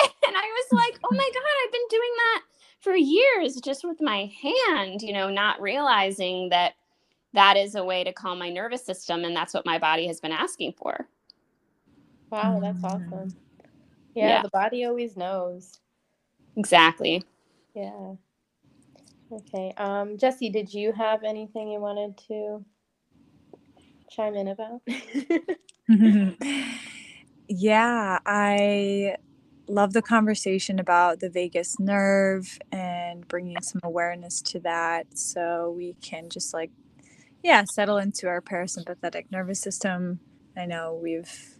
And 0.26 0.36
I 0.36 0.40
was 0.40 0.66
like, 0.72 1.00
"Oh 1.04 1.14
my 1.14 1.30
god, 1.34 1.42
I've 1.64 1.72
been 1.72 1.88
doing 1.90 2.10
that 2.16 2.42
for 2.80 2.96
years 2.96 3.56
just 3.56 3.84
with 3.84 4.00
my 4.00 4.30
hand, 4.42 5.02
you 5.02 5.12
know, 5.12 5.28
not 5.28 5.60
realizing 5.60 6.48
that 6.48 6.74
that 7.34 7.56
is 7.56 7.74
a 7.74 7.84
way 7.84 8.02
to 8.02 8.12
calm 8.12 8.38
my 8.38 8.48
nervous 8.48 8.84
system 8.84 9.24
and 9.24 9.36
that's 9.36 9.54
what 9.54 9.66
my 9.66 9.78
body 9.78 10.06
has 10.06 10.20
been 10.20 10.32
asking 10.32 10.72
for. 10.72 11.06
Wow 12.30 12.58
that's 12.60 12.82
awesome. 12.82 13.34
Yeah, 14.14 14.28
yeah. 14.28 14.42
the 14.42 14.50
body 14.50 14.84
always 14.84 15.16
knows. 15.16 15.80
Exactly. 16.56 17.22
Yeah. 17.74 18.14
Okay 19.32 19.72
um 19.76 20.16
jesse 20.16 20.50
did 20.50 20.72
you 20.72 20.92
have 20.92 21.22
anything 21.22 21.68
you 21.68 21.80
wanted 21.80 22.16
to 22.28 22.64
chime 24.10 24.34
in 24.34 24.48
about? 24.48 24.82
Yeah 27.52 28.20
i 28.26 29.16
love 29.66 29.92
the 29.92 30.02
conversation 30.02 30.78
about 30.78 31.18
the 31.20 31.28
vagus 31.30 31.78
nerve 31.80 32.58
and 32.70 33.26
bringing 33.26 33.60
some 33.60 33.80
awareness 33.82 34.40
to 34.42 34.60
that 34.60 35.06
so 35.18 35.74
we 35.76 35.96
can 36.00 36.28
just 36.28 36.54
like 36.54 36.70
yeah 37.42 37.64
settle 37.72 37.98
into 37.98 38.28
our 38.28 38.40
parasympathetic 38.40 39.24
nervous 39.30 39.60
system. 39.60 40.20
I 40.56 40.66
know 40.66 40.98
we've 41.02 41.56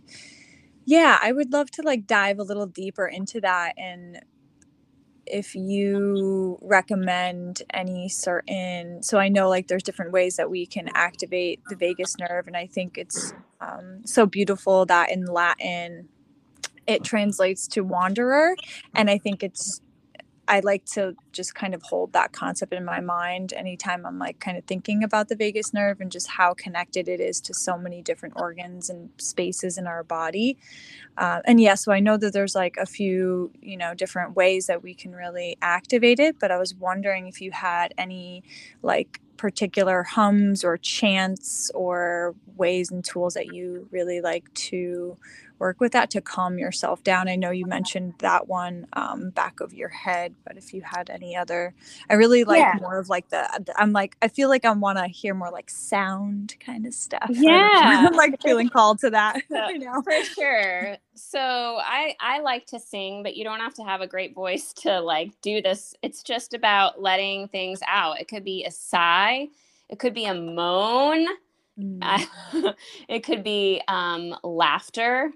yeah 0.85 1.19
i 1.23 1.33
would 1.33 1.53
love 1.53 1.71
to 1.73 1.83
like 1.83 2.07
dive 2.07 2.39
a 2.39 2.45
little 2.45 2.67
deeper 2.67 3.07
into 3.07 3.41
that 3.41 3.75
and 3.77 4.21
if 5.31 5.55
you 5.55 6.59
recommend 6.63 7.63
any 7.73 8.09
certain 8.09 9.03
so 9.03 9.19
i 9.19 9.29
know 9.29 9.49
like 9.49 9.69
there's 9.69 9.83
different 9.83 10.13
ways 10.13 10.37
that 10.37 10.51
we 10.51 10.67
can 10.67 10.89
activate 10.95 11.61
the 11.71 11.77
vagus 11.77 12.17
nerve 12.19 12.47
and 12.49 12.57
i 12.57 12.67
think 12.67 12.99
it's 12.99 13.35
um, 13.61 14.03
so 14.07 14.27
beautiful 14.27 14.87
that 14.87 15.11
in 15.13 15.27
latin 15.27 16.09
it 16.87 17.05
translates 17.05 17.69
to 17.69 17.83
wanderer 17.83 18.57
and 18.95 19.11
i 19.11 19.19
think 19.19 19.43
it's 19.43 19.81
I 20.51 20.61
like 20.61 20.85
to 20.95 21.17
just 21.33 21.55
kind 21.55 21.75
of 21.75 21.83
hold 21.85 22.13
that 22.15 22.33
concept 22.33 22.75
in 22.75 22.85
my 22.85 23.01
mind 23.01 23.55
anytime 23.55 24.07
I'm 24.07 24.19
like 24.19 24.41
kind 24.41 24.59
of 24.59 24.65
thinking 24.67 25.05
about 25.05 25.29
the 25.29 25.37
vagus 25.37 25.75
nerve 25.75 26.03
and 26.03 26.13
just 26.13 26.29
how 26.29 26.55
connected 26.55 27.09
it 27.09 27.21
is 27.21 27.41
to 27.43 27.55
so 27.55 27.79
many 27.79 28.03
different 28.03 28.35
organs 28.37 28.91
and 28.91 29.11
spaces 29.19 29.79
in 29.79 29.87
our 29.87 30.05
body. 30.05 30.59
Uh, 31.19 31.41
and 31.47 31.61
yeah, 31.61 31.75
so 31.77 31.93
I 31.93 32.01
know 32.01 32.17
that 32.19 32.33
there's 32.33 32.57
like 32.57 32.77
a 32.79 32.87
few, 32.87 33.53
you 33.63 33.77
know, 33.77 33.95
different 33.95 34.37
ways 34.37 34.67
that 34.67 34.83
we 34.83 34.95
can 34.95 35.13
really 35.15 35.57
activate 35.63 36.21
it, 36.21 36.39
but 36.41 36.51
I 36.51 36.59
was 36.59 36.75
wondering 36.75 37.29
if 37.29 37.41
you 37.41 37.53
had 37.53 37.95
any 37.99 38.45
like 38.83 39.21
particular 39.37 40.03
hums 40.05 40.65
or 40.65 40.79
chants 40.79 41.71
or 41.75 42.35
ways 42.57 42.91
and 42.91 43.05
tools 43.05 43.35
that 43.35 43.55
you 43.55 43.89
really 43.93 44.21
like 44.21 44.53
to 44.55 45.17
work 45.61 45.79
with 45.79 45.93
that 45.93 46.11
to 46.11 46.21
calm 46.21 46.59
yourself 46.59 47.05
down. 47.05 47.29
I 47.29 47.37
know 47.37 47.51
you 47.51 47.67
mentioned 47.67 48.15
that 48.19 48.49
one 48.49 48.87
um, 48.95 49.31
back 49.31 49.61
of 49.61 49.75
your 49.75 49.91
head, 49.91 50.35
but 50.45 50.57
if 50.57 50.73
you 50.73 50.81
had 50.83 51.11
any 51.11 51.37
other, 51.37 51.75
I 52.09 52.15
really 52.15 52.45
like 52.45 52.61
yeah. 52.61 52.79
more 52.81 52.99
of 52.99 53.11
like 53.11 53.29
the, 53.29 53.47
I'm 53.77 53.93
like, 53.93 54.17
I 54.23 54.29
feel 54.29 54.49
like 54.49 54.65
I 54.65 54.73
want 54.73 54.99
to 54.99 55.07
hear 55.07 55.35
more 55.35 55.51
like 55.51 55.69
sound 55.69 56.57
kind 56.59 56.87
of 56.87 56.95
stuff. 56.95 57.29
Yeah. 57.29 58.07
I'm 58.09 58.17
like 58.17 58.41
feeling 58.43 58.71
called 58.71 58.99
to 59.01 59.11
that. 59.11 59.37
So, 59.51 59.69
you 59.69 59.81
know? 59.81 60.01
For 60.03 60.25
sure. 60.25 60.97
So 61.15 61.41
I, 61.41 62.15
I 62.21 62.41
like 62.41 62.67
to 62.67 62.79
sing, 62.79 63.23
but 63.23 63.37
you 63.37 63.43
don't 63.43 63.59
have 63.59 63.75
to 63.75 63.83
have 63.83 64.01
a 64.01 64.07
great 64.07 64.33
voice 64.33 64.73
to 64.75 65.01
like 65.01 65.33
do 65.43 65.61
this. 65.61 65.95
It's 66.03 66.23
just 66.23 66.55
about 66.55 67.03
letting 67.03 67.49
things 67.49 67.81
out. 67.87 68.21
It 68.21 68.29
could 68.29 68.45
be 68.45 68.65
a 68.65 68.71
sigh. 68.71 69.49
It 69.89 69.99
could 69.99 70.15
be 70.15 70.25
a 70.25 70.35
moan. 70.35 71.27
Mm. 71.79 72.75
it 73.09 73.25
could 73.25 73.43
be 73.43 73.83
um, 73.89 74.37
laughter. 74.45 75.33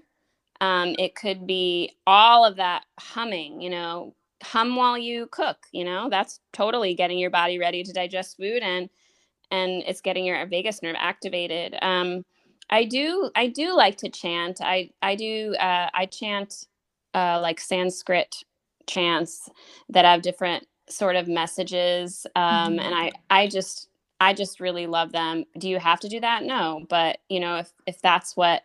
Um, 0.61 0.95
it 0.97 1.15
could 1.15 1.45
be 1.45 1.95
all 2.07 2.45
of 2.45 2.55
that 2.57 2.85
humming, 2.99 3.61
you 3.61 3.69
know, 3.69 4.15
hum 4.43 4.75
while 4.75 4.97
you 4.97 5.27
cook, 5.31 5.57
you 5.71 5.83
know, 5.83 6.09
that's 6.09 6.39
totally 6.53 6.93
getting 6.93 7.17
your 7.17 7.29
body 7.29 7.59
ready 7.59 7.83
to 7.83 7.93
digest 7.93 8.37
food 8.37 8.61
and 8.61 8.89
and 9.51 9.83
it's 9.85 10.01
getting 10.01 10.25
your 10.25 10.45
vagus 10.47 10.81
nerve 10.81 10.95
activated. 10.97 11.77
Um, 11.81 12.23
I 12.69 12.85
do 12.85 13.29
I 13.35 13.47
do 13.47 13.75
like 13.75 13.97
to 13.97 14.09
chant. 14.09 14.59
I 14.61 14.89
I 15.01 15.15
do 15.15 15.55
uh, 15.59 15.89
I 15.93 16.05
chant 16.07 16.65
uh, 17.13 17.39
like 17.41 17.59
Sanskrit 17.59 18.43
chants 18.87 19.49
that 19.89 20.05
have 20.05 20.21
different 20.21 20.67
sort 20.89 21.15
of 21.15 21.27
messages 21.27 22.27
um, 22.35 22.73
mm-hmm. 22.73 22.79
and 22.79 22.95
I 22.95 23.11
I 23.29 23.47
just 23.47 23.89
I 24.19 24.33
just 24.33 24.59
really 24.59 24.87
love 24.87 25.11
them. 25.11 25.45
Do 25.57 25.69
you 25.69 25.79
have 25.79 25.99
to 26.01 26.09
do 26.09 26.19
that? 26.21 26.43
No, 26.43 26.85
but 26.89 27.19
you 27.29 27.39
know 27.39 27.57
if 27.57 27.71
if 27.85 28.01
that's 28.01 28.35
what 28.35 28.63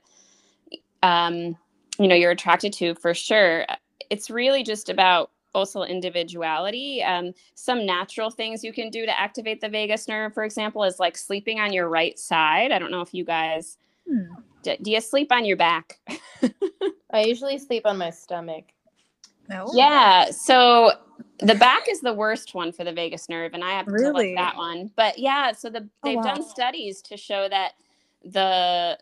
um 1.02 1.56
you 1.98 2.08
know 2.08 2.14
you're 2.14 2.30
attracted 2.30 2.72
to 2.72 2.94
for 2.94 3.14
sure 3.14 3.66
it's 4.10 4.30
really 4.30 4.62
just 4.62 4.88
about 4.88 5.30
also 5.54 5.82
individuality 5.82 7.02
um, 7.02 7.32
some 7.54 7.84
natural 7.84 8.30
things 8.30 8.62
you 8.62 8.72
can 8.72 8.88
do 8.88 9.04
to 9.04 9.18
activate 9.18 9.60
the 9.60 9.68
vagus 9.68 10.06
nerve 10.06 10.32
for 10.32 10.44
example 10.44 10.84
is 10.84 10.98
like 11.00 11.16
sleeping 11.16 11.58
on 11.58 11.72
your 11.72 11.88
right 11.88 12.18
side 12.18 12.72
i 12.72 12.78
don't 12.78 12.90
know 12.90 13.00
if 13.00 13.12
you 13.12 13.24
guys 13.24 13.78
hmm. 14.08 14.32
do, 14.62 14.76
do 14.82 14.92
you 14.92 15.00
sleep 15.00 15.32
on 15.32 15.44
your 15.44 15.56
back 15.56 15.98
i 17.12 17.22
usually 17.22 17.58
sleep 17.58 17.84
on 17.84 17.98
my 17.98 18.10
stomach 18.10 18.64
no. 19.50 19.68
Yeah. 19.74 20.30
So 20.30 20.92
the 21.40 21.56
back 21.56 21.88
is 21.88 22.00
the 22.00 22.14
worst 22.14 22.54
one 22.54 22.70
for 22.70 22.84
the 22.84 22.92
vagus 22.92 23.28
nerve, 23.28 23.52
and 23.52 23.64
I 23.64 23.72
have 23.72 23.88
really? 23.88 24.06
to 24.06 24.12
like 24.12 24.36
that 24.36 24.56
one. 24.56 24.92
But 24.94 25.18
yeah, 25.18 25.52
so 25.52 25.68
the 25.68 25.80
oh, 25.80 25.88
they've 26.04 26.16
oh, 26.16 26.20
wow. 26.20 26.34
done 26.34 26.48
studies 26.48 27.02
to 27.02 27.16
show 27.16 27.48
that 27.48 27.72
the 28.24 28.96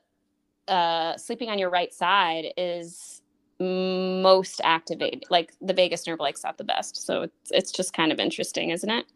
uh, 0.69 1.17
sleeping 1.17 1.49
on 1.51 1.59
your 1.59 1.71
right 1.71 1.93
side 1.93 2.53
is 2.57 3.23
most 3.61 4.61
activated. 4.63 5.25
Like 5.31 5.53
the 5.61 5.75
vagus 5.75 6.07
nerve 6.07 6.21
likes 6.21 6.43
that 6.43 6.59
the 6.59 6.65
best. 6.65 7.05
So 7.05 7.23
it's 7.23 7.51
it's 7.51 7.73
just 7.73 7.93
kind 7.93 8.13
of 8.13 8.21
interesting, 8.21 8.71
isn't 8.71 8.91
it? 8.91 9.07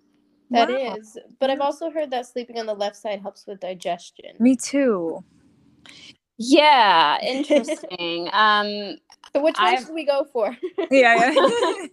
That 0.51 0.69
wow. 0.69 0.97
is. 0.97 1.17
But 1.38 1.51
I've 1.51 1.61
also 1.61 1.91
heard 1.91 2.11
that 2.11 2.27
sleeping 2.27 2.59
on 2.59 2.67
the 2.67 2.75
left 2.75 2.97
side 2.97 3.21
helps 3.21 3.47
with 3.47 3.61
digestion. 3.61 4.37
Me 4.38 4.57
too. 4.57 5.25
Yeah, 6.38 7.18
interesting. 7.23 8.29
um 8.33 8.97
so 9.35 9.42
which 9.42 9.57
one 9.59 9.79
should 9.79 9.95
we 9.95 10.05
go 10.05 10.27
for? 10.31 10.55
yeah, 10.90 11.33
yeah. 11.33 11.35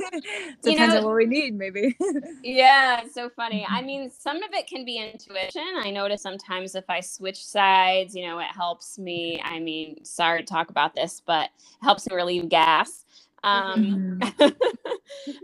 Depends 0.62 0.94
know, 0.94 1.00
on 1.00 1.06
what 1.06 1.16
we 1.16 1.26
need, 1.26 1.56
maybe. 1.56 1.96
yeah, 2.44 3.04
so 3.14 3.30
funny. 3.30 3.66
I 3.70 3.82
mean, 3.82 4.10
some 4.10 4.38
of 4.44 4.50
it 4.52 4.68
can 4.68 4.84
be 4.84 4.98
intuition. 4.98 5.64
I 5.78 5.90
notice 5.90 6.22
sometimes 6.22 6.76
if 6.76 6.84
I 6.90 7.00
switch 7.00 7.44
sides, 7.46 8.14
you 8.14 8.26
know, 8.26 8.40
it 8.40 8.48
helps 8.54 9.00
me. 9.00 9.42
I 9.42 9.60
mean, 9.60 10.04
sorry 10.04 10.42
to 10.42 10.46
talk 10.46 10.70
about 10.70 10.96
this, 10.96 11.22
but 11.26 11.46
it 11.46 11.84
helps 11.84 12.10
me 12.10 12.16
relieve 12.16 12.50
gas. 12.50 13.06
Um, 13.42 14.20
mm-hmm. 14.22 14.44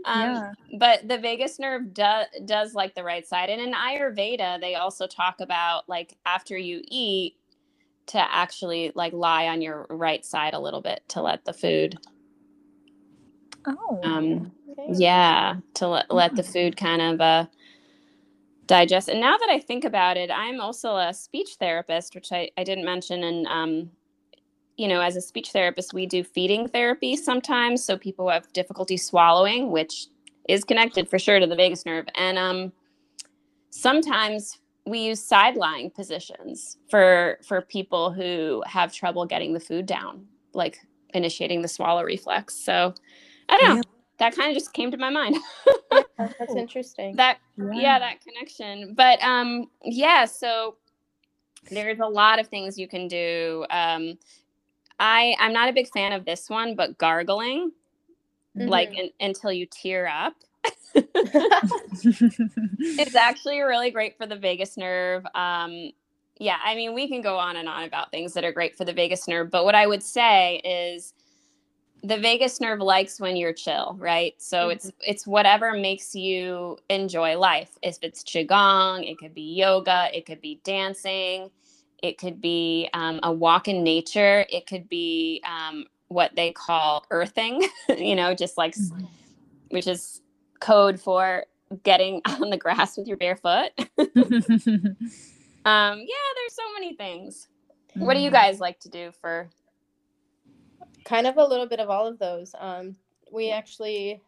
um 0.04 0.34
yeah. 0.34 0.52
but 0.78 1.08
the 1.08 1.16
vagus 1.16 1.58
nerve 1.58 1.94
does 1.94 2.26
does 2.44 2.74
like 2.74 2.94
the 2.94 3.04
right 3.04 3.26
side. 3.26 3.48
And 3.48 3.60
in 3.60 3.72
Ayurveda, 3.72 4.60
they 4.60 4.74
also 4.74 5.06
talk 5.06 5.40
about 5.40 5.88
like 5.88 6.14
after 6.26 6.58
you 6.58 6.82
eat, 6.88 7.36
to 8.06 8.18
actually 8.18 8.92
like 8.94 9.12
lie 9.12 9.46
on 9.48 9.60
your 9.60 9.86
right 9.90 10.24
side 10.24 10.54
a 10.54 10.58
little 10.58 10.80
bit 10.80 11.02
to 11.08 11.22
let 11.22 11.44
the 11.44 11.52
food 11.52 11.98
oh 13.66 14.00
um 14.04 14.52
okay. 14.70 14.88
yeah 14.94 15.56
to 15.74 15.88
let, 15.88 16.10
let 16.10 16.34
the 16.36 16.42
food 16.42 16.76
kind 16.76 17.02
of 17.02 17.20
uh 17.20 17.46
digest. 18.66 19.08
And 19.08 19.20
now 19.20 19.36
that 19.36 19.48
i 19.48 19.60
think 19.60 19.84
about 19.84 20.16
it 20.16 20.30
i'm 20.30 20.60
also 20.60 20.96
a 20.96 21.14
speech 21.14 21.56
therapist 21.60 22.14
which 22.14 22.32
i, 22.32 22.50
I 22.56 22.64
didn't 22.64 22.84
mention 22.84 23.22
and 23.22 23.46
um 23.46 23.90
you 24.76 24.88
know 24.88 25.00
as 25.00 25.16
a 25.16 25.20
speech 25.20 25.52
therapist 25.52 25.94
we 25.94 26.06
do 26.06 26.24
feeding 26.24 26.68
therapy 26.68 27.16
sometimes 27.16 27.84
so 27.84 27.96
people 27.96 28.28
have 28.28 28.52
difficulty 28.52 28.96
swallowing 28.96 29.70
which 29.70 30.08
is 30.48 30.64
connected 30.64 31.08
for 31.08 31.18
sure 31.18 31.40
to 31.40 31.46
the 31.46 31.56
vagus 31.56 31.84
nerve. 31.86 32.06
And 32.14 32.38
um 32.38 32.72
sometimes 33.70 34.58
we 34.86 35.00
use 35.00 35.22
side 35.22 35.56
lying 35.56 35.90
positions 35.90 36.78
for 36.88 37.38
for 37.46 37.60
people 37.60 38.12
who 38.12 38.62
have 38.66 38.92
trouble 38.92 39.26
getting 39.26 39.52
the 39.52 39.60
food 39.60 39.86
down 39.86 40.26
like 40.52 40.80
initiating 41.14 41.62
the 41.62 41.68
swallow 41.68 42.02
reflex. 42.02 42.54
So 42.54 42.94
i 43.48 43.58
don't 43.58 43.76
know. 43.76 43.82
That 44.18 44.34
kind 44.34 44.48
of 44.48 44.54
just 44.54 44.72
came 44.72 44.90
to 44.90 44.96
my 44.96 45.10
mind. 45.10 45.36
Yeah, 45.92 46.02
that's 46.38 46.54
interesting. 46.54 47.16
That 47.16 47.38
yeah. 47.58 47.70
yeah 47.74 47.98
that 47.98 48.22
connection. 48.22 48.94
But 48.94 49.22
um 49.22 49.66
yeah 49.82 50.24
so 50.24 50.76
there's 51.70 51.98
a 51.98 52.06
lot 52.06 52.38
of 52.38 52.46
things 52.46 52.78
you 52.78 52.88
can 52.88 53.08
do. 53.08 53.66
Um 53.70 54.18
i 54.98 55.34
i'm 55.40 55.52
not 55.52 55.68
a 55.68 55.72
big 55.72 55.88
fan 55.88 56.12
of 56.12 56.24
this 56.24 56.48
one 56.48 56.74
but 56.74 56.96
gargling 56.98 57.70
mm-hmm. 58.56 58.68
like 58.68 58.94
in, 58.96 59.10
until 59.20 59.52
you 59.52 59.66
tear 59.66 60.08
up 60.08 60.34
it's 62.98 63.14
actually 63.14 63.60
really 63.60 63.90
great 63.90 64.16
for 64.16 64.26
the 64.26 64.36
vagus 64.36 64.76
nerve. 64.76 65.24
Um, 65.34 65.90
yeah, 66.38 66.56
I 66.64 66.74
mean, 66.74 66.94
we 66.94 67.08
can 67.08 67.22
go 67.22 67.38
on 67.38 67.56
and 67.56 67.68
on 67.68 67.84
about 67.84 68.10
things 68.10 68.34
that 68.34 68.44
are 68.44 68.52
great 68.52 68.76
for 68.76 68.84
the 68.84 68.92
vagus 68.92 69.26
nerve, 69.26 69.50
but 69.50 69.64
what 69.64 69.74
I 69.74 69.86
would 69.86 70.02
say 70.02 70.56
is 70.64 71.14
the 72.02 72.18
vagus 72.18 72.60
nerve 72.60 72.80
likes 72.80 73.18
when 73.18 73.36
you're 73.36 73.52
chill, 73.52 73.96
right? 73.98 74.34
So 74.38 74.58
mm-hmm. 74.58 74.70
it's 74.72 74.92
it's 75.00 75.26
whatever 75.26 75.72
makes 75.72 76.14
you 76.14 76.78
enjoy 76.88 77.38
life. 77.38 77.76
If 77.82 77.98
it's 78.02 78.22
qigong, 78.22 79.10
it 79.10 79.18
could 79.18 79.34
be 79.34 79.54
yoga, 79.54 80.08
it 80.14 80.26
could 80.26 80.40
be 80.40 80.60
dancing, 80.62 81.50
it 82.02 82.18
could 82.18 82.40
be 82.40 82.88
um, 82.92 83.18
a 83.22 83.32
walk 83.32 83.68
in 83.68 83.82
nature, 83.82 84.44
it 84.50 84.66
could 84.66 84.88
be 84.88 85.42
um, 85.44 85.86
what 86.08 86.36
they 86.36 86.52
call 86.52 87.06
earthing, 87.10 87.66
you 87.96 88.14
know, 88.14 88.34
just 88.34 88.58
like 88.58 88.74
mm-hmm. 88.74 89.04
which 89.70 89.86
is 89.86 90.20
code 90.60 91.00
for 91.00 91.44
getting 91.82 92.20
on 92.26 92.50
the 92.50 92.56
grass 92.56 92.96
with 92.96 93.06
your 93.06 93.16
bare 93.16 93.36
foot. 93.36 93.72
um, 93.78 93.86
yeah, 94.04 94.94
there's 95.64 96.54
so 96.54 96.72
many 96.74 96.94
things. 96.94 97.48
Mm-hmm. 97.90 98.04
What 98.04 98.14
do 98.14 98.20
you 98.20 98.28
mm-hmm. 98.28 98.36
guys 98.36 98.60
like 98.60 98.80
to 98.80 98.88
do 98.88 99.12
for 99.20 99.48
kind 101.06 101.26
of 101.26 101.36
a 101.36 101.44
little 101.44 101.66
bit 101.66 101.80
of 101.80 101.88
all 101.88 102.06
of 102.06 102.18
those. 102.18 102.54
Um, 102.58 102.96
we 103.32 103.50
actually, 103.50 104.20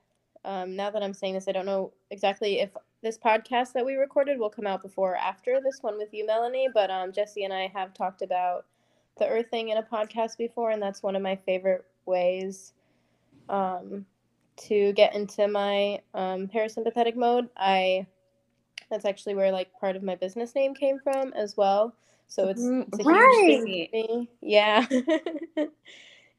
um, 0.45 0.77
now 0.77 0.91
that 0.91 1.03
I'm 1.03 1.13
saying 1.13 1.35
this, 1.35 1.49
I 1.49 1.53
don't 1.53 1.67
know 1.67 1.93
exactly 2.11 2.61
if 2.61 2.71
this 3.03 3.19
podcast 3.19 3.73
that 3.73 3.85
we 3.85 3.95
recorded 3.95 4.39
will 4.39 4.49
come 4.49 4.67
out 4.67 4.83
before 4.83 5.13
or 5.13 5.17
after 5.17 5.61
this 5.61 5.79
one 5.83 5.99
with 5.99 6.09
you, 6.13 6.25
Melanie. 6.25 6.69
But 6.73 6.91
um, 6.91 7.13
Jesse 7.13 7.45
and 7.45 7.53
I 7.53 7.71
have 7.75 7.93
talked 7.95 8.23
about 8.23 8.65
the 9.19 9.27
earthing 9.27 9.71
in 9.71 9.79
a 9.79 9.83
podcast 9.83 10.39
before, 10.39 10.71
and 10.71 10.81
that's 10.81 11.03
one 11.03 11.17
of 11.17 11.23
my 11.23 11.35
favorite 11.35 11.85
ways 12.07 12.73
um, 13.49 14.07
to 14.67 14.93
get 14.93 15.15
into 15.15 15.49
my 15.49 16.01
um, 16.15 16.49
parasympathetic 16.49 17.17
mode. 17.17 17.49
I 17.57 18.07
that's 18.91 19.05
actually 19.05 19.35
where 19.35 19.53
like 19.53 19.73
part 19.79 19.97
of 19.97 20.03
my 20.03 20.15
business 20.15 20.55
name 20.55 20.75
came 20.75 20.99
from 20.99 21.33
as 21.35 21.57
well. 21.57 21.95
So 22.27 22.49
it's, 22.49 22.63
mm, 22.63 22.87
it's 22.93 23.05
right. 23.05 23.47
huge 23.49 23.91
thing 23.91 24.07
for 24.07 24.09
me. 24.13 24.31
Yeah. 24.41 24.87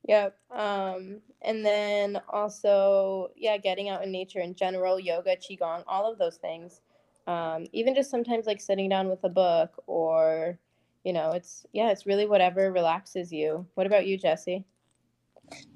Yep. 0.08 0.38
Um, 0.50 1.22
and 1.44 1.64
then 1.64 2.20
also, 2.30 3.30
yeah, 3.36 3.58
getting 3.58 3.90
out 3.90 4.04
in 4.04 4.12
nature 4.12 4.40
in 4.40 4.56
general, 4.56 5.00
yoga, 5.00 5.36
qigong, 5.36 5.84
all 5.88 6.12
of 6.12 6.18
those 6.18 6.38
things. 6.38 6.82
Um, 7.28 7.68
even 7.74 7.94
just 7.94 8.10
sometimes 8.10 8.48
like 8.48 8.60
sitting 8.60 8.90
down 8.90 9.08
with 9.08 9.24
a 9.24 9.30
book 9.30 9.84
or, 9.86 10.58
you 11.04 11.14
know, 11.14 11.32
it's 11.34 11.66
yeah, 11.74 11.92
it's 11.92 12.08
really 12.08 12.26
whatever 12.26 12.72
relaxes 12.72 13.32
you. 13.32 13.68
What 13.76 13.86
about 13.86 14.08
you, 14.08 14.18
Jesse? 14.18 14.66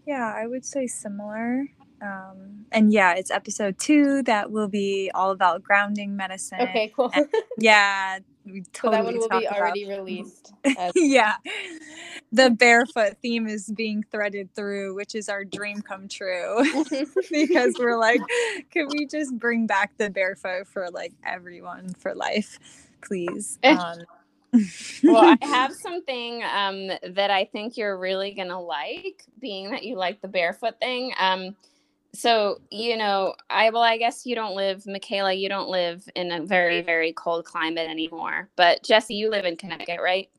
Yeah, 0.08 0.34
I 0.36 0.48
would 0.48 0.66
say 0.66 0.88
similar. 0.88 1.66
Um, 2.04 2.66
and 2.72 2.92
yeah, 2.92 3.14
it's 3.14 3.32
episode 3.32 3.78
two 3.80 4.24
that 4.24 4.52
will 4.52 4.68
be 4.68 5.10
all 5.14 5.32
about 5.32 5.64
grounding 5.64 6.16
medicine. 6.16 6.62
Okay, 6.62 6.92
cool. 6.96 7.12
And, 7.14 7.28
yeah, 7.58 8.20
we 8.46 8.64
totally 8.74 8.74
so 8.74 8.92
that 8.92 9.06
one 9.06 9.18
will 9.18 9.40
be 9.40 9.48
already 9.48 9.84
about, 9.84 9.98
released. 10.00 10.54
As- 10.78 10.92
yeah, 10.96 11.36
the 12.32 12.50
barefoot 12.50 13.18
theme 13.22 13.48
is 13.48 13.72
being 13.72 14.04
threaded 14.12 14.54
through, 14.54 14.96
which 14.96 15.16
is 15.16 15.30
our 15.30 15.46
dream 15.46 15.82
come 15.82 16.08
true. 16.08 16.64
because 17.32 17.76
we're 17.80 17.98
like, 17.98 18.22
can 18.72 18.88
we 18.90 19.06
just 19.06 19.38
bring 19.38 19.66
back 19.66 19.94
the 19.98 20.10
barefoot 20.10 20.68
for 20.68 20.90
like 20.92 21.14
everyone 21.26 21.94
for 21.94 22.14
life, 22.14 22.60
please? 23.02 23.60
Um, 23.64 24.00
well, 25.04 25.36
I 25.42 25.46
have 25.46 25.74
something 25.74 26.44
um, 26.44 26.92
that 27.14 27.32
I 27.32 27.46
think 27.46 27.78
you're 27.78 27.98
really 27.98 28.34
gonna 28.34 28.60
like, 28.60 29.24
being 29.40 29.72
that 29.72 29.84
you 29.84 29.96
like 29.96 30.22
the 30.22 30.28
barefoot 30.28 30.80
thing. 30.80 31.14
Um, 31.18 31.56
so 32.14 32.62
you 32.70 32.96
know 32.96 33.34
i 33.50 33.70
well 33.72 33.82
i 33.82 33.98
guess 33.98 34.26
you 34.26 34.36
don't 34.36 34.56
live 34.56 34.86
michaela 34.86 35.34
you 35.34 35.50
don't 35.50 35.70
live 35.70 36.08
in 36.16 36.32
a 36.32 36.46
very 36.46 36.82
very 36.82 37.12
cold 37.14 37.44
climate 37.44 37.90
anymore 37.90 38.50
but 38.56 38.84
jesse 38.84 39.16
you 39.16 39.30
live 39.30 39.46
in 39.46 39.56
connecticut 39.56 40.00
right? 40.04 40.30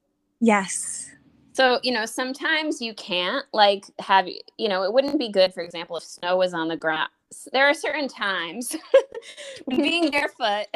Yes. 0.40 1.10
So 1.52 1.78
you 1.82 1.92
know 1.92 2.04
sometimes 2.04 2.80
you 2.80 2.94
can't 2.94 3.44
like 3.52 3.87
have 3.98 4.28
you 4.58 4.68
know 4.68 4.82
it 4.82 4.92
wouldn't 4.92 5.18
be 5.18 5.30
good 5.30 5.54
for 5.54 5.62
example 5.62 5.96
if 5.96 6.04
snow 6.04 6.37
was 6.37 6.52
on 6.52 6.68
the 6.68 6.76
ground. 6.76 7.10
There 7.52 7.66
are 7.66 7.74
certain 7.74 8.08
times 8.08 8.76
being 9.68 10.10
barefoot 10.10 10.66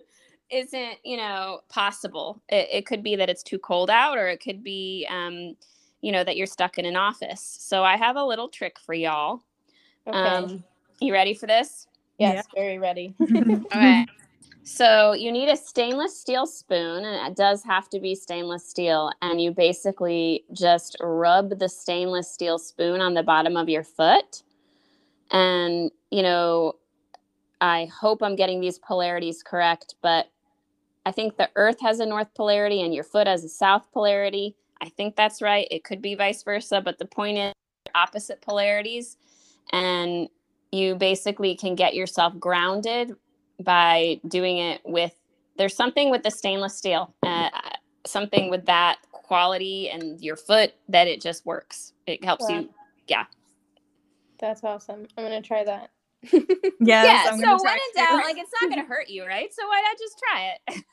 isn't 0.50 0.98
you 1.04 1.16
know 1.16 1.60
possible. 1.68 2.42
It, 2.48 2.68
it, 2.70 2.86
could 2.86 3.02
be 3.02 3.16
that 3.16 3.30
it's 3.30 3.42
too 3.42 3.58
cold 3.58 3.90
out 3.90 4.18
or 4.18 4.28
it 4.28 4.42
could 4.42 4.62
be 4.62 5.06
um, 5.08 5.56
you 6.00 6.12
know 6.12 6.24
that 6.24 6.36
you're 6.36 6.46
stuck 6.46 6.78
in 6.78 6.84
an 6.84 6.96
office. 6.96 7.56
So 7.60 7.84
i 7.84 7.96
have 7.96 8.16
a 8.16 8.24
little 8.24 8.48
trick 8.48 8.78
for 8.78 8.94
y'all 8.94 9.42
Okay. 10.06 10.18
Um, 10.18 10.64
you 11.00 11.12
ready 11.12 11.34
for 11.34 11.46
this? 11.46 11.86
Yes, 12.18 12.46
yeah. 12.54 12.62
very 12.62 12.78
ready. 12.78 13.14
okay. 13.22 14.06
So 14.62 15.12
you 15.12 15.30
need 15.30 15.50
a 15.50 15.56
stainless 15.56 16.18
steel 16.18 16.46
spoon, 16.46 17.04
and 17.04 17.30
it 17.30 17.36
does 17.36 17.62
have 17.64 17.90
to 17.90 18.00
be 18.00 18.14
stainless 18.14 18.68
steel. 18.68 19.10
And 19.20 19.40
you 19.40 19.50
basically 19.50 20.44
just 20.52 20.96
rub 21.00 21.58
the 21.58 21.68
stainless 21.68 22.32
steel 22.32 22.58
spoon 22.58 23.00
on 23.00 23.12
the 23.12 23.22
bottom 23.22 23.56
of 23.56 23.68
your 23.68 23.82
foot. 23.82 24.42
And, 25.30 25.90
you 26.10 26.22
know, 26.22 26.76
I 27.60 27.86
hope 27.86 28.22
I'm 28.22 28.36
getting 28.36 28.60
these 28.60 28.78
polarities 28.78 29.42
correct, 29.42 29.96
but 30.00 30.30
I 31.04 31.12
think 31.12 31.36
the 31.36 31.50
earth 31.56 31.80
has 31.82 32.00
a 32.00 32.06
north 32.06 32.32
polarity 32.34 32.80
and 32.80 32.94
your 32.94 33.04
foot 33.04 33.26
has 33.26 33.44
a 33.44 33.48
south 33.48 33.90
polarity. 33.92 34.56
I 34.80 34.88
think 34.88 35.14
that's 35.14 35.42
right. 35.42 35.68
It 35.70 35.84
could 35.84 36.00
be 36.00 36.14
vice 36.14 36.42
versa, 36.42 36.80
but 36.80 36.98
the 36.98 37.04
point 37.04 37.38
is 37.38 37.52
opposite 37.94 38.40
polarities 38.40 39.18
and 39.72 40.28
you 40.72 40.94
basically 40.94 41.54
can 41.54 41.74
get 41.74 41.94
yourself 41.94 42.38
grounded 42.38 43.14
by 43.60 44.20
doing 44.26 44.58
it 44.58 44.80
with 44.84 45.14
there's 45.56 45.76
something 45.76 46.10
with 46.10 46.22
the 46.24 46.30
stainless 46.30 46.76
steel 46.76 47.14
uh, 47.22 47.48
something 48.06 48.50
with 48.50 48.66
that 48.66 48.98
quality 49.12 49.88
and 49.88 50.20
your 50.20 50.36
foot 50.36 50.74
that 50.88 51.06
it 51.06 51.20
just 51.20 51.44
works. 51.46 51.92
It 52.06 52.24
helps 52.24 52.46
yeah. 52.48 52.60
you 52.60 52.68
yeah. 53.08 53.24
that's 54.38 54.62
awesome. 54.64 55.06
I'm 55.16 55.24
gonna 55.24 55.42
try 55.42 55.64
that. 55.64 55.90
Yes, 56.80 57.06
yeah 57.06 57.30
so 57.36 57.62
when 57.62 57.74
in 57.74 57.80
doubt 57.96 58.24
like 58.24 58.36
it's 58.36 58.50
not 58.60 58.68
gonna 58.70 58.84
hurt 58.84 59.08
you 59.08 59.26
right? 59.26 59.48
So 59.52 59.66
why 59.66 59.82
not 59.82 59.98
just 59.98 60.18
try 60.18 60.56
it? 60.56 60.84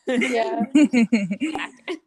Yeah. 1.82 1.96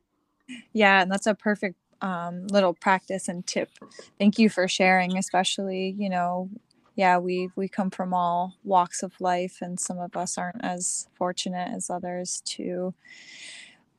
Yeah 0.75 1.01
and 1.01 1.11
that's 1.11 1.27
a 1.27 1.35
perfect 1.35 1.77
um, 2.05 2.47
little 2.49 2.75
practice 2.75 3.29
and 3.29 3.47
tip. 3.47 3.71
Thank 4.19 4.39
you 4.39 4.51
for 4.51 4.69
sharing, 4.69 5.17
especially, 5.17 5.97
you 5.99 6.11
know, 6.11 6.51
yeah, 6.97 7.19
we 7.19 7.49
we 7.57 7.67
come 7.67 7.91
from 7.91 8.13
all 8.13 8.55
walks 8.63 9.03
of 9.03 9.21
life 9.21 9.59
and 9.63 9.81
some 9.81 9.99
of 9.99 10.17
us 10.17 10.39
aren't 10.39 10.63
as 10.63 11.09
fortunate 11.15 11.71
as 11.75 11.91
others 11.91 12.43
to 12.45 12.95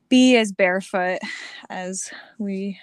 be 0.08 0.36
as 0.36 0.52
barefoot 0.52 1.18
as 1.68 2.10
we 2.38 2.78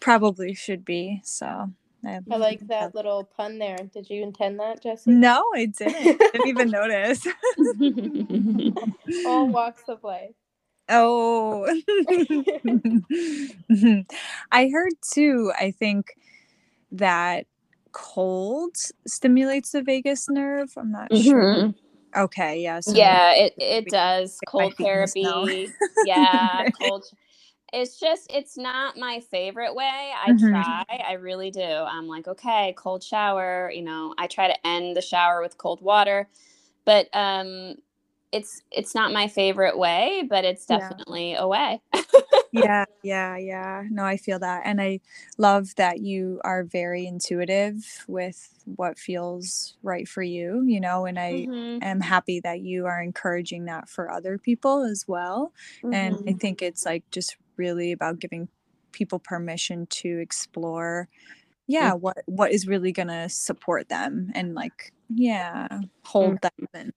probably 0.00 0.54
should 0.54 0.84
be. 0.84 1.20
So 1.24 1.70
I, 2.04 2.20
I 2.30 2.36
like 2.36 2.66
that 2.66 2.96
little 2.96 3.24
pun 3.24 3.58
there. 3.58 3.78
Did 3.94 4.10
you 4.10 4.24
intend 4.24 4.58
that, 4.58 4.82
Jesse? 4.82 5.10
No, 5.10 5.44
I 5.54 5.66
didn't. 5.66 6.20
I 6.20 6.30
didn't 6.32 6.48
even 6.48 6.70
notice. 6.70 7.24
all 9.24 9.48
walks 9.48 9.84
of 9.88 10.02
life. 10.02 10.34
Oh, 10.88 11.66
I 14.52 14.68
heard 14.68 14.92
too. 15.12 15.52
I 15.58 15.70
think 15.70 16.16
that 16.92 17.46
cold 17.92 18.76
stimulates 19.06 19.72
the 19.72 19.82
vagus 19.82 20.28
nerve. 20.28 20.72
I'm 20.76 20.90
not 20.90 21.10
mm-hmm. 21.10 21.22
sure. 21.22 21.74
Okay, 22.16 22.60
yeah. 22.60 22.80
So 22.80 22.92
yeah, 22.92 23.34
it, 23.34 23.54
it 23.58 23.88
does. 23.88 24.38
Cold 24.46 24.74
therapy. 24.76 25.26
yeah, 26.04 26.68
cold. 26.80 27.04
It's 27.72 27.98
just, 27.98 28.30
it's 28.32 28.56
not 28.56 28.96
my 28.96 29.20
favorite 29.30 29.74
way. 29.74 30.12
I 30.24 30.30
mm-hmm. 30.30 30.50
try, 30.50 30.84
I 31.08 31.14
really 31.14 31.50
do. 31.50 31.60
I'm 31.60 32.06
like, 32.06 32.28
okay, 32.28 32.72
cold 32.76 33.02
shower. 33.02 33.70
You 33.74 33.82
know, 33.82 34.14
I 34.16 34.28
try 34.28 34.46
to 34.46 34.66
end 34.66 34.96
the 34.96 35.02
shower 35.02 35.42
with 35.42 35.58
cold 35.58 35.80
water. 35.80 36.28
But 36.84 37.08
um, 37.12 37.76
it's 38.34 38.62
it's 38.72 38.96
not 38.96 39.12
my 39.12 39.28
favorite 39.28 39.78
way, 39.78 40.26
but 40.28 40.44
it's 40.44 40.66
definitely 40.66 41.32
yeah. 41.32 41.42
a 41.42 41.46
way. 41.46 41.80
yeah, 42.52 42.84
yeah, 43.04 43.36
yeah. 43.36 43.84
No, 43.88 44.04
I 44.04 44.16
feel 44.16 44.40
that. 44.40 44.62
And 44.64 44.82
I 44.82 44.98
love 45.38 45.76
that 45.76 46.00
you 46.00 46.40
are 46.42 46.64
very 46.64 47.06
intuitive 47.06 48.04
with 48.08 48.52
what 48.64 48.98
feels 48.98 49.76
right 49.84 50.08
for 50.08 50.22
you, 50.22 50.64
you 50.66 50.80
know, 50.80 51.06
and 51.06 51.16
I 51.16 51.46
mm-hmm. 51.48 51.82
am 51.82 52.00
happy 52.00 52.40
that 52.40 52.60
you 52.60 52.86
are 52.86 53.00
encouraging 53.00 53.66
that 53.66 53.88
for 53.88 54.10
other 54.10 54.36
people 54.36 54.82
as 54.82 55.04
well. 55.06 55.52
Mm-hmm. 55.78 55.94
And 55.94 56.14
I 56.14 56.18
mm-hmm. 56.18 56.38
think 56.38 56.60
it's 56.60 56.84
like 56.84 57.08
just 57.12 57.36
really 57.56 57.92
about 57.92 58.18
giving 58.18 58.48
people 58.90 59.20
permission 59.20 59.86
to 59.86 60.18
explore 60.18 61.08
yeah 61.66 61.92
mm-hmm. 61.92 62.00
what 62.00 62.18
what 62.26 62.52
is 62.52 62.66
really 62.66 62.92
going 62.92 63.08
to 63.08 63.28
support 63.28 63.88
them 63.88 64.30
and 64.34 64.54
like 64.54 64.92
yeah 65.08 65.66
hold 66.04 66.38
them 66.42 66.68
and 66.74 66.92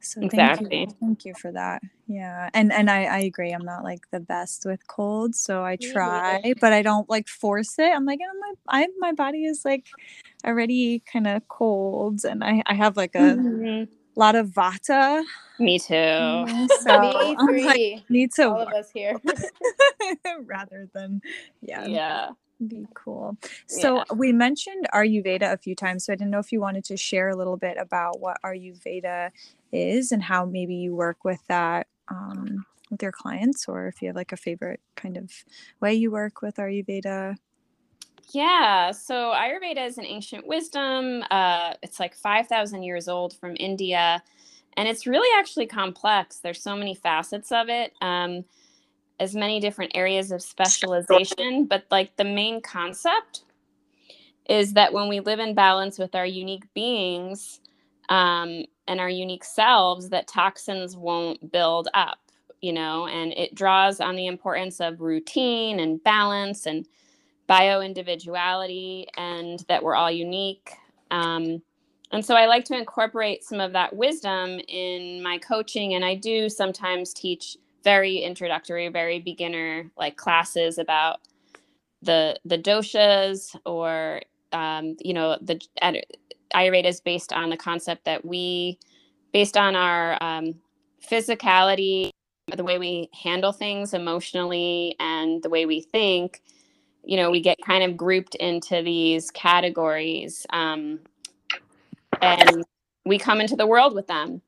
so 0.00 0.20
exactly. 0.20 0.68
Thank 0.68 0.90
you, 0.90 0.96
thank 1.00 1.24
you 1.24 1.34
for 1.34 1.52
that. 1.52 1.82
Yeah. 2.06 2.50
And 2.54 2.72
and 2.72 2.90
I, 2.90 3.04
I 3.04 3.18
agree. 3.18 3.52
I'm 3.52 3.64
not 3.64 3.84
like 3.84 4.10
the 4.10 4.20
best 4.20 4.64
with 4.64 4.86
cold. 4.86 5.34
So 5.34 5.64
I 5.64 5.76
try, 5.76 6.54
but 6.60 6.72
I 6.72 6.82
don't 6.82 7.08
like 7.10 7.28
force 7.28 7.78
it. 7.78 7.92
I'm 7.94 8.04
like, 8.04 8.20
oh, 8.22 8.38
my 8.40 8.82
I 8.82 8.88
my 8.98 9.12
body 9.12 9.44
is 9.44 9.64
like 9.64 9.86
already 10.46 11.02
kind 11.12 11.26
of 11.26 11.46
cold 11.48 12.24
and 12.24 12.44
I, 12.44 12.62
I 12.66 12.74
have 12.74 12.96
like 12.96 13.14
a 13.14 13.18
mm-hmm. 13.18 13.92
lot 14.14 14.36
of 14.36 14.48
vata 14.48 15.22
Me 15.58 15.78
too. 15.78 15.94
So 16.80 17.00
Me 17.00 17.36
I'm 17.36 17.36
like, 17.36 17.38
three. 17.40 18.04
need 18.08 18.32
to 18.34 18.48
All 18.48 18.60
of 18.60 18.68
us 18.68 18.90
here. 18.90 19.20
rather 20.44 20.88
than 20.94 21.20
yeah, 21.60 21.86
Yeah. 21.86 22.28
Be 22.66 22.86
cool. 22.94 23.36
So 23.66 24.04
we 24.14 24.32
mentioned 24.32 24.88
Ayurveda 24.92 25.52
a 25.52 25.56
few 25.56 25.74
times, 25.74 26.04
so 26.04 26.12
I 26.12 26.16
didn't 26.16 26.30
know 26.30 26.38
if 26.38 26.52
you 26.52 26.60
wanted 26.60 26.84
to 26.84 26.96
share 26.96 27.28
a 27.28 27.36
little 27.36 27.56
bit 27.56 27.76
about 27.78 28.20
what 28.20 28.38
Ayurveda 28.44 29.30
is 29.72 30.12
and 30.12 30.22
how 30.22 30.44
maybe 30.44 30.74
you 30.74 30.94
work 30.94 31.24
with 31.24 31.40
that 31.48 31.86
um, 32.08 32.64
with 32.90 33.02
your 33.02 33.12
clients, 33.12 33.68
or 33.68 33.86
if 33.86 34.02
you 34.02 34.08
have 34.08 34.16
like 34.16 34.32
a 34.32 34.36
favorite 34.36 34.80
kind 34.96 35.16
of 35.16 35.30
way 35.80 35.94
you 35.94 36.10
work 36.10 36.42
with 36.42 36.56
Ayurveda. 36.56 37.36
Yeah, 38.30 38.90
so 38.90 39.32
Ayurveda 39.34 39.86
is 39.86 39.96
an 39.96 40.04
ancient 40.04 40.46
wisdom. 40.46 41.24
Uh, 41.30 41.74
it's 41.82 41.98
like 41.98 42.14
5,000 42.14 42.82
years 42.82 43.08
old 43.08 43.34
from 43.34 43.56
India, 43.58 44.22
and 44.76 44.88
it's 44.88 45.06
really 45.06 45.28
actually 45.38 45.66
complex. 45.66 46.38
There's 46.38 46.62
so 46.62 46.76
many 46.76 46.94
facets 46.94 47.50
of 47.52 47.68
it, 47.68 47.94
um, 48.02 48.44
as 49.20 49.34
many 49.34 49.60
different 49.60 49.92
areas 49.94 50.30
of 50.30 50.42
specialization. 50.42 51.66
But 51.66 51.84
like 51.90 52.16
the 52.16 52.24
main 52.24 52.60
concept 52.60 53.42
is 54.48 54.72
that 54.74 54.92
when 54.92 55.08
we 55.08 55.20
live 55.20 55.38
in 55.38 55.54
balance 55.54 55.98
with 55.98 56.14
our 56.14 56.26
unique 56.26 56.72
beings 56.74 57.60
um, 58.08 58.64
and 58.86 59.00
our 59.00 59.10
unique 59.10 59.44
selves, 59.44 60.08
that 60.08 60.26
toxins 60.26 60.96
won't 60.96 61.52
build 61.52 61.88
up, 61.94 62.18
you 62.62 62.72
know, 62.72 63.06
and 63.06 63.32
it 63.32 63.54
draws 63.54 64.00
on 64.00 64.16
the 64.16 64.26
importance 64.26 64.80
of 64.80 65.00
routine 65.00 65.80
and 65.80 66.02
balance 66.02 66.66
and 66.66 66.86
bio 67.46 67.80
individuality 67.80 69.06
and 69.16 69.64
that 69.68 69.82
we're 69.82 69.94
all 69.96 70.10
unique. 70.10 70.70
Um, 71.10 71.62
and 72.12 72.24
so 72.24 72.34
I 72.34 72.46
like 72.46 72.64
to 72.66 72.76
incorporate 72.76 73.44
some 73.44 73.60
of 73.60 73.72
that 73.72 73.94
wisdom 73.94 74.60
in 74.68 75.22
my 75.22 75.38
coaching. 75.38 75.94
And 75.94 76.04
I 76.04 76.14
do 76.14 76.48
sometimes 76.48 77.12
teach 77.12 77.56
very 77.84 78.18
introductory, 78.18 78.88
very 78.88 79.20
beginner 79.20 79.90
like 79.96 80.16
classes 80.16 80.78
about 80.78 81.20
the 82.02 82.38
the 82.44 82.58
doshas 82.58 83.56
or 83.66 84.20
um, 84.52 84.96
you 85.00 85.14
know 85.14 85.36
the 85.40 85.60
Ayurveda 86.54 86.86
is 86.86 87.00
based 87.00 87.32
on 87.32 87.50
the 87.50 87.56
concept 87.56 88.04
that 88.04 88.24
we, 88.24 88.78
based 89.32 89.56
on 89.56 89.76
our 89.76 90.22
um, 90.22 90.54
physicality, 91.06 92.10
the 92.56 92.64
way 92.64 92.78
we 92.78 93.10
handle 93.12 93.52
things 93.52 93.94
emotionally, 93.94 94.96
and 94.98 95.42
the 95.42 95.50
way 95.50 95.66
we 95.66 95.80
think, 95.80 96.42
you 97.04 97.16
know, 97.16 97.30
we 97.30 97.40
get 97.40 97.58
kind 97.64 97.84
of 97.84 97.96
grouped 97.96 98.34
into 98.36 98.82
these 98.82 99.30
categories. 99.30 100.46
Um, 100.50 101.00
and 102.20 102.64
we 103.04 103.18
come 103.18 103.40
into 103.40 103.56
the 103.56 103.66
world 103.66 103.94
with 103.94 104.06
them. 104.06 104.42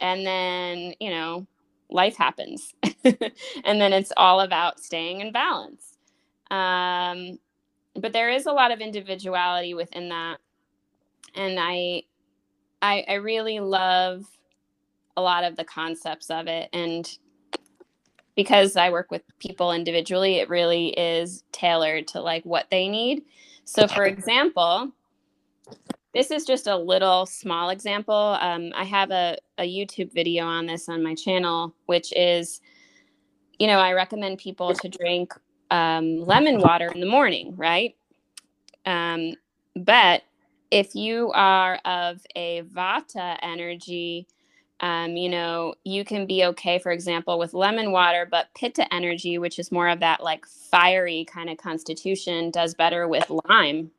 And 0.00 0.26
then, 0.26 0.94
you 1.00 1.10
know, 1.10 1.46
life 1.90 2.16
happens. 2.16 2.74
and 3.04 3.80
then 3.80 3.92
it's 3.92 4.12
all 4.16 4.40
about 4.40 4.80
staying 4.80 5.20
in 5.20 5.32
balance. 5.32 5.96
Um, 6.50 7.38
but 7.94 8.12
there 8.12 8.30
is 8.30 8.46
a 8.46 8.52
lot 8.52 8.72
of 8.72 8.80
individuality 8.80 9.74
within 9.74 10.10
that. 10.10 10.38
And 11.34 11.58
I, 11.60 12.04
I, 12.82 13.04
I 13.08 13.14
really 13.14 13.60
love 13.60 14.24
a 15.16 15.22
lot 15.22 15.44
of 15.44 15.56
the 15.56 15.64
concepts 15.64 16.30
of 16.30 16.46
it. 16.46 16.68
And 16.72 17.10
because 18.36 18.76
I 18.76 18.90
work 18.90 19.10
with 19.10 19.22
people 19.38 19.72
individually, 19.72 20.36
it 20.36 20.48
really 20.48 20.88
is 20.88 21.44
tailored 21.52 22.08
to 22.08 22.20
like 22.20 22.44
what 22.44 22.66
they 22.70 22.88
need. 22.88 23.22
So, 23.64 23.88
for 23.88 24.04
example, 24.04 24.92
this 26.16 26.30
is 26.30 26.46
just 26.46 26.66
a 26.66 26.74
little 26.74 27.26
small 27.26 27.68
example. 27.68 28.38
Um, 28.40 28.72
I 28.74 28.84
have 28.84 29.10
a, 29.10 29.36
a 29.58 29.64
YouTube 29.64 30.14
video 30.14 30.46
on 30.46 30.64
this 30.64 30.88
on 30.88 31.02
my 31.02 31.14
channel, 31.14 31.74
which 31.84 32.10
is, 32.16 32.62
you 33.58 33.66
know, 33.66 33.78
I 33.78 33.92
recommend 33.92 34.38
people 34.38 34.72
to 34.72 34.88
drink 34.88 35.34
um, 35.70 36.16
lemon 36.16 36.58
water 36.58 36.90
in 36.90 37.00
the 37.00 37.06
morning, 37.06 37.54
right? 37.54 37.96
Um, 38.86 39.34
but 39.74 40.22
if 40.70 40.94
you 40.94 41.32
are 41.34 41.78
of 41.84 42.24
a 42.34 42.62
vata 42.62 43.36
energy, 43.42 44.26
um, 44.80 45.18
you 45.18 45.28
know, 45.28 45.74
you 45.84 46.02
can 46.02 46.26
be 46.26 46.46
okay, 46.46 46.78
for 46.78 46.92
example, 46.92 47.38
with 47.38 47.52
lemon 47.52 47.92
water, 47.92 48.26
but 48.30 48.48
pitta 48.54 48.92
energy, 48.92 49.36
which 49.36 49.58
is 49.58 49.70
more 49.70 49.90
of 49.90 50.00
that 50.00 50.22
like 50.22 50.46
fiery 50.46 51.26
kind 51.26 51.50
of 51.50 51.58
constitution, 51.58 52.50
does 52.50 52.72
better 52.72 53.06
with 53.06 53.30
lime. 53.50 53.90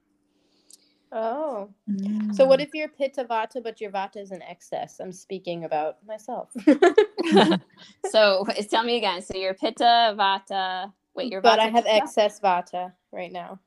Oh. 1.11 1.69
So 2.31 2.45
Mm. 2.45 2.47
what 2.47 2.61
if 2.61 2.73
you're 2.73 2.89
pitta 2.89 3.25
vata, 3.25 3.63
but 3.63 3.81
your 3.81 3.91
vata 3.91 4.17
is 4.17 4.31
in 4.31 4.41
excess? 4.43 4.99
I'm 4.99 5.13
speaking 5.13 5.65
about 5.65 5.97
myself. 6.07 6.51
so 8.03 8.45
tell 8.69 8.83
me 8.83 8.97
again. 8.97 9.21
So 9.21 9.37
your 9.37 9.53
pitta, 9.55 10.15
vata, 10.17 10.93
wait, 11.15 11.31
your 11.31 11.41
but 11.41 11.59
I 11.59 11.67
have 11.67 11.85
excess 11.87 12.39
vata 12.41 12.93
right 13.11 13.31
now. 13.31 13.59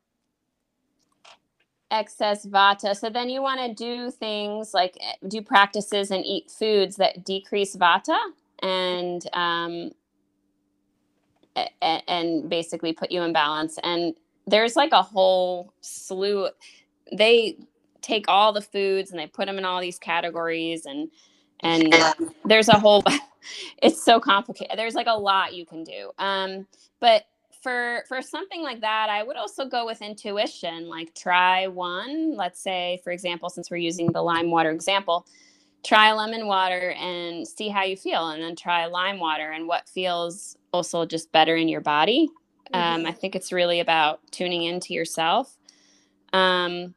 excess 1.93 2.47
vata. 2.47 2.97
So 2.97 3.11
then 3.11 3.31
you 3.31 3.43
want 3.43 3.61
to 3.63 3.75
do 3.75 4.13
things 4.13 4.75
like 4.75 4.99
eh, 5.01 5.15
do 5.29 5.43
practices 5.43 6.13
and 6.13 6.27
eat 6.27 6.51
foods 6.51 6.97
that 6.99 7.25
decrease 7.25 7.77
vata 7.77 8.19
and 8.63 9.27
um, 9.35 9.93
and 12.09 12.49
basically 12.51 12.93
put 12.93 13.11
you 13.13 13.23
in 13.23 13.33
balance. 13.33 13.79
And 13.83 14.15
there's 14.47 14.77
like 14.77 14.93
a 14.93 15.03
whole 15.03 15.75
slew. 15.81 16.49
They 17.13 17.57
take 18.03 18.27
all 18.29 18.53
the 18.53 18.61
foods 18.63 19.11
and 19.11 19.21
they 19.21 19.27
put 19.27 19.47
them 19.47 19.59
in 19.59 19.65
all 19.65 19.81
these 19.81 19.99
categories 19.99 20.87
and 20.87 21.11
and 21.61 21.95
there's 22.45 22.69
a 22.69 22.79
whole 22.79 23.05
it's 23.83 24.03
so 24.03 24.21
complicated. 24.21 24.79
There's 24.79 24.95
like 24.95 25.07
a 25.07 25.19
lot 25.19 25.55
you 25.55 25.67
can 25.67 25.85
do. 25.85 26.11
Um 26.19 26.67
but 27.01 27.25
for 27.63 28.05
for 28.09 28.23
something 28.23 28.63
like 28.63 28.81
that 28.81 29.11
i 29.11 29.23
would 29.23 29.37
also 29.37 29.67
go 29.67 29.85
with 29.85 30.01
intuition 30.01 30.89
like 30.89 31.15
try 31.15 31.67
one. 31.67 32.35
Let's 32.35 32.61
say 32.63 33.01
for 33.05 33.11
example 33.13 33.51
since 33.51 33.71
we're 33.71 33.77
using 33.77 34.11
the 34.13 34.23
lime 34.23 34.51
water 34.51 34.71
example 34.71 35.27
try 35.83 36.13
lemon 36.13 36.47
water 36.47 36.93
and 36.93 37.47
see 37.47 37.69
how 37.69 37.85
you 37.85 37.97
feel 37.97 38.31
and 38.31 38.43
then 38.43 38.57
try 38.57 38.87
lime 38.87 39.19
water 39.19 39.51
and 39.51 39.67
what 39.67 39.89
feels 39.89 40.57
also 40.73 41.05
just 41.05 41.33
better 41.33 41.57
in 41.57 41.69
your 41.69 41.81
body. 41.81 42.29
Um, 42.73 43.05
i 43.05 43.13
think 43.13 43.35
it's 43.35 43.53
really 43.53 43.81
about 43.81 44.21
tuning 44.31 44.63
into 44.63 44.95
yourself 44.95 45.59
um, 46.33 46.95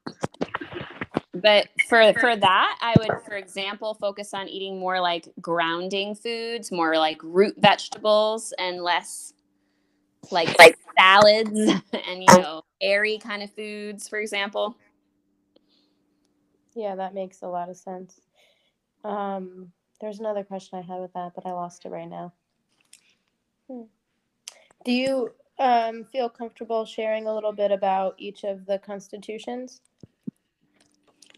but 1.34 1.68
for 1.90 2.14
for 2.14 2.36
that 2.36 2.78
i 2.82 2.94
would 3.00 3.22
for 3.26 3.36
example 3.36 3.96
focus 3.96 4.34
on 4.34 4.48
eating 4.48 4.80
more 4.80 5.02
like 5.02 5.28
grounding 5.42 6.14
foods 6.14 6.72
more 6.72 6.98
like 6.98 7.18
root 7.24 7.56
vegetables 7.58 8.54
and 8.60 8.82
less 8.82 9.34
like 10.32 10.58
like 10.60 10.78
salads 10.98 11.50
and 12.08 12.24
you 12.24 12.28
know 12.38 12.62
airy 12.82 13.18
kind 13.18 13.42
of 13.42 13.52
foods 13.52 14.08
for 14.08 14.20
example 14.20 14.76
Yeah, 16.76 16.96
that 16.96 17.14
makes 17.14 17.42
a 17.42 17.48
lot 17.48 17.70
of 17.70 17.78
sense. 17.78 18.20
Um, 19.04 19.72
there's 20.02 20.20
another 20.20 20.44
question 20.44 20.80
I 20.80 20.82
had 20.82 21.02
with 21.02 21.14
that, 21.14 21.34
but 21.36 21.46
I 21.46 21.52
lost 21.52 21.86
it 21.86 21.90
right 21.90 22.10
now. 22.10 22.34
Hmm. 23.70 23.84
Do 24.86 24.92
you 24.92 25.32
um, 25.60 26.06
feel 26.12 26.30
comfortable 26.30 26.86
sharing 26.86 27.28
a 27.28 27.34
little 27.34 27.54
bit 27.54 27.72
about 27.72 28.16
each 28.18 28.44
of 28.44 28.66
the 28.66 28.80
constitutions? 28.80 29.82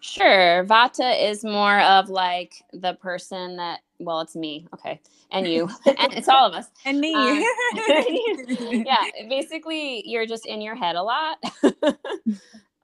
Sure. 0.05 0.63
Vata 0.65 1.29
is 1.29 1.43
more 1.43 1.79
of 1.81 2.09
like 2.09 2.63
the 2.73 2.93
person 2.93 3.55
that, 3.55 3.79
well, 3.97 4.21
it's 4.21 4.35
me. 4.35 4.67
Okay. 4.73 5.01
And 5.31 5.47
you. 5.47 5.67
and 5.85 6.13
it's 6.13 6.29
all 6.29 6.45
of 6.45 6.53
us. 6.53 6.67
and 6.85 6.99
me. 6.99 7.13
Um, 7.13 7.43
yeah. 8.85 9.03
Basically, 9.27 10.07
you're 10.07 10.27
just 10.27 10.45
in 10.45 10.61
your 10.61 10.75
head 10.75 10.95
a 10.95 11.01
lot. 11.01 11.37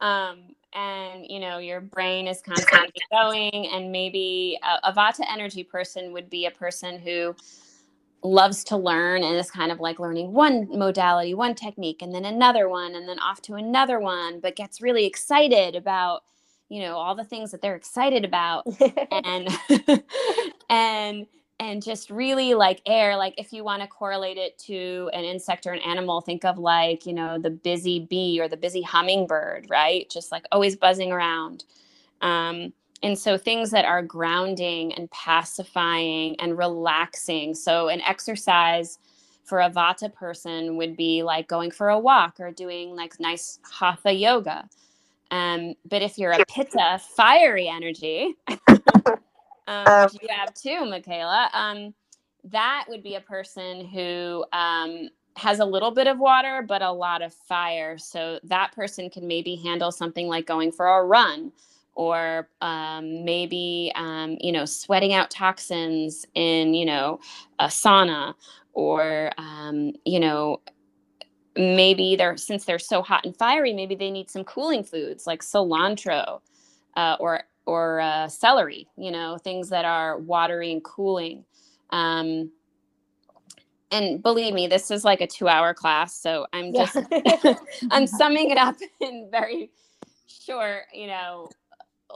um, 0.02 0.40
and, 0.74 1.26
you 1.30 1.40
know, 1.40 1.60
your 1.60 1.80
brain 1.80 2.28
is 2.28 2.42
constantly 2.42 2.90
going. 3.12 3.68
And 3.68 3.92
maybe 3.92 4.58
a, 4.64 4.90
a 4.90 4.94
Vata 4.94 5.24
energy 5.32 5.64
person 5.64 6.14
would 6.14 6.30
be 6.30 6.48
a 6.48 6.52
person 6.52 6.98
who 6.98 7.36
loves 8.24 8.64
to 8.66 8.78
learn 8.78 9.24
and 9.24 9.36
is 9.38 9.52
kind 9.52 9.72
of 9.72 9.80
like 9.80 10.00
learning 10.00 10.34
one 10.34 10.68
modality, 10.78 11.34
one 11.34 11.56
technique, 11.56 12.02
and 12.02 12.14
then 12.14 12.26
another 12.26 12.70
one, 12.70 12.96
and 12.96 13.08
then 13.08 13.20
off 13.20 13.42
to 13.44 13.56
another 13.56 14.00
one, 14.00 14.40
but 14.40 14.56
gets 14.56 14.82
really 14.82 15.06
excited 15.06 15.76
about 15.76 16.22
you 16.70 16.82
know 16.82 16.96
all 16.96 17.16
the 17.16 17.24
things 17.24 17.52
that 17.52 17.62
they're 17.62 17.76
excited 17.76 18.24
about 18.24 18.66
and 19.12 19.50
and 20.70 21.28
and 21.60 21.84
just 21.84 22.10
really 22.10 22.54
like 22.54 22.82
air 22.86 23.18
like 23.18 23.36
if 23.38 23.52
you 23.54 23.64
want 23.64 23.82
to 23.82 23.88
correlate 23.88 24.38
it 24.38 24.58
to 24.58 25.10
an 25.14 25.24
insect 25.24 25.68
or 25.68 25.74
an 25.74 25.80
animal 25.82 26.22
think 26.22 26.46
of 26.46 26.58
like 26.58 27.06
you 27.06 27.14
know 27.14 27.38
the 27.38 27.50
busy 27.50 28.00
bee 28.00 28.40
or 28.42 28.48
the 28.48 28.58
busy 28.58 28.82
hummingbird 28.82 29.68
right? 29.70 30.10
Just 30.10 30.32
like 30.32 30.46
always 30.52 30.76
buzzing 30.76 31.12
around. 31.12 31.66
Um, 32.22 32.74
and 33.04 33.18
so 33.18 33.38
things 33.38 33.72
that 33.72 33.86
are 33.86 34.02
grounding 34.04 34.94
and 34.94 35.10
pacifying 35.12 36.40
and 36.40 36.58
relaxing 36.58 37.54
so 37.56 37.88
an 37.88 38.02
exercise 38.02 39.00
for 39.44 39.62
a 39.62 39.70
vata 39.70 40.14
person 40.14 40.78
would 40.78 40.96
be 40.96 41.24
like 41.24 41.48
going 41.48 41.72
for 41.72 41.90
a 41.90 42.00
walk 42.00 42.40
or 42.40 42.52
doing 42.52 42.96
like 42.96 43.20
nice 43.20 43.60
hatha 43.72 44.12
yoga 44.12 44.68
um, 45.32 45.76
but 45.90 46.02
if 46.02 46.18
you're 46.18 46.34
a 46.34 46.46
pitta 46.46 47.00
fiery 47.16 47.70
energy, 47.70 48.36
um, 49.68 50.04
which 50.04 50.22
you 50.22 50.28
have 50.30 50.54
too, 50.54 50.86
Michaela. 50.86 51.50
Um, 51.54 51.94
that 52.44 52.86
would 52.90 53.02
be 53.02 53.16
a 53.16 53.22
person 53.22 53.86
who 53.86 54.44
um, 54.52 55.10
has 55.38 55.60
a 55.60 55.66
little 55.66 55.92
bit 55.92 56.08
of 56.08 56.20
water 56.20 56.66
but 56.68 56.82
a 56.82 56.92
lot 56.92 57.22
of 57.22 57.34
fire. 57.34 57.98
So 57.98 58.40
that 58.44 58.74
person 58.74 59.10
can 59.10 59.26
maybe 59.26 59.56
handle 59.56 59.92
something 59.92 60.28
like 60.28 60.46
going 60.46 60.72
for 60.72 60.86
a 60.86 61.06
run 61.06 61.54
or 61.96 62.50
um, 62.62 63.26
maybe 63.26 63.92
um, 63.96 64.38
you 64.40 64.52
know 64.52 64.66
sweating 64.66 65.14
out 65.14 65.30
toxins 65.30 66.26
in 66.36 66.74
you 66.74 66.86
know 66.86 67.20
a 67.60 67.66
sauna 67.66 68.34
or 68.74 69.32
um, 69.38 69.94
you 70.06 70.20
know 70.20 70.62
maybe 71.56 72.16
they're 72.16 72.38
since 72.38 72.66
they're 72.66 72.80
so 72.80 73.02
hot 73.02 73.26
and 73.26 73.36
fiery 73.36 73.74
maybe 73.74 73.96
they 73.96 74.10
need 74.10 74.30
some 74.30 74.44
cooling 74.44 74.84
foods 74.84 75.28
like 75.28 75.42
cilantro 75.42 76.40
uh, 76.96 77.18
or 77.20 77.44
or 77.66 78.00
uh, 78.00 78.28
celery 78.28 78.88
you 78.98 79.12
know 79.12 79.38
things 79.38 79.70
that 79.70 79.86
are 79.86 80.18
watery 80.20 80.72
and 80.72 80.84
cooling 80.84 81.44
um, 81.90 82.50
and 83.92 84.24
believe 84.24 84.54
me 84.54 84.68
this 84.68 84.90
is 84.92 85.04
like 85.04 85.20
a 85.20 85.28
two 85.28 85.48
hour 85.50 85.74
class 85.74 86.16
so 86.16 86.48
i'm 86.54 86.74
just 86.74 86.98
Yeah. 87.26 87.56
i'm 87.92 88.08
summing 88.08 88.50
it 88.50 88.58
up 88.58 88.78
in 89.02 89.28
very 89.30 89.72
short 90.28 90.84
you 90.94 91.08
know 91.08 91.50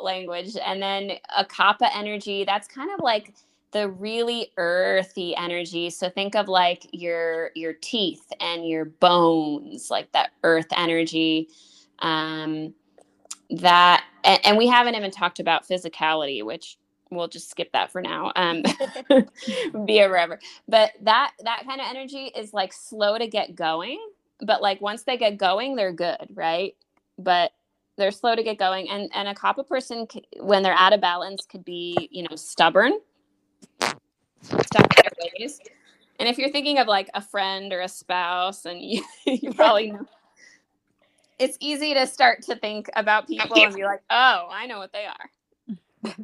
language. 0.01 0.55
And 0.63 0.81
then 0.81 1.13
a 1.35 1.45
kapha 1.45 1.89
energy 1.93 2.43
that's 2.43 2.67
kind 2.67 2.91
of 2.91 2.99
like 2.99 3.33
the 3.71 3.89
really 3.89 4.51
earthy 4.57 5.35
energy. 5.35 5.89
So 5.89 6.09
think 6.09 6.35
of 6.35 6.47
like 6.47 6.87
your 6.91 7.51
your 7.55 7.73
teeth 7.73 8.25
and 8.39 8.67
your 8.67 8.85
bones 8.85 9.89
like 9.89 10.11
that 10.13 10.31
earth 10.43 10.67
energy. 10.75 11.49
Um 11.99 12.73
that 13.49 14.05
and, 14.23 14.39
and 14.45 14.57
we 14.57 14.67
haven't 14.67 14.95
even 14.95 15.11
talked 15.11 15.39
about 15.39 15.67
physicality 15.67 16.43
which 16.43 16.77
we'll 17.11 17.27
just 17.27 17.47
skip 17.51 17.71
that 17.73 17.91
for 17.91 18.01
now 18.01 18.31
um 18.35 18.63
be 19.85 19.99
a 19.99 20.07
forever 20.07 20.39
but 20.67 20.93
that 21.01 21.31
that 21.43 21.63
kind 21.67 21.79
of 21.79 21.85
energy 21.87 22.31
is 22.35 22.55
like 22.55 22.73
slow 22.73 23.19
to 23.19 23.27
get 23.27 23.55
going 23.55 23.99
but 24.41 24.61
like 24.61 24.81
once 24.81 25.03
they 25.03 25.17
get 25.17 25.37
going 25.37 25.75
they're 25.75 25.93
good 25.93 26.27
right? 26.33 26.75
But 27.17 27.51
they're 27.97 28.11
slow 28.11 28.35
to 28.35 28.43
get 28.43 28.57
going 28.57 28.89
and 28.89 29.09
and 29.13 29.27
a 29.27 29.33
kapha 29.33 29.67
person 29.67 30.07
when 30.39 30.63
they're 30.63 30.73
out 30.73 30.93
of 30.93 31.01
balance 31.01 31.45
could 31.45 31.65
be 31.65 32.09
you 32.11 32.23
know 32.23 32.35
stubborn. 32.35 32.93
Stuck 34.41 34.97
in 34.97 35.03
their 35.03 35.29
ways. 35.39 35.59
And 36.19 36.29
if 36.29 36.37
you're 36.37 36.51
thinking 36.51 36.79
of 36.79 36.87
like 36.87 37.09
a 37.13 37.21
friend 37.21 37.73
or 37.73 37.81
a 37.81 37.89
spouse 37.89 38.65
and 38.65 38.81
you, 38.81 39.03
you 39.25 39.53
probably 39.53 39.91
know. 39.91 40.05
It's 41.37 41.57
easy 41.59 41.93
to 41.93 42.07
start 42.07 42.43
to 42.43 42.55
think 42.55 42.89
about 42.95 43.27
people 43.27 43.61
and 43.61 43.75
be 43.75 43.83
like 43.83 44.01
oh 44.09 44.47
i 44.49 44.65
know 44.67 44.77
what 44.77 44.93
they 44.93 45.05
are 45.05 46.13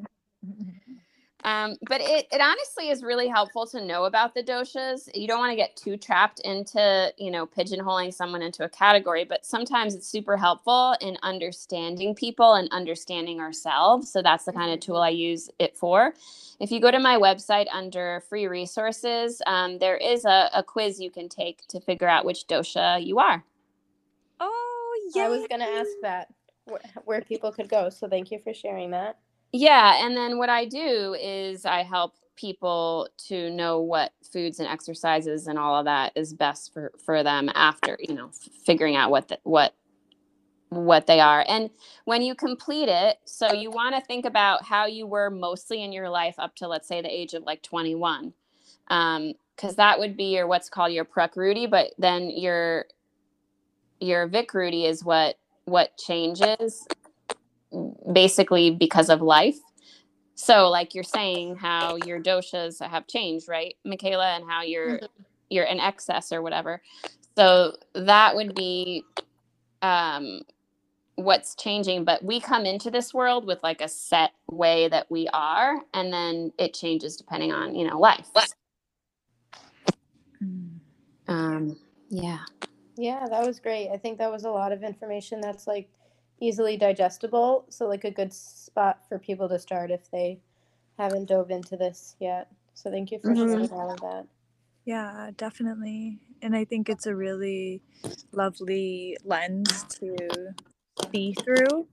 um, 1.44 1.76
but 1.88 2.02
it, 2.02 2.28
it 2.32 2.42
honestly 2.42 2.90
is 2.90 3.04
really 3.04 3.28
helpful 3.28 3.66
to 3.68 3.84
know 3.84 4.06
about 4.06 4.34
the 4.34 4.44
doshas. 4.44 5.10
You 5.16 5.28
don't 5.28 5.40
want 5.40 5.52
to 5.52 5.56
get 5.56 5.76
too 5.76 5.98
trapped 5.98 6.40
into, 6.42 7.12
you 7.18 7.32
know, 7.32 7.48
pigeonholing 7.48 8.14
someone 8.14 8.42
into 8.42 8.64
a 8.64 8.70
category, 8.70 9.24
but 9.24 9.46
sometimes 9.46 9.96
it's 9.96 10.08
super 10.08 10.38
helpful 10.38 10.96
in 11.02 11.18
understanding 11.24 12.14
people 12.14 12.54
and 12.54 12.70
understanding 12.72 13.40
ourselves. 13.40 14.12
So 14.12 14.22
that's 14.22 14.46
the 14.46 14.54
kind 14.54 14.72
of 14.72 14.80
tool 14.80 14.98
I 14.98 15.10
use 15.10 15.50
it 15.60 15.76
for. 15.76 16.14
If 16.60 16.72
you 16.72 16.80
go 16.80 16.92
to 16.92 17.00
my 17.00 17.18
website 17.18 17.68
under 17.72 18.22
free 18.30 18.48
resources, 18.48 19.42
um, 19.48 19.80
there 19.80 19.98
is 19.98 20.26
a, 20.26 20.50
a 20.54 20.62
quiz 20.62 21.00
you 21.00 21.10
can 21.10 21.28
take 21.28 21.66
to 21.70 21.80
figure 21.80 22.08
out 22.08 22.24
which 22.24 22.46
dosha 22.48 23.04
you 23.04 23.18
are. 23.18 23.44
Oh 24.40 25.12
yeah. 25.16 25.24
I 25.24 25.30
was 25.30 25.48
gonna 25.50 25.66
ask 25.66 25.90
that 26.04 26.28
where, 26.66 26.82
where 27.06 27.22
people 27.22 27.52
could 27.52 27.68
go. 27.68 27.90
So 27.90 28.08
thank 28.08 28.30
you 28.30 28.38
for 28.38 28.54
sharing 28.54 28.92
that. 28.92 29.18
Yeah, 29.54 30.06
and 30.06 30.16
then 30.16 30.38
what 30.38 30.50
I 30.50 30.66
do 30.66 31.16
is 31.20 31.66
I 31.66 31.84
help 31.84 32.16
people 32.36 33.10
to 33.28 33.50
know 33.52 33.82
what 33.82 34.14
foods 34.32 34.60
and 34.60 34.68
exercises 34.70 35.48
and 35.48 35.60
all 35.60 35.78
of 35.78 35.86
that 35.86 36.14
is 36.16 36.34
best 36.34 36.74
for 36.74 36.92
for 37.06 37.24
them 37.24 37.50
after 37.54 37.98
you 38.00 38.16
know 38.16 38.32
figuring 38.66 38.96
out 38.96 39.12
what 39.12 39.28
the, 39.28 39.40
what 39.44 39.76
what 40.70 41.08
they 41.08 41.20
are. 41.20 41.46
And 41.48 41.70
when 42.06 42.22
you 42.24 42.36
complete 42.36 42.90
it 42.90 43.18
so 43.26 43.54
you 43.54 43.72
want 43.72 43.96
to 43.96 44.02
think 44.02 44.26
about 44.26 44.66
how 44.66 44.88
you 44.88 45.08
were 45.08 45.30
mostly 45.32 45.84
in 45.84 45.94
your 45.94 46.10
life 46.10 46.36
up 46.40 46.56
to 46.58 46.68
let's 46.68 46.88
say 46.88 47.02
the 47.02 47.10
age 47.14 47.34
of 47.34 47.44
like 47.44 47.64
21 47.64 48.34
um 48.90 49.34
because 49.56 49.76
that 49.78 50.00
would 50.00 50.18
be 50.18 50.26
your 50.36 50.48
what's 50.48 50.70
called 50.70 50.94
your 50.94 51.06
prakriti 51.06 51.68
but 51.68 51.92
then 52.00 52.30
your 52.32 52.86
your 54.00 54.28
vikruti 54.30 54.88
is 54.90 55.04
what 55.04 55.38
what 55.66 55.98
changes 55.98 56.88
basically 58.14 58.72
because 58.72 59.10
of 59.10 59.22
life. 59.22 59.58
So 60.36 60.70
like 60.70 60.96
you're 60.96 61.04
saying 61.04 61.58
how 61.58 61.98
your 61.98 62.22
doshas 62.22 62.86
have 62.86 63.08
changed, 63.08 63.48
right, 63.50 63.76
Michaela, 63.86 64.36
and 64.36 64.46
how 64.50 64.64
you're 64.64 65.00
Mhm. 65.00 65.10
you're 65.50 65.66
in 65.66 65.80
excess 65.80 66.32
or 66.32 66.42
whatever. 66.42 66.82
So 67.38 67.78
that 67.96 68.36
would 68.36 68.56
be 68.56 69.04
um 69.82 70.44
what's 71.16 71.56
changing, 71.56 72.06
but 72.06 72.24
we 72.24 72.40
come 72.40 72.66
into 72.66 72.92
this 72.92 73.14
world 73.14 73.46
with 73.46 73.62
like 73.64 73.82
a 73.82 73.88
set 73.90 74.32
way 74.50 74.88
that 74.90 75.12
we 75.12 75.28
are 75.34 75.82
and 75.94 76.14
then 76.14 76.54
it 76.60 76.74
changes 76.74 77.18
depending 77.18 77.54
on, 77.54 77.76
you 77.76 77.88
know, 77.88 78.00
life. 78.00 78.30
Mm. 80.44 80.80
Um 81.28 81.80
yeah. 82.10 82.40
Yeah, 82.98 83.28
that 83.30 83.46
was 83.46 83.60
great. 83.60 83.90
I 83.92 83.98
think 83.98 84.20
that 84.20 84.32
was 84.32 84.46
a 84.46 84.52
lot 84.52 84.72
of 84.72 84.84
information 84.84 85.42
that's 85.42 85.68
like 85.68 85.90
easily 86.42 86.78
digestible. 86.78 87.66
So 87.70 87.88
like 87.88 88.04
a 88.04 88.12
good 88.12 88.34
spot 88.34 89.08
for 89.08 89.20
people 89.20 89.48
to 89.50 89.60
start 89.60 89.92
if 89.92 90.12
they 90.12 90.40
haven't 90.98 91.28
dove 91.28 91.52
into 91.52 91.78
this 91.78 92.18
yet. 92.20 92.52
So 92.74 92.92
thank 92.92 93.12
you 93.12 93.20
for 93.20 93.36
Mhm. 93.36 93.48
sharing 93.48 93.72
all 93.72 93.92
of 93.92 94.02
that. 94.02 94.28
Yeah, 94.86 95.32
definitely. 95.38 96.20
And 96.42 96.56
I 96.56 96.66
think 96.66 96.90
it's 96.90 97.06
a 97.06 97.16
really 97.16 97.82
lovely 98.32 99.18
lens 99.24 99.84
to 100.00 100.56
see 101.12 101.34
through. 101.34 101.88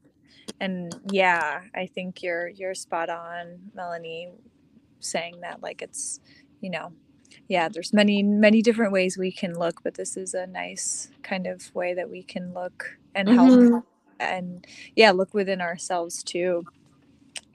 And 0.60 0.94
yeah, 1.10 1.64
I 1.74 1.86
think 1.86 2.22
you're 2.22 2.48
you're 2.48 2.74
spot 2.74 3.10
on, 3.10 3.70
Melanie, 3.74 4.30
saying 5.00 5.40
that 5.42 5.62
like 5.62 5.82
it's, 5.82 6.20
you 6.60 6.70
know, 6.70 6.92
yeah, 7.48 7.68
there's 7.68 7.92
many 7.92 8.22
many 8.22 8.62
different 8.62 8.92
ways 8.92 9.18
we 9.18 9.32
can 9.32 9.54
look, 9.58 9.82
but 9.84 9.94
this 9.94 10.16
is 10.16 10.34
a 10.34 10.46
nice 10.46 11.10
kind 11.22 11.46
of 11.46 11.74
way 11.74 11.94
that 11.94 12.10
we 12.10 12.22
can 12.22 12.54
look 12.54 12.98
and 13.14 13.28
help 13.28 13.50
Mhm. 13.50 13.84
And 14.20 14.66
yeah, 14.96 15.10
look 15.10 15.34
within 15.34 15.60
ourselves 15.60 16.22
too. 16.22 16.64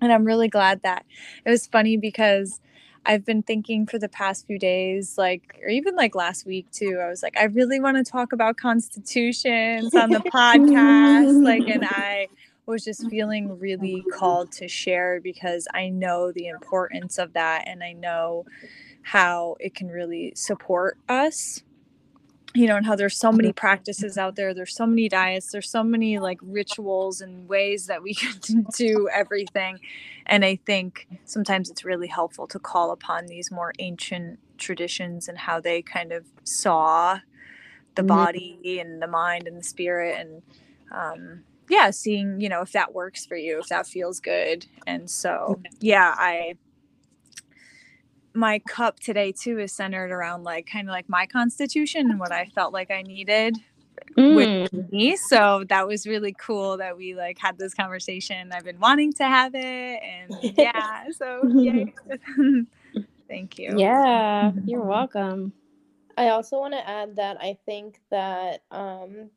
And 0.02 0.12
I'm 0.12 0.26
really 0.26 0.50
glad 0.50 0.82
that 0.84 1.06
it 1.46 1.50
was 1.50 1.68
funny 1.68 1.98
because 1.98 2.60
I've 3.06 3.26
been 3.26 3.44
thinking 3.44 3.86
for 3.86 4.00
the 4.00 4.10
past 4.10 4.48
few 4.48 4.58
days, 4.58 5.18
like, 5.18 5.60
or 5.62 5.70
even 5.70 5.96
like 5.96 6.16
last 6.16 6.46
week 6.46 6.70
too, 6.72 7.00
I 7.04 7.10
was 7.10 7.22
like, 7.22 7.38
I 7.38 7.46
really 7.46 7.80
want 7.80 7.98
to 7.98 8.10
talk 8.10 8.32
about 8.32 8.58
constitutions 8.58 9.94
on 9.94 10.10
the 10.10 10.20
podcast. 10.20 11.44
Like, 11.44 11.68
and 11.68 11.84
I 11.90 12.28
was 12.66 12.84
just 12.84 13.10
feeling 13.10 13.60
really 13.60 14.04
called 14.14 14.52
to 14.54 14.68
share 14.68 15.20
because 15.22 15.68
I 15.74 15.90
know 15.90 16.32
the 16.32 16.48
importance 16.48 17.18
of 17.18 17.34
that 17.34 17.68
and 17.68 17.84
I 17.84 17.94
know 17.94 18.46
how 19.02 19.58
it 19.60 19.76
can 19.76 19.90
really 19.90 20.32
support 20.36 20.98
us 21.10 21.62
you 22.56 22.68
know 22.68 22.78
and 22.78 22.86
how 22.86 22.96
there's 22.96 23.18
so 23.18 23.32
many 23.32 23.54
practices 23.54 24.18
out 24.18 24.36
there 24.36 24.54
there's 24.54 24.76
so 24.76 24.86
many 24.86 25.10
diets 25.10 25.52
there's 25.52 25.70
so 25.70 25.84
many 25.84 26.20
like 26.20 26.40
rituals 26.44 27.22
and 27.22 27.48
ways 27.50 27.88
that 27.88 28.04
we 28.04 28.14
can 28.46 28.66
do 28.78 29.10
everything. 29.14 29.80
And 30.28 30.46
i 30.46 30.58
think 30.66 31.08
sometimes 31.26 31.70
it's 31.70 31.86
really 31.86 32.08
helpful 32.08 32.48
to 32.48 32.60
call 32.60 32.92
upon 32.92 33.28
these 33.28 33.52
more 33.52 33.74
ancient 33.80 34.40
traditions 34.58 35.28
and 35.28 35.38
how 35.38 35.60
they 35.62 35.82
kind 35.82 36.12
of 36.12 36.26
saw 36.44 37.20
the 37.96 38.04
Mhm. 38.04 38.08
body 38.08 38.80
and 38.82 39.02
the 39.02 39.08
mind 39.08 39.48
and 39.48 39.58
the 39.58 39.64
spirit 39.64 40.20
and 40.20 40.42
um 40.92 41.44
yeah 41.70 41.92
seeing 41.92 42.40
you 42.42 42.50
know 42.50 42.62
if 42.62 42.72
that 42.74 42.94
works 42.94 43.26
for 43.26 43.38
you 43.38 43.60
if 43.60 43.68
that 43.70 43.88
feels 43.88 44.20
good. 44.20 44.66
And 44.88 45.10
so 45.10 45.60
yeah 45.80 46.16
i 46.18 46.56
my 48.36 48.60
cup 48.60 49.00
today 49.00 49.32
too 49.34 49.60
is 49.60 49.74
centered 49.74 50.12
around 50.12 50.44
like 50.44 50.68
kind 50.72 50.88
of 50.90 50.94
like 50.94 51.10
my 51.10 51.26
constitution 51.28 52.10
and 52.12 52.20
what 52.20 52.32
I 52.32 52.46
felt 52.56 52.74
like 52.74 52.92
I 52.92 53.04
needed 53.04 53.58
Mm. 54.18 54.30
with 54.30 54.50
me. 54.92 55.18
So 55.18 55.66
that 55.70 55.88
was 55.88 56.08
really 56.08 56.34
cool 56.40 56.78
that 56.78 56.98
we 56.98 57.16
like 57.16 57.38
had 57.40 57.58
this 57.60 57.74
conversation. 57.74 58.52
I've 58.54 58.66
been 58.66 58.80
wanting 58.80 59.14
to 59.14 59.26
have 59.26 59.56
it 59.56 60.02
and 60.04 60.38
yeah, 60.58 61.06
so. 61.12 61.50
Thank 63.30 63.60
you. 63.60 63.78
Yeah, 63.78 64.54
you're 64.66 64.86
welcome. 64.86 65.54
I 66.18 66.30
also 66.30 66.60
want 66.60 66.74
to 66.74 66.88
add 66.90 67.16
that 67.18 67.38
I 67.42 67.58
think 67.66 68.00
that 68.12 68.64
um, 68.72 69.30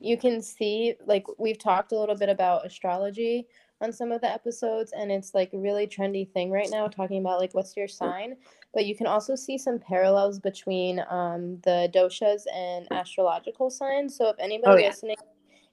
you 0.00 0.16
can 0.16 0.42
see, 0.42 0.94
like, 1.06 1.26
we've 1.38 1.58
talked 1.58 1.92
a 1.92 1.98
little 1.98 2.16
bit 2.16 2.28
about 2.30 2.66
astrology 2.66 3.46
on 3.82 3.92
some 3.92 4.12
of 4.12 4.20
the 4.20 4.30
episodes, 4.30 4.92
and 4.92 5.10
it's 5.10 5.34
like 5.34 5.52
a 5.52 5.58
really 5.58 5.86
trendy 5.86 6.30
thing 6.32 6.50
right 6.50 6.70
now, 6.70 6.88
talking 6.88 7.20
about 7.20 7.40
like 7.40 7.54
what's 7.54 7.76
your 7.76 7.88
sign. 7.88 8.36
But 8.72 8.86
you 8.86 8.96
can 8.96 9.06
also 9.06 9.34
see 9.34 9.58
some 9.58 9.78
parallels 9.78 10.38
between 10.38 11.04
um, 11.10 11.58
the 11.62 11.90
doshas 11.92 12.42
and 12.54 12.86
astrological 12.90 13.70
signs. 13.70 14.16
So 14.16 14.28
if 14.28 14.36
anybody 14.38 14.72
Oh, 14.72 14.76
yeah. 14.76 14.88
listening 14.88 15.16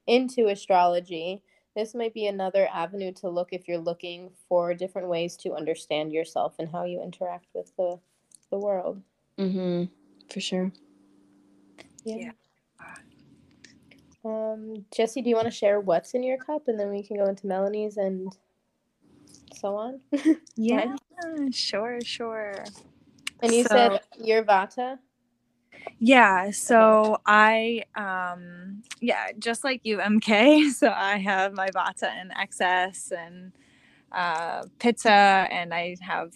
into 0.07 0.47
astrology, 0.47 1.41
this 1.75 1.93
might 1.93 2.13
be 2.13 2.27
another 2.27 2.67
avenue 2.73 3.13
to 3.13 3.29
look 3.29 3.49
if 3.53 3.67
you're 3.67 3.77
looking 3.77 4.31
for 4.47 4.73
different 4.73 5.07
ways 5.07 5.37
to 5.37 5.53
understand 5.53 6.11
yourself 6.11 6.55
and 6.59 6.69
how 6.69 6.83
you 6.83 7.01
interact 7.01 7.47
with 7.53 7.71
the 7.77 7.99
the 8.49 8.57
world. 8.57 9.01
Mm-hmm. 9.37 9.85
For 10.33 10.39
sure. 10.39 10.71
Yeah. 12.03 12.31
Um, 14.29 14.85
Jesse, 14.95 15.21
do 15.23 15.29
you 15.29 15.35
want 15.35 15.47
to 15.47 15.51
share 15.51 15.81
what's 15.81 16.13
in 16.15 16.23
your 16.23 16.37
cup, 16.39 16.67
and 16.67 16.79
then 16.79 16.91
we 16.91 17.03
can 17.03 17.17
go 17.17 17.25
into 17.27 17.47
Melanie's 17.47 17.97
and 17.97 18.33
so 19.53 19.75
on? 19.75 20.01
Yeah, 20.57 20.95
sure, 21.51 21.99
sure. 22.03 22.71
and 23.41 23.53
you 23.53 23.63
So- 23.63 23.69
said 23.71 24.01
your 24.23 24.43
Vata. 24.43 24.99
Yeah, 25.99 26.51
so 26.51 27.19
I 27.25 27.83
um 27.95 28.83
yeah, 29.01 29.29
just 29.39 29.63
like 29.65 29.81
you 29.83 29.99
MK, 29.99 30.71
so 30.73 30.89
I 30.89 31.17
have 31.19 31.53
my 31.55 31.69
Vata 31.69 32.09
in 32.21 32.31
excess 32.37 33.11
and 33.17 33.53
uh 34.11 34.63
Pitta 34.79 35.11
and 35.51 35.73
I 35.73 35.97
have 36.01 36.31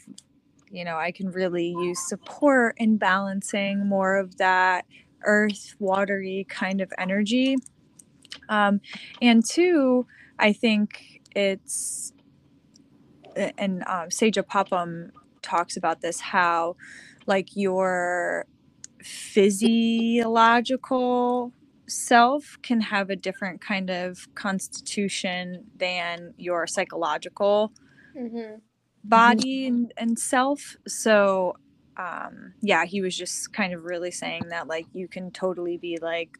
you 0.71 0.85
know, 0.85 0.97
I 0.97 1.11
can 1.11 1.31
really 1.31 1.69
use 1.69 1.99
support 2.07 2.75
in 2.79 2.97
balancing 2.97 3.87
more 3.87 4.17
of 4.17 4.37
that 4.37 4.85
earth 5.25 5.75
watery 5.79 6.45
kind 6.49 6.81
of 6.81 6.93
energy. 6.99 7.57
Um 8.49 8.81
and 9.21 9.45
two, 9.45 10.07
I 10.39 10.53
think 10.53 11.21
it's 11.35 12.13
and 13.57 13.83
um, 13.87 14.09
Sajah 14.09 14.45
Popham 14.47 15.11
talks 15.41 15.75
about 15.77 16.01
this 16.01 16.19
how 16.21 16.75
like 17.27 17.55
your 17.55 18.45
physiological 19.03 21.53
self 21.87 22.59
can 22.63 22.81
have 22.81 23.09
a 23.09 23.17
different 23.17 23.61
kind 23.61 23.89
of 23.91 24.27
constitution 24.35 25.65
than 25.77 26.35
your 26.37 26.67
psychological 26.67 27.73
Mm-hmm. 28.17 28.55
body 29.05 29.67
and, 29.67 29.93
and 29.97 30.19
self 30.19 30.77
so 30.87 31.55
um 31.97 32.53
yeah 32.61 32.85
he 32.85 33.01
was 33.01 33.17
just 33.17 33.53
kind 33.53 33.73
of 33.73 33.85
really 33.85 34.11
saying 34.11 34.49
that 34.49 34.67
like 34.67 34.87
you 34.93 35.09
can 35.09 35.31
totally 35.31 35.77
be 35.77 35.99
like 36.01 36.39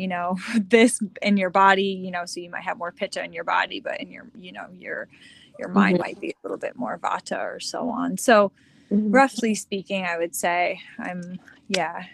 you 0.00 0.08
know 0.08 0.36
this 0.76 1.00
in 1.22 1.36
your 1.36 1.50
body 1.50 1.90
you 2.04 2.10
know 2.10 2.24
so 2.26 2.40
you 2.40 2.50
might 2.50 2.62
have 2.64 2.78
more 2.78 2.92
pitta 2.92 3.22
in 3.24 3.32
your 3.32 3.44
body 3.44 3.80
but 3.80 4.00
in 4.00 4.10
your 4.10 4.26
you 4.38 4.52
know 4.52 4.66
your 4.86 5.08
your 5.58 5.68
mind 5.68 5.96
Mhm. 5.96 6.00
might 6.00 6.20
be 6.20 6.30
a 6.30 6.40
little 6.42 6.58
bit 6.58 6.76
more 6.76 6.98
vata 6.98 7.38
or 7.38 7.60
so 7.60 7.88
on 7.90 8.16
so 8.16 8.52
Mm-hmm. 8.92 9.12
roughly 9.12 9.54
speaking 9.54 10.04
i 10.04 10.18
would 10.18 10.34
say 10.34 10.80
i'm 10.98 11.38
yeah 11.68 12.04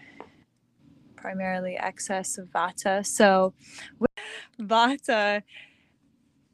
primarily 1.17 1.77
excess 1.77 2.39
of 2.39 2.49
vata 2.49 3.05
so 3.07 3.55
with 3.99 4.11
vata 4.61 5.43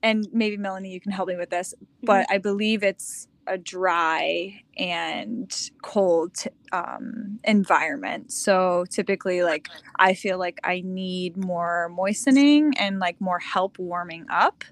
and 0.02 0.28
maybe 0.32 0.56
melanie 0.56 0.90
you 0.92 1.00
can 1.00 1.12
help 1.12 1.28
me 1.28 1.36
with 1.36 1.50
this 1.50 1.74
but 2.02 2.26
i 2.30 2.38
believe 2.38 2.82
it's 2.82 3.26
a 3.46 3.58
dry 3.58 4.62
and 4.78 5.70
cold 5.82 6.36
um, 6.72 7.40
environment. 7.44 8.32
So 8.32 8.84
typically 8.90 9.42
like 9.42 9.70
i 9.98 10.14
feel 10.14 10.38
like 10.38 10.58
i 10.64 10.80
need 10.84 11.36
more 11.36 11.88
moistening 11.90 12.72
and 12.78 12.98
like 12.98 13.20
more 13.20 13.38
help 13.38 13.78
warming 13.78 14.26
up 14.30 14.64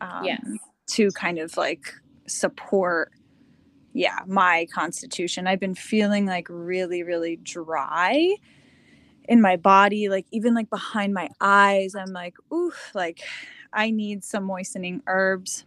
um, 0.00 0.20
Yes. 0.24 0.40
to 0.88 1.12
kind 1.12 1.38
of 1.38 1.56
like 1.56 1.94
support 2.26 3.12
yeah 3.94 4.20
my 4.26 4.66
constitution. 4.74 5.46
I've 5.46 5.60
been 5.60 5.74
feeling 5.74 6.26
like 6.26 6.46
really 6.50 7.02
really 7.02 7.36
dry 7.36 8.36
in 9.28 9.40
my 9.40 9.56
body 9.56 10.08
like 10.08 10.26
even 10.32 10.54
like 10.54 10.70
behind 10.70 11.14
my 11.14 11.28
eyes. 11.40 11.94
I'm 11.94 12.12
like 12.12 12.34
ooh 12.52 12.72
like 12.94 13.20
i 13.72 13.90
need 13.90 14.24
some 14.24 14.44
moistening 14.44 15.02
herbs 15.06 15.64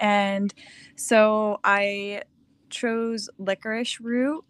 and 0.00 0.54
so 0.96 1.58
i 1.64 2.22
chose 2.70 3.30
licorice 3.38 4.00
root 4.00 4.44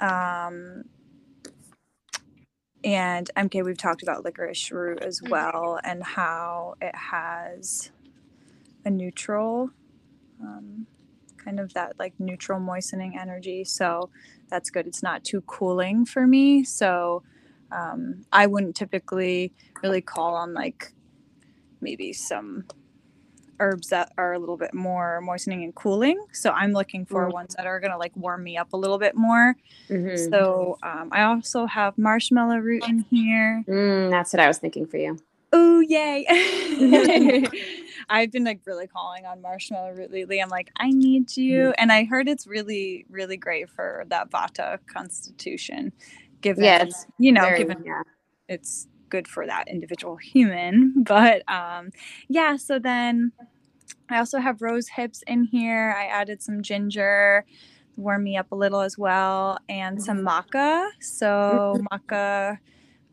um 0.00 0.84
and 2.84 3.30
mk 3.36 3.64
we've 3.64 3.78
talked 3.78 4.02
about 4.02 4.24
licorice 4.24 4.70
root 4.72 5.02
as 5.02 5.22
well 5.30 5.78
and 5.84 6.02
how 6.04 6.74
it 6.82 6.94
has 6.96 7.90
a 8.84 8.90
neutral 8.90 9.70
um, 10.42 10.86
kind 11.38 11.60
of 11.60 11.74
that 11.74 11.94
like 11.98 12.14
neutral 12.18 12.60
moistening 12.60 13.18
energy 13.18 13.64
so 13.64 14.10
that's 14.50 14.70
good. 14.70 14.86
It's 14.86 15.02
not 15.02 15.24
too 15.24 15.42
cooling 15.42 16.06
for 16.06 16.26
me 16.26 16.64
so 16.64 17.22
um, 17.72 18.24
i 18.32 18.46
wouldn't 18.46 18.76
typically 18.76 19.52
really 19.82 20.00
call 20.02 20.34
on 20.36 20.54
like 20.54 20.92
maybe 21.80 22.12
some 22.12 22.64
herbs 23.60 23.88
that 23.88 24.12
are 24.18 24.32
a 24.32 24.38
little 24.38 24.56
bit 24.56 24.72
more 24.74 25.20
moistening 25.20 25.64
and 25.64 25.74
cooling 25.74 26.18
so 26.32 26.50
i'm 26.50 26.72
looking 26.72 27.04
for 27.06 27.26
Mm. 27.28 27.32
ones 27.32 27.54
that 27.56 27.66
are 27.66 27.80
going 27.80 27.90
to 27.92 27.98
like 27.98 28.16
warm 28.16 28.42
me 28.44 28.56
up 28.56 28.72
a 28.72 28.76
little 28.76 28.98
bit 28.98 29.14
more 29.16 29.56
Mm-hmm. 29.88 30.30
so 30.30 30.78
um, 30.82 31.08
i 31.12 31.22
also 31.22 31.66
have 31.66 31.96
marshmallow 31.98 32.56
root 32.58 32.84
in 32.88 33.00
here 33.10 33.64
Mm, 33.68 34.10
that's 34.10 34.32
what 34.32 34.40
I 34.40 34.46
was 34.48 34.58
thinking 34.58 34.86
for 34.86 34.96
you. 34.98 35.18
Oh 35.50 35.80
yay! 35.80 36.26
I've 38.10 38.30
been 38.30 38.44
like 38.44 38.60
really 38.66 38.86
calling 38.86 39.24
on 39.24 39.40
marshmallow 39.40 39.92
root 39.92 40.10
lately. 40.12 40.40
I'm 40.40 40.50
like, 40.50 40.70
I 40.76 40.90
need 40.90 41.36
you, 41.38 41.72
and 41.78 41.90
I 41.90 42.04
heard 42.04 42.28
it's 42.28 42.46
really, 42.46 43.06
really 43.08 43.36
great 43.38 43.70
for 43.70 44.04
that 44.08 44.30
Vata 44.30 44.78
constitution. 44.86 45.92
Given, 46.42 46.64
it's 46.64 47.06
you 47.18 47.32
know, 47.32 47.42
Very- 47.42 47.58
given 47.58 47.82
yeah. 47.84 48.02
it's 48.48 48.86
good 49.08 49.28
for 49.28 49.46
that 49.46 49.68
individual 49.68 50.16
human. 50.16 50.94
But 51.08 51.42
um, 51.50 51.90
yeah, 52.28 52.56
so 52.56 52.78
then 52.78 53.32
I 54.10 54.18
also 54.18 54.38
have 54.38 54.62
rose 54.62 54.88
hips 54.88 55.22
in 55.26 55.44
here. 55.44 55.94
I 55.96 56.06
added 56.06 56.42
some 56.42 56.62
ginger, 56.62 57.44
warm 57.96 58.24
me 58.24 58.36
up 58.36 58.52
a 58.52 58.54
little 58.54 58.80
as 58.80 58.98
well, 58.98 59.58
and 59.68 60.02
some 60.02 60.18
maca. 60.18 60.88
So 61.00 61.78
maca. 61.90 62.58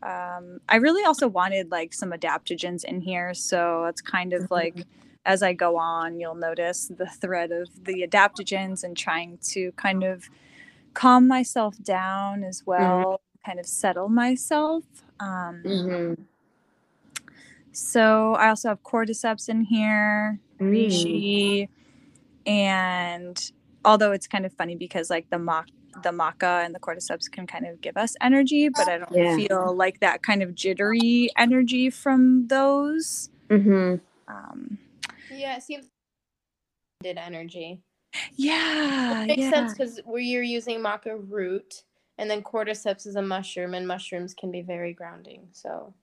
Um, 0.02 0.60
I 0.68 0.76
really 0.76 1.04
also 1.04 1.26
wanted 1.26 1.70
like 1.70 1.92
some 1.94 2.12
adaptogens 2.12 2.84
in 2.84 3.00
here, 3.00 3.34
so 3.34 3.86
it's 3.86 4.02
kind 4.02 4.32
of 4.32 4.50
like 4.50 4.84
as 5.26 5.42
I 5.42 5.52
go 5.52 5.76
on, 5.76 6.20
you'll 6.20 6.36
notice 6.36 6.90
the 6.96 7.06
thread 7.06 7.50
of 7.50 7.84
the 7.84 8.06
adaptogens 8.06 8.84
and 8.84 8.96
trying 8.96 9.38
to 9.48 9.72
kind 9.72 10.04
of 10.04 10.30
calm 10.94 11.26
myself 11.26 11.76
down 11.82 12.44
as 12.44 12.62
well, 12.64 13.20
kind 13.44 13.58
of 13.58 13.66
settle 13.66 14.08
myself. 14.08 14.84
Um, 15.20 15.62
Mhm. 15.64 16.26
so 17.72 18.34
I 18.34 18.48
also 18.48 18.68
have 18.70 18.82
cordyceps 18.82 19.48
in 19.48 19.62
here, 19.62 20.38
Mm. 20.60 20.72
reishi, 20.72 21.68
and 22.46 23.52
although 23.84 24.12
it's 24.12 24.26
kind 24.26 24.46
of 24.46 24.52
funny 24.54 24.76
because 24.76 25.10
like 25.10 25.28
the 25.30 25.36
maca, 25.36 25.66
the 26.02 26.10
maca 26.10 26.64
and 26.64 26.74
the 26.74 26.80
cordyceps 26.80 27.30
can 27.30 27.46
kind 27.46 27.66
of 27.66 27.80
give 27.80 27.96
us 27.96 28.16
energy, 28.20 28.68
but 28.68 28.88
I 28.88 28.98
don't 28.98 29.14
Yeah. 29.14 29.36
feel 29.36 29.74
like 29.76 30.00
that 30.00 30.22
kind 30.22 30.42
of 30.42 30.54
jittery 30.54 31.30
energy 31.36 31.90
from 31.90 32.48
those. 32.48 33.30
Mhm. 33.48 34.00
Um, 34.28 34.78
Yeah, 35.30 35.56
it 35.56 35.62
seems 35.62 35.88
did 37.02 37.18
energy. 37.18 37.82
yeah, 38.36 39.22
It 39.22 39.28
makes 39.28 39.42
yeah. 39.42 39.50
sense 39.50 39.72
because 39.74 40.00
where 40.04 40.20
you're 40.20 40.42
using 40.42 40.80
maca 40.80 41.18
root, 41.28 41.84
and 42.18 42.30
then 42.30 42.42
cordyceps 42.42 43.06
is 43.06 43.16
a 43.16 43.22
mushroom, 43.22 43.74
and 43.74 43.86
mushrooms 43.88 44.34
can 44.34 44.50
be 44.50 44.62
very 44.62 44.92
grounding. 44.92 45.48
So 45.52 45.94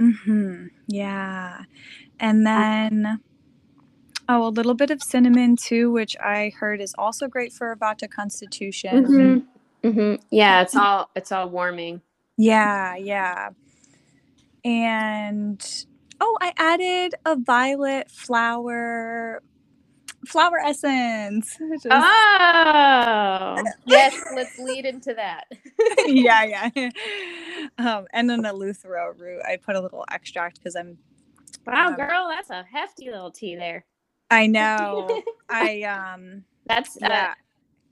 Mm-hmm. 0.00 0.66
Yeah. 0.88 1.62
And 2.18 2.46
then, 2.46 3.20
oh, 4.28 4.46
a 4.46 4.50
little 4.50 4.74
bit 4.74 4.90
of 4.90 5.02
cinnamon 5.02 5.56
too, 5.56 5.90
which 5.92 6.16
I 6.18 6.52
heard 6.58 6.80
is 6.80 6.94
also 6.98 7.28
great 7.28 7.52
for 7.52 7.72
a 7.72 7.76
Vata 7.76 8.10
constitution. 8.10 9.04
Mhm. 9.04 9.46
Mhm. 9.84 10.22
Yeah, 10.30 10.62
it's 10.62 10.76
all 10.76 11.10
it's 11.14 11.32
all 11.32 11.48
warming. 11.50 12.00
Yeah, 12.38 12.96
yeah. 12.96 13.50
And 14.64 15.86
oh, 16.20 16.38
I 16.40 16.52
added 16.56 17.14
a 17.26 17.36
violet 17.36 18.10
flower 18.10 19.42
flower 20.26 20.58
essence. 20.64 21.56
which 21.60 21.84
is- 21.86 21.92
Oh. 21.92 23.62
yes, 23.86 24.22
let's 24.34 24.58
lead 24.58 24.84
into 24.86 25.14
that. 25.14 25.44
yeah, 26.06 26.68
yeah. 26.74 26.90
Um, 27.78 28.06
and 28.12 28.28
then 28.28 28.42
the 28.42 28.50
Eleuthero 28.50 29.18
root. 29.18 29.40
I 29.46 29.56
put 29.56 29.76
a 29.76 29.80
little 29.80 30.04
extract 30.10 30.58
because 30.58 30.76
I'm 30.76 30.98
Wow, 31.66 31.88
Um, 31.88 31.96
girl, 31.96 32.28
that's 32.28 32.50
a 32.50 32.64
hefty 32.70 33.10
little 33.10 33.30
tea 33.30 33.54
there. 33.56 33.84
I 34.30 34.46
know. 34.46 35.22
I 35.48 35.82
um 35.82 36.44
That's 36.66 36.96
uh, 36.96 37.08
yeah. 37.10 37.34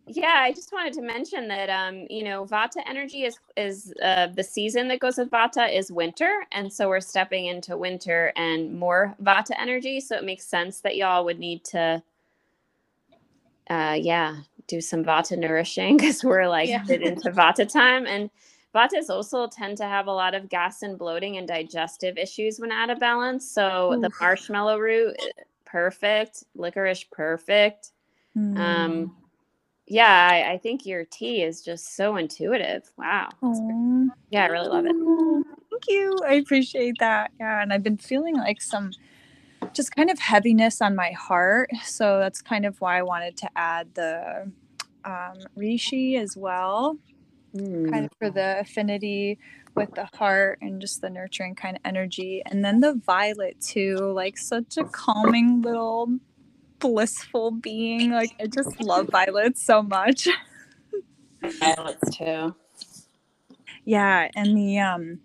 yeah 0.06 0.34
i 0.38 0.52
just 0.52 0.72
wanted 0.72 0.92
to 0.94 1.02
mention 1.02 1.48
that 1.48 1.68
um 1.68 2.06
you 2.08 2.22
know 2.24 2.46
vata 2.46 2.80
energy 2.86 3.24
is 3.24 3.36
is 3.56 3.92
uh, 4.02 4.28
the 4.28 4.42
season 4.44 4.88
that 4.88 5.00
goes 5.00 5.18
with 5.18 5.28
vata 5.30 5.70
is 5.70 5.90
winter 5.92 6.46
and 6.52 6.72
so 6.72 6.88
we're 6.88 7.00
stepping 7.00 7.46
into 7.46 7.76
winter 7.76 8.32
and 8.36 8.72
more 8.78 9.14
vata 9.22 9.50
energy 9.58 10.00
so 10.00 10.16
it 10.16 10.24
makes 10.24 10.46
sense 10.46 10.80
that 10.80 10.96
y'all 10.96 11.24
would 11.24 11.38
need 11.40 11.62
to 11.64 12.00
uh 13.70 13.96
yeah 13.98 14.36
do 14.66 14.80
some 14.80 15.04
vata 15.04 15.36
nourishing 15.36 15.96
because 15.98 16.22
we're 16.24 16.48
like 16.48 16.68
Yeah. 16.68 16.84
into 16.88 17.30
vata 17.30 17.70
time 17.70 18.06
and 18.06 18.30
Vatas 18.74 19.08
also 19.08 19.46
tend 19.46 19.78
to 19.78 19.84
have 19.84 20.06
a 20.06 20.12
lot 20.12 20.34
of 20.34 20.48
gas 20.48 20.82
and 20.82 20.98
bloating 20.98 21.38
and 21.38 21.48
digestive 21.48 22.18
issues 22.18 22.60
when 22.60 22.70
out 22.70 22.90
of 22.90 23.00
balance. 23.00 23.50
So 23.50 23.98
the 24.00 24.10
marshmallow 24.20 24.78
root, 24.78 25.16
eh, 25.18 25.42
perfect. 25.64 26.44
Licorice, 26.54 27.04
perfect. 27.10 27.92
Mm. 28.36 28.58
Um, 28.58 29.16
yeah, 29.86 30.28
I, 30.30 30.52
I 30.52 30.58
think 30.58 30.84
your 30.84 31.04
tea 31.06 31.42
is 31.42 31.62
just 31.62 31.96
so 31.96 32.16
intuitive. 32.16 32.88
Wow. 32.98 33.30
Yeah, 34.30 34.44
I 34.44 34.48
really 34.48 34.68
love 34.68 34.84
it. 34.84 34.94
Thank 35.70 35.84
you. 35.88 36.14
I 36.26 36.34
appreciate 36.34 36.96
that. 37.00 37.30
Yeah, 37.40 37.62
and 37.62 37.72
I've 37.72 37.82
been 37.82 37.96
feeling 37.96 38.36
like 38.36 38.60
some 38.60 38.90
just 39.78 39.94
kind 39.94 40.10
of 40.10 40.18
heaviness 40.18 40.82
on 40.82 40.96
my 40.96 41.12
heart. 41.12 41.70
So 41.84 42.18
that's 42.18 42.42
kind 42.42 42.66
of 42.66 42.80
why 42.80 42.98
I 42.98 43.02
wanted 43.02 43.36
to 43.36 43.48
add 43.56 43.94
the 43.94 44.50
um, 45.04 45.38
reishi 45.56 46.18
as 46.20 46.36
well, 46.36 46.98
kind 47.54 48.04
of 48.04 48.10
for 48.18 48.28
the 48.28 48.58
affinity 48.58 49.38
with 49.76 49.94
the 49.94 50.08
heart 50.14 50.58
and 50.60 50.80
just 50.80 51.00
the 51.00 51.08
nurturing 51.08 51.54
kind 51.54 51.76
of 51.76 51.82
energy. 51.84 52.42
And 52.44 52.64
then 52.64 52.80
the 52.80 53.00
violet 53.06 53.60
too, 53.60 53.98
like 54.12 54.36
such 54.36 54.78
a 54.78 54.84
calming 54.84 55.62
little 55.62 56.18
blissful 56.80 57.52
being. 57.52 58.10
Like 58.10 58.34
I 58.40 58.48
just 58.48 58.80
love 58.80 59.08
violets 59.10 59.64
so 59.64 59.80
much. 59.80 60.26
Violets 61.60 62.16
too. 62.16 62.56
Yeah, 63.84 64.28
and 64.34 64.58
the 64.58 64.80
um 64.80 65.20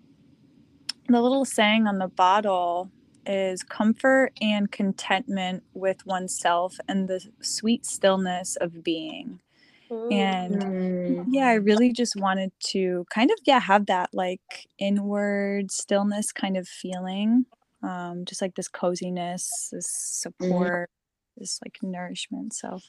the 1.08 1.20
little 1.20 1.44
saying 1.44 1.88
on 1.88 1.98
the 1.98 2.06
bottle 2.06 2.92
is 3.26 3.62
comfort 3.62 4.32
and 4.42 4.70
contentment 4.72 5.64
with 5.74 6.06
oneself 6.06 6.76
and 6.88 7.08
the 7.08 7.20
sweet 7.42 7.86
stillness 7.86 8.56
of 8.56 8.84
being. 8.84 9.40
And 10.10 10.64
Mm. 11.08 11.26
yeah, 11.26 11.46
I 11.48 11.54
really 11.54 11.92
just 11.92 12.16
wanted 12.16 12.52
to 12.70 13.06
kind 13.10 13.30
of 13.30 13.38
yeah, 13.46 13.60
have 13.60 13.86
that 13.86 14.10
like 14.14 14.40
inward 14.78 15.70
stillness 15.72 16.32
kind 16.32 16.56
of 16.56 16.68
feeling. 16.68 17.46
Um 17.82 18.24
just 18.26 18.42
like 18.42 18.54
this 18.56 18.68
coziness, 18.68 19.70
this 19.72 19.88
support, 19.88 20.90
this 21.38 21.60
like 21.64 21.78
nourishment. 21.82 22.54
So 22.54 22.80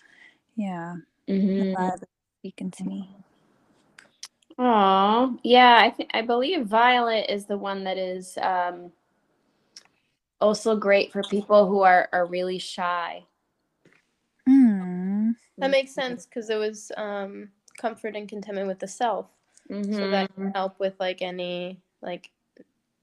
yeah, 0.57 0.95
Mhm. 1.29 1.75
glad 1.75 1.99
speaking 2.41 2.71
to 2.71 2.85
me. 2.85 3.09
Oh, 4.57 5.37
yeah. 5.43 5.77
I 5.81 5.91
think 5.91 6.11
I 6.13 6.21
believe 6.21 6.65
violet 6.67 7.27
is 7.29 7.45
the 7.45 7.57
one 7.57 7.83
that 7.85 7.97
is 7.97 8.37
um, 8.39 8.91
also 10.41 10.75
great 10.75 11.11
for 11.11 11.21
people 11.23 11.67
who 11.67 11.81
are 11.81 12.09
are 12.11 12.25
really 12.25 12.59
shy. 12.59 13.23
Mm. 14.47 15.35
That 15.57 15.71
makes 15.71 15.93
sense 15.93 16.25
because 16.25 16.49
it 16.49 16.57
was 16.57 16.91
um, 16.97 17.49
comfort 17.77 18.15
and 18.15 18.27
contentment 18.27 18.67
with 18.67 18.79
the 18.79 18.87
self. 18.87 19.27
So 19.67 20.09
that 20.11 20.35
can 20.35 20.51
help 20.51 20.79
with 20.79 20.93
like 20.99 21.23
any 21.23 21.79
like 22.01 22.29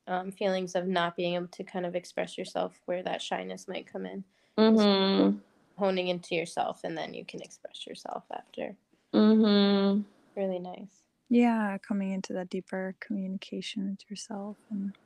um, 0.06 0.30
feelings 0.30 0.74
of 0.74 0.86
not 0.86 1.16
being 1.16 1.34
able 1.34 1.48
to 1.48 1.64
kind 1.64 1.84
of 1.84 1.96
express 1.96 2.38
yourself 2.38 2.80
where 2.86 3.02
that 3.02 3.20
shyness 3.20 3.66
might 3.66 3.90
come 3.90 4.06
in. 4.06 4.24
Mhm. 4.58 5.40
Honing 5.76 6.08
into 6.08 6.34
yourself 6.36 6.82
and 6.84 6.96
then 6.96 7.14
you 7.14 7.24
can 7.24 7.40
express 7.40 7.86
yourself 7.86 8.24
after. 8.30 8.76
Mm-hmm. 9.12 10.02
Really 10.36 10.58
nice. 10.58 11.02
Yeah, 11.28 11.78
coming 11.78 12.12
into 12.12 12.32
that 12.34 12.50
deeper 12.50 12.94
communication 13.00 13.90
with 13.90 14.08
yourself 14.08 14.58
and 14.70 14.92
Yeah. 14.94 15.01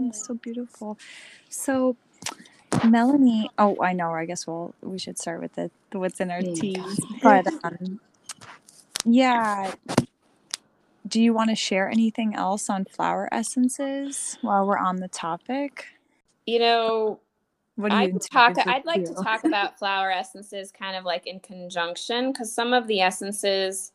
It's 0.00 0.26
so 0.26 0.34
beautiful. 0.34 0.98
So 1.50 1.96
Melanie, 2.82 3.50
oh, 3.58 3.78
I 3.82 3.92
know. 3.94 4.12
I 4.12 4.26
guess 4.26 4.46
we'll 4.46 4.74
we 4.82 4.98
should 4.98 5.18
start 5.18 5.42
with 5.42 5.54
the, 5.54 5.70
the 5.90 5.98
what's 6.00 6.20
in 6.20 6.30
our 6.30 6.42
Yeah. 6.42 6.54
teas. 6.54 7.00
But 7.22 7.46
um, 7.64 8.00
yeah, 9.04 9.72
do 11.08 11.22
you 11.22 11.34
want 11.34 11.50
to 11.50 11.56
share 11.56 11.88
anything 11.90 12.34
else 12.34 12.70
on 12.70 12.84
flower 12.86 13.28
essences 13.32 14.38
while 14.42 14.66
we're 14.66 14.78
on 14.78 14.96
the 14.96 15.08
topic? 15.08 15.86
You 16.46 16.58
know, 16.58 17.20
What 17.76 17.90
do 17.90 17.96
you 17.96 18.02
I 18.02 18.08
could 18.08 18.22
talk. 18.32 18.56
intuitively 18.56 18.64
I'd 18.68 18.86
like 18.86 19.04
to 19.06 19.14
talk 19.14 19.44
about 19.44 19.78
flower 19.78 20.10
essences, 20.12 20.72
kind 20.72 20.96
of 20.96 21.04
like 21.04 21.26
in 21.26 21.40
conjunction, 21.40 22.32
because 22.32 22.52
some 22.52 22.72
of 22.72 22.86
the 22.88 23.00
essences, 23.00 23.92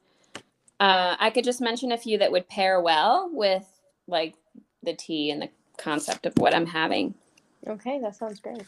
uh, 0.80 1.16
I 1.20 1.32
could 1.32 1.46
just 1.46 1.62
mention 1.62 1.92
a 1.92 1.98
few 1.98 2.18
that 2.20 2.32
would 2.32 2.50
pair 2.50 2.82
well 2.82 3.30
with 3.34 3.68
like 4.08 4.36
the 4.84 4.96
tea 4.96 5.32
and 5.32 5.42
the 5.44 5.50
concept 5.80 6.26
of 6.26 6.34
what 6.38 6.54
I'm 6.54 6.68
having. 6.68 7.16
Okay, 7.68 8.00
that 8.02 8.16
sounds 8.16 8.40
great. 8.40 8.64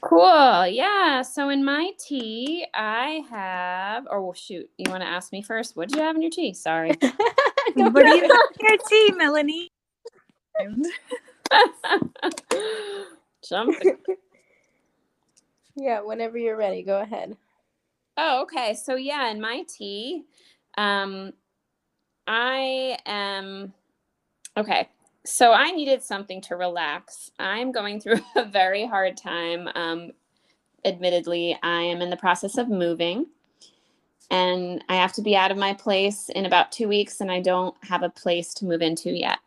Cool. 0.00 0.66
Yeah. 0.66 1.22
So 1.22 1.48
in 1.48 1.64
my 1.64 1.92
tea, 1.98 2.66
I 2.74 3.22
have. 3.30 4.06
Or 4.10 4.22
well, 4.22 4.34
shoot, 4.34 4.68
you 4.76 4.90
want 4.90 5.02
to 5.02 5.08
ask 5.08 5.32
me 5.32 5.42
first? 5.42 5.76
What 5.76 5.88
did 5.88 5.98
you 5.98 6.02
have 6.02 6.16
in 6.16 6.22
your 6.22 6.30
tea? 6.30 6.54
Sorry. 6.54 6.92
What 7.74 7.94
do 7.94 8.10
you 8.10 8.22
have 8.22 8.30
in 8.60 8.66
your 8.68 8.78
tea, 8.88 9.12
Melanie? 9.16 9.68
Jump. 13.48 13.76
yeah, 15.76 16.00
whenever 16.00 16.38
you're 16.38 16.56
ready, 16.56 16.82
go 16.82 17.00
ahead. 17.00 17.36
Oh, 18.16 18.42
okay. 18.42 18.74
So 18.74 18.96
yeah, 18.96 19.30
in 19.30 19.40
my 19.40 19.64
tea, 19.68 20.24
um, 20.76 21.32
I 22.26 22.98
am 23.06 23.72
okay. 24.56 24.88
So 25.24 25.52
I 25.52 25.70
needed 25.70 26.02
something 26.02 26.40
to 26.42 26.56
relax. 26.56 27.30
I'm 27.38 27.72
going 27.72 28.00
through 28.00 28.20
a 28.36 28.44
very 28.44 28.86
hard 28.86 29.16
time. 29.16 29.68
Um, 29.74 30.12
admittedly, 30.84 31.58
I 31.62 31.82
am 31.82 32.02
in 32.02 32.10
the 32.10 32.16
process 32.16 32.58
of 32.58 32.68
moving, 32.68 33.26
and 34.30 34.84
I 34.88 34.96
have 34.96 35.12
to 35.14 35.22
be 35.22 35.36
out 35.36 35.50
of 35.52 35.58
my 35.58 35.74
place 35.74 36.28
in 36.30 36.46
about 36.46 36.72
two 36.72 36.88
weeks, 36.88 37.20
and 37.20 37.30
I 37.30 37.40
don't 37.40 37.76
have 37.84 38.02
a 38.02 38.10
place 38.10 38.54
to 38.54 38.64
move 38.66 38.82
into 38.82 39.10
yet. 39.10 39.38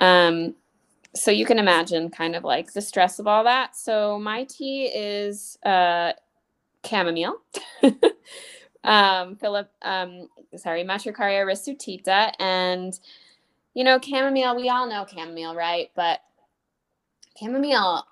Um, 0.00 0.54
so 1.14 1.30
you 1.30 1.46
can 1.46 1.58
imagine 1.58 2.10
kind 2.10 2.36
of 2.36 2.44
like 2.44 2.72
the 2.72 2.82
stress 2.82 3.18
of 3.18 3.26
all 3.26 3.44
that. 3.44 3.76
So 3.76 4.18
my 4.18 4.44
tea 4.44 4.86
is 4.86 5.58
uh, 5.64 6.12
chamomile. 6.86 7.36
um, 8.84 9.36
Philip, 9.36 9.70
um, 9.82 10.28
sorry, 10.56 10.84
Matricaria 10.84 11.44
recutita. 11.46 12.32
And, 12.40 12.98
you 13.74 13.84
know, 13.84 14.00
chamomile, 14.00 14.56
we 14.56 14.68
all 14.70 14.88
know 14.88 15.06
chamomile, 15.06 15.54
right? 15.56 15.90
But 15.96 16.20
chamomile 17.38 18.06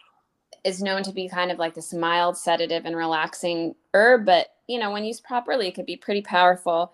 is 0.65 0.83
known 0.83 1.03
to 1.05 1.13
be 1.13 1.29
kind 1.29 1.51
of 1.53 1.59
like 1.59 1.75
this 1.75 1.95
mild 1.95 2.37
sedative 2.37 2.87
and 2.87 2.97
relaxing 2.97 3.75
herb. 3.95 4.27
But, 4.27 4.49
you 4.69 4.79
know, 4.79 4.93
when 4.93 5.05
used 5.05 5.25
properly, 5.25 5.69
it 5.69 5.75
could 5.75 5.87
be 5.87 5.97
pretty 5.97 6.23
powerful. 6.23 6.93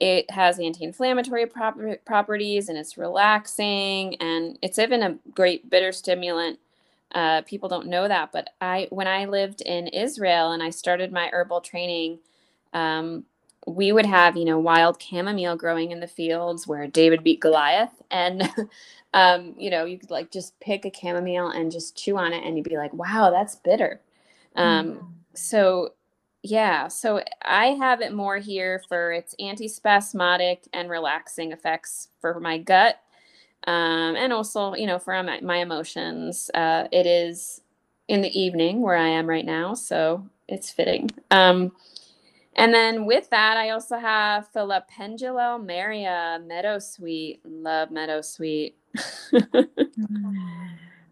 It 0.00 0.30
has 0.32 0.58
anti 0.60 0.84
inflammatory 0.84 1.46
prop- 1.46 1.78
properties 2.06 2.68
and 2.68 2.78
it's 2.78 2.98
relaxing 2.98 4.16
and 4.16 4.58
it's 4.62 4.78
even 4.78 5.02
a 5.02 5.18
great 5.34 5.70
bitter 5.70 5.92
stimulant 5.92 6.58
uh, 7.14 7.42
people 7.42 7.68
don't 7.68 7.86
know 7.86 8.06
that, 8.08 8.32
but 8.32 8.50
I 8.60 8.88
when 8.90 9.06
I 9.08 9.24
lived 9.24 9.62
in 9.62 9.86
Israel 9.88 10.52
and 10.52 10.62
I 10.62 10.70
started 10.70 11.12
my 11.12 11.30
herbal 11.32 11.62
training, 11.62 12.18
um, 12.74 13.24
we 13.66 13.92
would 13.92 14.06
have 14.06 14.36
you 14.36 14.44
know 14.44 14.58
wild 14.58 15.02
chamomile 15.02 15.56
growing 15.56 15.92
in 15.92 16.00
the 16.00 16.08
fields 16.08 16.66
where 16.66 16.86
David 16.88 17.24
beat 17.24 17.40
Goliath, 17.40 18.02
and 18.10 18.50
um, 19.14 19.54
you 19.58 19.70
know 19.70 19.84
you 19.84 19.98
could 19.98 20.10
like 20.10 20.30
just 20.32 20.58
pick 20.60 20.84
a 20.86 20.92
chamomile 20.94 21.48
and 21.50 21.72
just 21.72 21.96
chew 21.96 22.16
on 22.18 22.32
it, 22.32 22.44
and 22.44 22.56
you'd 22.56 22.68
be 22.68 22.78
like, 22.78 22.94
wow, 22.94 23.30
that's 23.30 23.56
bitter. 23.56 24.00
Um, 24.56 25.00
So 25.34 25.94
yeah, 26.42 26.88
so 26.88 27.22
I 27.44 27.68
have 27.68 28.00
it 28.02 28.14
more 28.14 28.38
here 28.38 28.82
for 28.88 29.12
its 29.12 29.34
antispasmodic 29.40 30.68
and 30.72 30.90
relaxing 30.90 31.52
effects 31.52 32.08
for 32.20 32.40
my 32.40 32.58
gut 32.58 32.96
um, 33.66 34.16
and 34.16 34.32
also 34.32 34.74
you 34.74 34.86
know 34.86 34.98
for 34.98 35.22
my, 35.22 35.40
my 35.40 35.58
emotions. 35.58 36.50
Uh, 36.54 36.88
it 36.92 37.06
is 37.06 37.62
in 38.08 38.22
the 38.22 38.40
evening 38.40 38.82
where 38.82 38.96
i 38.96 39.08
am 39.08 39.28
right 39.28 39.44
now 39.46 39.74
so 39.74 40.26
it's 40.48 40.70
fitting. 40.70 41.10
Um, 41.30 41.72
and 42.56 42.74
then 42.74 43.06
with 43.06 43.30
that 43.30 43.56
i 43.56 43.70
also 43.70 43.96
have 43.96 44.52
Filipendula 44.52 45.58
ulmaria 45.58 46.44
meadow 46.46 46.78
sweet 46.78 47.40
love 47.44 47.90
meadow 47.90 48.20
sweet 48.20 48.76
uh, 49.32 49.40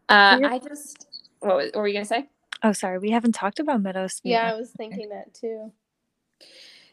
i 0.09 0.61
just 0.62 1.07
what, 1.40 1.57
was, 1.57 1.70
what 1.72 1.76
were 1.76 1.88
you 1.88 1.95
gonna 1.95 2.05
say 2.05 2.28
Oh, 2.64 2.72
sorry, 2.72 2.99
we 2.99 3.11
haven't 3.11 3.34
talked 3.34 3.61
about 3.61 3.82
meadow 3.82 4.07
sweet. 4.07 4.30
Yeah, 4.30 4.51
I 4.55 4.57
was 4.57 4.70
thinking 4.70 5.11
that 5.11 5.34
too. 5.34 5.70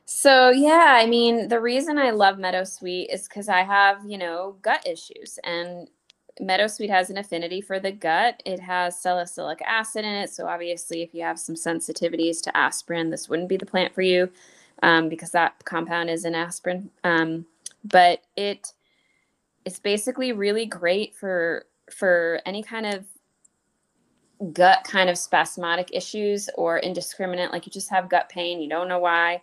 So 0.03 0.49
yeah, 0.49 0.97
I 0.97 1.05
mean, 1.05 1.47
the 1.47 1.61
reason 1.61 1.97
I 1.97 2.11
love 2.11 2.37
Meadow 2.37 2.63
Meadowsweet 2.63 3.13
is 3.13 3.29
because 3.29 3.47
I 3.47 3.61
have, 3.61 3.99
you 4.05 4.17
know, 4.17 4.57
gut 4.61 4.85
issues, 4.85 5.39
and 5.45 5.87
Meadowsweet 6.41 6.89
has 6.89 7.09
an 7.09 7.17
affinity 7.17 7.61
for 7.61 7.79
the 7.79 7.91
gut. 7.91 8.41
It 8.45 8.59
has 8.59 8.99
salicylic 8.99 9.61
acid 9.61 10.05
in 10.05 10.13
it, 10.13 10.29
so 10.29 10.47
obviously, 10.47 11.01
if 11.01 11.13
you 11.13 11.21
have 11.23 11.39
some 11.39 11.55
sensitivities 11.55 12.41
to 12.43 12.57
aspirin, 12.57 13.09
this 13.09 13.29
wouldn't 13.29 13.49
be 13.49 13.57
the 13.57 13.65
plant 13.65 13.93
for 13.93 14.01
you, 14.01 14.29
um, 14.83 15.09
because 15.09 15.31
that 15.31 15.63
compound 15.65 16.09
is 16.09 16.25
in 16.25 16.33
aspirin. 16.33 16.89
Um, 17.03 17.45
but 17.83 18.21
it, 18.35 18.73
it's 19.65 19.79
basically 19.79 20.31
really 20.31 20.65
great 20.65 21.15
for 21.15 21.65
for 21.89 22.41
any 22.45 22.63
kind 22.63 22.85
of 22.85 23.05
gut 24.53 24.83
kind 24.83 25.09
of 25.09 25.17
spasmodic 25.17 25.89
issues 25.93 26.49
or 26.55 26.79
indiscriminate, 26.79 27.51
like 27.51 27.65
you 27.65 27.71
just 27.71 27.89
have 27.89 28.09
gut 28.09 28.29
pain, 28.29 28.59
you 28.59 28.69
don't 28.69 28.87
know 28.87 28.99
why 28.99 29.41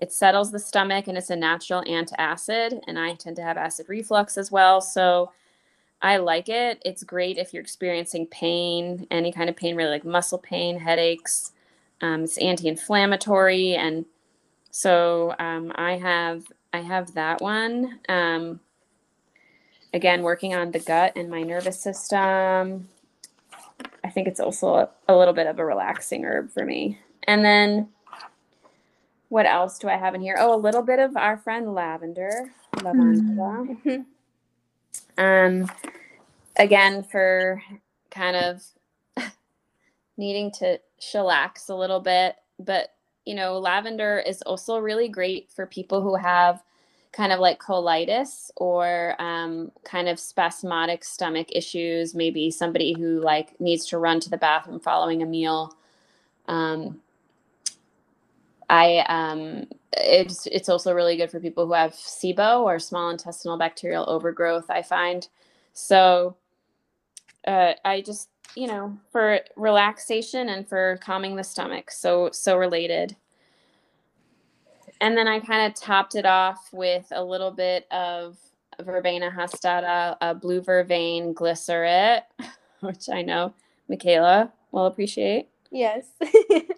it 0.00 0.12
settles 0.12 0.50
the 0.50 0.58
stomach 0.58 1.06
and 1.08 1.16
it's 1.16 1.30
a 1.30 1.36
natural 1.36 1.82
antacid. 1.84 2.80
And 2.88 2.98
I 2.98 3.14
tend 3.14 3.36
to 3.36 3.42
have 3.42 3.56
acid 3.56 3.86
reflux 3.88 4.38
as 4.38 4.50
well. 4.50 4.80
So 4.80 5.30
I 6.02 6.16
like 6.18 6.48
it. 6.48 6.80
It's 6.84 7.04
great 7.04 7.38
if 7.38 7.52
you're 7.52 7.62
experiencing 7.62 8.26
pain, 8.26 9.06
any 9.10 9.32
kind 9.32 9.50
of 9.50 9.56
pain, 9.56 9.76
really 9.76 9.90
like 9.90 10.04
muscle 10.04 10.38
pain, 10.38 10.78
headaches. 10.80 11.52
Um, 12.00 12.24
it's 12.24 12.38
anti-inflammatory, 12.38 13.74
and 13.74 14.06
so 14.70 15.34
um, 15.38 15.72
I 15.74 15.96
have 15.98 16.44
I 16.72 16.80
have 16.80 17.14
that 17.14 17.42
one. 17.42 17.98
Um, 18.08 18.60
again, 19.92 20.22
working 20.22 20.54
on 20.54 20.70
the 20.70 20.78
gut 20.80 21.12
and 21.16 21.28
my 21.30 21.42
nervous 21.42 21.80
system. 21.80 22.88
I 24.02 24.10
think 24.10 24.28
it's 24.28 24.40
also 24.40 24.74
a, 24.74 24.88
a 25.08 25.16
little 25.16 25.34
bit 25.34 25.46
of 25.46 25.58
a 25.58 25.64
relaxing 25.64 26.24
herb 26.24 26.50
for 26.50 26.64
me. 26.64 26.98
And 27.24 27.44
then 27.44 27.88
what 29.28 29.46
else 29.46 29.78
do 29.78 29.88
I 29.88 29.96
have 29.96 30.14
in 30.14 30.20
here? 30.20 30.36
Oh, 30.38 30.54
a 30.54 30.58
little 30.58 30.82
bit 30.82 30.98
of 30.98 31.16
our 31.16 31.36
friend 31.36 31.74
lavender. 31.74 32.52
Lavanda. 32.76 33.76
Mhm. 33.84 34.06
Um, 35.18 35.70
again, 36.56 37.02
for 37.04 37.62
kind 38.10 38.36
of 38.36 38.62
needing 40.18 40.52
to 40.52 40.80
chillax 41.00 41.68
a 41.68 41.74
little 41.74 42.00
bit, 42.00 42.36
but 42.58 42.90
you 43.26 43.34
know, 43.34 43.58
lavender 43.58 44.18
is 44.20 44.42
also 44.42 44.78
really 44.78 45.08
great 45.08 45.50
for 45.52 45.66
people 45.66 46.02
who 46.02 46.16
have 46.16 46.62
kind 47.12 47.32
of 47.32 47.40
like 47.40 47.60
colitis 47.60 48.50
or 48.56 49.16
um, 49.20 49.72
kind 49.84 50.08
of 50.08 50.18
spasmodic 50.20 51.04
stomach 51.04 51.48
issues. 51.52 52.14
Maybe 52.14 52.50
somebody 52.50 52.94
who 52.98 53.20
like 53.20 53.60
needs 53.60 53.86
to 53.88 53.98
run 53.98 54.20
to 54.20 54.30
the 54.30 54.38
bathroom 54.38 54.80
following 54.80 55.22
a 55.22 55.26
meal. 55.26 55.76
Um, 56.48 57.00
I 58.68 58.98
um, 59.08 59.66
it's 59.92 60.46
it's 60.46 60.68
also 60.68 60.94
really 60.94 61.16
good 61.16 61.30
for 61.30 61.40
people 61.40 61.66
who 61.66 61.72
have 61.72 61.92
SIBO 61.92 62.62
or 62.62 62.78
small 62.78 63.10
intestinal 63.10 63.58
bacterial 63.58 64.08
overgrowth. 64.08 64.70
I 64.70 64.82
find 64.82 65.26
so. 65.72 66.36
Uh, 67.46 67.72
I 67.84 68.02
just 68.02 68.28
you 68.54 68.66
know 68.66 68.98
for 69.10 69.40
relaxation 69.56 70.48
and 70.48 70.68
for 70.68 70.98
calming 71.02 71.36
the 71.36 71.44
stomach. 71.44 71.90
So 71.90 72.30
so 72.32 72.56
related. 72.56 73.16
And 75.00 75.16
then 75.16 75.26
I 75.26 75.40
kind 75.40 75.66
of 75.66 75.80
topped 75.80 76.14
it 76.14 76.26
off 76.26 76.68
with 76.72 77.06
a 77.10 77.24
little 77.24 77.50
bit 77.50 77.86
of 77.90 78.36
verbena 78.82 79.30
hastata, 79.30 80.16
a 80.20 80.34
blue 80.34 80.60
vervain 80.60 81.32
glycerin, 81.34 82.20
which 82.80 83.08
I 83.08 83.22
know 83.22 83.54
Michaela 83.88 84.52
will 84.72 84.86
appreciate. 84.86 85.48
Yes. 85.70 86.06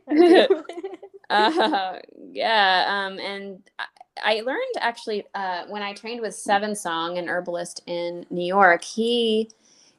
Uh, 1.33 1.99
yeah, 2.33 2.87
um, 2.89 3.21
and 3.21 3.63
I- 3.81 3.87
I 4.25 4.43
learned 4.43 4.75
actually 4.81 5.27
uh, 5.35 5.67
when 5.69 5.83
I 5.83 5.95
trained 5.95 6.23
with 6.23 6.35
7Song, 6.35 7.19
an 7.19 7.29
herbalist 7.29 7.83
in 7.87 8.27
New 8.31 8.47
York. 8.47 8.85
He 8.85 9.51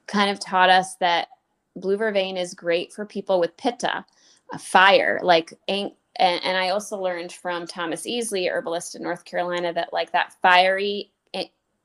kind 0.08 0.32
of 0.32 0.40
taught 0.40 0.70
us 0.72 0.96
that 0.98 1.30
blue 1.78 1.98
vervain 1.98 2.38
is 2.38 2.56
great 2.56 2.94
for 2.94 3.06
people 3.06 3.40
with 3.40 3.58
pitta, 3.58 4.06
a 4.54 4.60
fire, 4.60 5.20
like 5.24 5.54
and, 5.70 6.44
and 6.46 6.58
I 6.58 6.70
also 6.70 6.98
learned 7.02 7.34
from 7.34 7.68
Thomas 7.68 8.08
Easley, 8.08 8.52
herbalist 8.52 8.96
in 8.96 9.04
North 9.04 9.26
Carolina, 9.26 9.74
that 9.74 9.94
like 9.94 10.12
that 10.14 10.34
fiery 10.44 11.12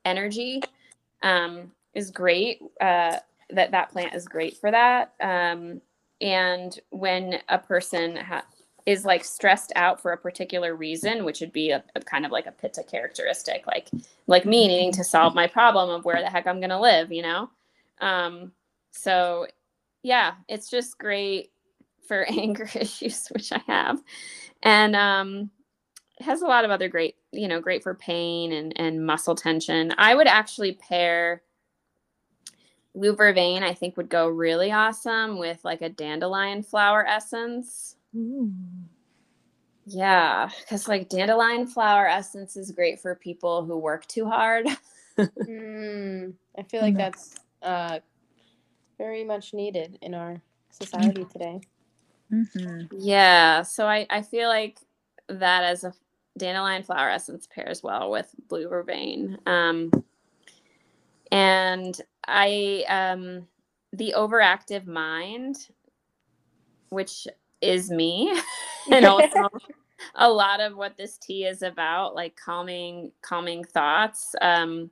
energy 0.07 0.62
um, 1.22 1.72
is 1.94 2.11
great. 2.12 2.61
Uh, 2.80 3.18
that 3.51 3.72
that 3.72 3.90
plant 3.92 4.14
is 4.14 4.28
great 4.28 4.57
for 4.59 4.70
that. 4.70 5.14
Um, 5.20 5.80
and 6.20 6.78
when 6.90 7.40
a 7.49 7.59
person 7.59 8.16
ha- 8.16 8.46
is 8.87 9.05
like 9.05 9.24
stressed 9.24 9.72
out 9.76 10.01
for 10.01 10.12
a 10.12 10.16
particular 10.16 10.74
reason, 10.74 11.24
which 11.24 11.41
would 11.41 11.53
be 11.53 11.70
a, 11.70 11.85
a 11.95 12.01
kind 12.01 12.24
of 12.24 12.33
like 12.33 12.47
a 12.47 12.53
pitta 12.53 12.83
characteristic, 12.83 13.66
like 13.66 13.89
like 14.26 14.45
me 14.47 14.66
needing 14.66 14.93
to 14.93 15.05
solve 15.05 15.35
my 15.35 15.47
problem 15.47 15.91
of 15.91 16.05
where 16.05 16.20
the 16.22 16.31
heck 16.31 16.47
I'm 16.47 16.61
gonna 16.61 16.81
live, 16.81 17.12
you 17.12 17.22
know. 17.22 17.51
Um, 18.01 18.53
so 18.91 19.47
yeah, 20.03 20.35
it's 20.49 20.70
just 20.70 20.99
great 20.99 21.51
for 22.07 22.24
anger 22.31 22.68
issues, 22.74 23.29
which 23.29 23.53
I 23.53 23.61
have, 23.66 24.03
and 24.62 24.97
um, 24.97 25.51
has 26.20 26.43
a 26.43 26.47
lot 26.47 26.64
of 26.64 26.70
other 26.70 26.89
great, 26.89 27.16
you 27.33 27.49
know, 27.49 27.61
great 27.61 27.83
for 27.83 27.95
pain 27.95 28.53
and 28.53 28.72
and 28.81 29.05
muscle 29.05 29.35
tension. 29.35 29.93
I 29.99 30.14
would 30.14 30.26
actually 30.26 30.72
pair 30.72 31.43
blue 32.95 33.14
vervain. 33.14 33.62
I 33.62 33.74
think 33.74 33.97
would 33.97 34.09
go 34.09 34.29
really 34.29 34.72
awesome 34.72 35.39
with 35.39 35.64
like 35.64 35.83
a 35.83 35.89
dandelion 35.89 36.62
flower 36.62 37.07
essence. 37.07 37.97
Ooh. 38.16 38.50
Yeah, 39.86 40.50
because 40.61 40.86
like 40.88 41.09
dandelion 41.09 41.66
flower 41.66 42.06
essence 42.06 42.56
is 42.56 42.72
great 42.72 43.00
for 43.00 43.14
people 43.14 43.64
who 43.64 43.78
work 43.78 44.06
too 44.06 44.26
hard. 44.26 44.66
Mm, 45.48 46.34
I 46.59 46.62
feel 46.62 46.82
like 46.82 46.94
Mhm. 46.94 46.98
that's 46.98 47.34
uh, 47.62 47.98
very 48.98 49.24
much 49.24 49.54
needed 49.54 49.98
in 50.02 50.14
our 50.14 50.40
society 50.70 51.24
today. 51.32 51.61
Mhm. 52.30 52.88
Yeah, 52.92 53.62
so 53.62 53.86
I, 53.86 54.06
I 54.11 54.22
feel 54.22 54.48
like 54.48 54.78
that 55.28 55.64
as 55.64 55.84
a 55.84 55.94
dandelion 56.36 56.82
flower 56.82 57.09
essence 57.11 57.46
pairs 57.46 57.82
well 57.82 58.11
with 58.11 58.32
blue 58.48 58.68
vervain. 58.68 59.38
Um, 59.46 59.90
and 61.32 62.00
I 62.26 62.84
um, 62.88 63.46
the 63.92 64.14
overactive 64.16 64.86
mind, 64.86 65.56
which 66.90 67.26
is 67.61 67.90
me, 67.90 68.38
and 68.92 69.04
also 69.04 69.48
a 70.14 70.30
lot 70.30 70.61
of 70.61 70.76
what 70.76 70.96
this 70.96 71.18
tea 71.18 71.44
is 71.44 71.62
about, 71.62 72.14
like 72.14 72.36
calming 72.36 73.12
calming 73.22 73.64
thoughts. 73.64 74.34
Um, 74.40 74.90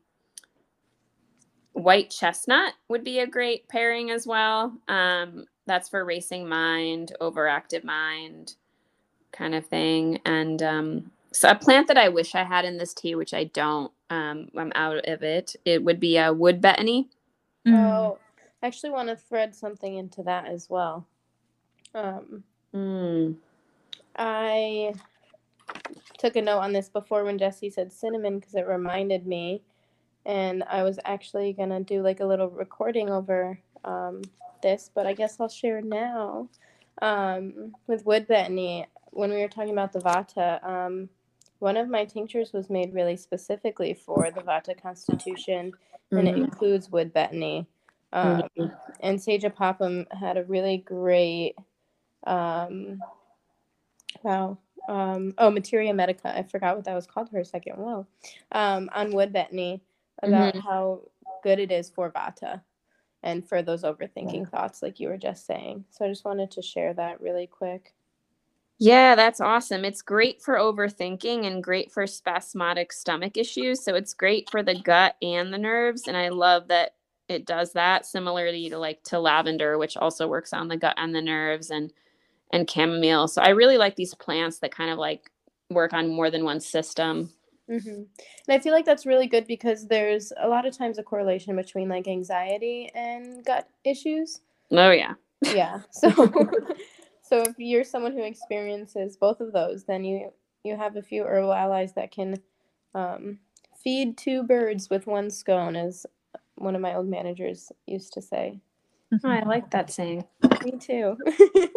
white 1.77 2.09
chestnut 2.11 2.73
would 2.89 3.05
be 3.05 3.19
a 3.19 3.27
great 3.27 3.69
pairing 3.69 4.11
as 4.11 4.27
well. 4.27 4.73
Um, 4.89 5.45
that's 5.67 5.89
for 5.89 6.05
racing 6.05 6.49
mind, 6.49 7.13
overactive 7.21 7.85
mind, 7.85 8.55
kind 9.33 9.55
of 9.55 9.67
thing. 9.67 10.21
And 10.25 10.63
um, 10.63 11.11
so 11.33 11.51
a 11.51 11.55
plant 11.55 11.89
that 11.89 11.99
I 11.99 12.09
wish 12.09 12.35
I 12.35 12.45
had 12.45 12.65
in 12.65 12.79
this 12.79 12.95
tea, 12.95 13.15
which 13.15 13.35
I 13.35 13.45
don't, 13.45 13.93
um, 14.09 14.49
I'm 14.57 14.73
out 14.75 15.07
of 15.07 15.23
it. 15.23 15.55
It 15.65 15.83
would 15.85 16.01
be 16.01 16.17
a 16.17 16.33
wood 16.33 16.63
betony. 16.63 17.09
Mm. 17.67 17.75
Oh, 17.75 18.19
I 18.63 18.67
actually 18.67 18.91
want 18.91 19.09
to 19.09 19.17
thread 19.17 19.55
something 19.55 19.97
into 19.97 20.23
that 20.23 20.47
as 20.47 20.71
well. 20.71 21.07
Um, 21.95 22.43
Mm. 22.77 23.37
I 24.17 24.95
took 26.19 26.37
a 26.37 26.43
note 26.43 26.59
on 26.59 26.73
this 26.73 26.89
before 26.89 27.25
when 27.25 27.39
Jesse 27.39 27.71
said 27.71 27.93
cinnamon 27.93 28.39
because 28.39 28.55
it 28.55 28.67
reminded 28.67 29.27
me, 29.27 29.63
and 30.25 30.63
I 30.65 30.83
was 30.83 30.99
actually 31.05 31.53
gonna 31.53 31.81
do 31.81 32.03
like 32.03 32.21
a 32.21 32.27
little 32.27 32.49
recording 32.51 33.11
over 33.11 33.59
um, 33.85 34.23
this, 34.63 34.91
but 34.95 35.07
I 35.07 35.15
guess 35.15 35.41
I'll 35.41 35.49
share 35.49 35.81
now. 35.81 36.49
Um, 37.03 37.75
with 37.87 38.07
wood 38.07 38.27
betony, 38.27 38.87
when 39.11 39.31
we 39.31 39.41
were 39.41 39.49
talking 39.49 39.73
about 39.73 39.93
the 39.93 40.01
vata, 40.01 40.63
um, 40.67 41.09
one 41.59 41.77
of 41.77 41.89
my 41.89 42.05
tinctures 42.05 42.53
was 42.53 42.69
made 42.69 42.95
really 42.95 43.17
specifically 43.17 43.95
for 43.95 44.31
the 44.31 44.41
vata 44.43 44.81
constitution, 44.81 45.73
and 46.13 46.29
it 46.29 46.35
Mhm. 46.35 46.45
includes 46.45 46.91
wood 46.91 47.13
betony. 47.15 47.67
Um, 48.13 48.43
Mhm. 48.57 48.77
and 49.01 49.19
Sajah 49.19 49.55
Popham 49.55 50.07
had 50.11 50.37
a 50.37 50.45
really 50.45 50.79
great 50.79 51.57
um 52.27 53.01
wow 54.23 54.59
um 54.89 55.35
oh 55.39 55.51
materia 55.51 55.93
medica 55.93 56.37
i 56.37 56.43
forgot 56.43 56.77
what 56.77 56.85
that 56.85 56.95
was 56.95 57.07
called 57.07 57.31
for 57.31 57.39
a 57.39 57.45
second 57.45 57.77
Wow. 57.79 58.07
um 58.53 58.91
on 58.95 59.13
wood 59.13 59.33
betony 59.33 59.81
about 60.23 60.57
how 60.57 61.01
good 61.43 61.59
it 61.59 61.71
is 61.73 61.91
for 61.91 62.11
vata 62.11 62.61
and 63.23 63.49
for 63.49 63.63
those 63.63 63.83
overthinking 63.83 64.49
thoughts 64.51 64.83
like 64.83 65.01
you 65.01 65.09
were 65.09 65.17
just 65.19 65.47
saying 65.47 65.85
so 65.91 66.05
i 66.05 66.09
just 66.09 66.25
wanted 66.25 66.51
to 66.53 66.63
share 66.63 66.95
that 66.95 67.21
really 67.21 67.47
quick 67.47 67.95
Yeah, 68.79 69.15
that's 69.15 69.41
awesome. 69.41 69.85
It's 69.87 70.03
great 70.03 70.43
for 70.43 70.57
overthinking 70.57 71.47
and 71.47 71.65
great 71.65 71.91
for 71.93 72.07
spasmodic 72.07 72.93
stomach 72.93 73.39
issues. 73.39 73.83
So 73.83 73.95
it's 73.95 74.13
great 74.13 74.51
for 74.51 74.63
the 74.63 74.75
gut 74.75 75.17
and 75.23 75.53
the 75.53 75.59
nerves. 75.59 76.03
And 76.09 76.17
I 76.17 76.29
love 76.29 76.69
that 76.69 76.95
it 77.29 77.47
does 77.47 77.73
that 77.73 78.05
similarly 78.05 78.69
to 78.69 78.79
like 78.79 79.03
to 79.05 79.19
lavender, 79.19 79.79
which 79.79 79.97
also 79.97 80.29
works 80.29 80.53
on 80.53 80.69
the 80.69 80.77
gut 80.77 80.95
and 80.99 81.15
the 81.15 81.23
nerves 81.23 81.71
and 81.71 81.91
and 82.53 82.71
chamomile. 82.71 83.29
So 83.29 83.43
I 83.43 83.51
really 83.51 83.79
like 83.79 83.97
these 83.97 84.15
plants 84.15 84.59
that 84.61 84.75
kind 84.75 84.91
of 84.91 84.99
like 84.99 85.31
work 85.71 85.93
on 85.93 86.09
more 86.09 86.31
than 86.31 86.45
one 86.45 86.61
system. 86.61 87.31
hmm 87.69 87.89
and 87.89 88.51
i 88.51 88.59
feel 88.59 88.73
like 88.73 88.85
that's 88.85 89.07
really 89.07 89.27
good 89.27 89.47
because 89.47 89.89
there's 89.89 90.33
a 90.41 90.49
lot 90.49 90.67
of 90.67 90.77
times 90.77 90.99
a 90.99 91.03
correlation 91.03 91.57
between 91.57 91.89
like 91.89 92.07
anxiety 92.07 92.91
and 92.95 93.45
gut 93.45 93.69
issues 93.85 94.41
Oh 94.71 94.91
yeah. 94.91 95.15
yeah 95.43 95.81
so 95.91 96.11
so 97.23 97.43
if 97.43 97.55
you're 97.59 97.85
someone 97.85 98.13
who 98.13 98.23
experiences 98.23 99.17
both 99.17 99.41
of 99.41 99.53
those 99.53 99.85
then 99.85 100.05
you 100.05 100.33
you 100.65 100.77
have 100.77 100.97
a 100.97 101.03
few 101.03 101.25
herbal 101.25 101.53
allies 101.53 101.93
that 101.95 102.11
can 102.13 102.37
um, 102.95 103.39
feed 103.83 104.17
two 104.17 104.43
birds 104.43 104.91
with 104.91 105.07
one 105.07 105.31
scone 105.31 105.77
as 105.77 106.07
one 106.57 106.75
of 106.75 106.81
my 106.81 106.95
old 106.95 107.09
managers 107.09 107.71
used 107.87 108.13
to 108.13 108.23
say 108.23 108.61
Oh, 109.25 109.31
I 109.31 109.41
like 109.45 109.71
that 109.71 109.91
saying. 109.91 110.25
me 110.65 110.73
too 110.79 111.17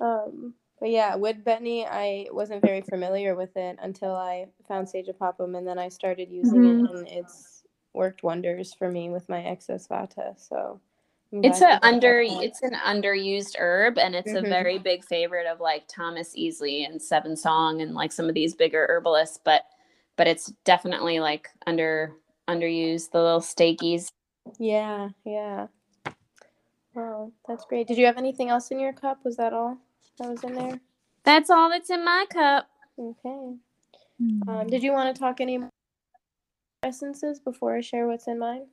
um, 0.00 0.54
But 0.80 0.90
yeah, 0.90 1.14
wood 1.16 1.44
betony, 1.44 1.86
I 1.90 2.26
wasn't 2.32 2.62
very 2.62 2.82
familiar 2.82 3.34
with 3.34 3.56
it 3.56 3.78
until 3.82 4.14
I 4.14 4.46
found 4.68 4.86
Sajah 4.88 5.16
Popham 5.18 5.54
and 5.54 5.66
then 5.66 5.78
I 5.78 5.88
started 5.88 6.30
using 6.30 6.62
Mhm. 6.62 6.84
it 6.84 6.90
and 6.90 7.08
it's 7.08 7.62
worked 7.94 8.22
wonders 8.22 8.74
for 8.74 8.90
me 8.90 9.10
with 9.10 9.28
my 9.28 9.42
excess 9.44 9.86
vata. 9.88 10.38
So 10.38 10.80
It's 11.42 11.60
a 11.62 11.84
under 11.86 12.20
it's 12.22 12.62
an 12.62 12.74
underused 12.74 13.56
herb 13.58 13.98
and 13.98 14.14
it's 14.14 14.28
Mhm. 14.28 14.44
a 14.44 14.48
very 14.48 14.78
big 14.78 15.04
favorite 15.04 15.46
of 15.46 15.60
like 15.60 15.86
Thomas 15.88 16.34
Easley 16.36 16.86
and 16.86 17.00
7Song 17.00 17.82
and 17.82 17.94
like 17.94 18.12
some 18.12 18.28
of 18.28 18.34
these 18.34 18.54
bigger 18.54 18.86
herbalists, 18.88 19.38
but 19.44 19.62
but 20.16 20.26
it's 20.26 20.46
definitely 20.64 21.20
like 21.20 21.48
under 21.66 22.12
underused, 22.48 23.10
the 23.12 23.22
little 23.22 23.40
steakies. 23.40 24.08
Yeah, 24.58 25.10
yeah. 25.24 25.66
Wow, 26.94 27.32
that's 27.48 27.64
great. 27.64 27.88
Did 27.88 27.98
you 27.98 28.06
have 28.06 28.18
anything 28.18 28.50
else 28.50 28.70
in 28.70 28.78
your 28.78 28.92
cup? 28.92 29.24
Was 29.24 29.36
that 29.36 29.52
all 29.52 29.78
that 30.18 30.28
was 30.28 30.44
in 30.44 30.54
there? 30.54 30.80
That's 31.24 31.50
all 31.50 31.68
that's 31.68 31.90
in 31.90 32.04
my 32.04 32.26
cup. 32.30 32.68
Okay. 32.98 33.54
Mm. 34.22 34.48
Um, 34.48 34.66
did 34.68 34.82
you 34.82 34.92
want 34.92 35.14
to 35.14 35.18
talk 35.18 35.40
any 35.40 35.58
more 35.58 35.70
essences 36.84 37.40
before 37.40 37.76
I 37.76 37.80
share 37.80 38.06
what's 38.06 38.28
in 38.28 38.38
mine? 38.38 38.66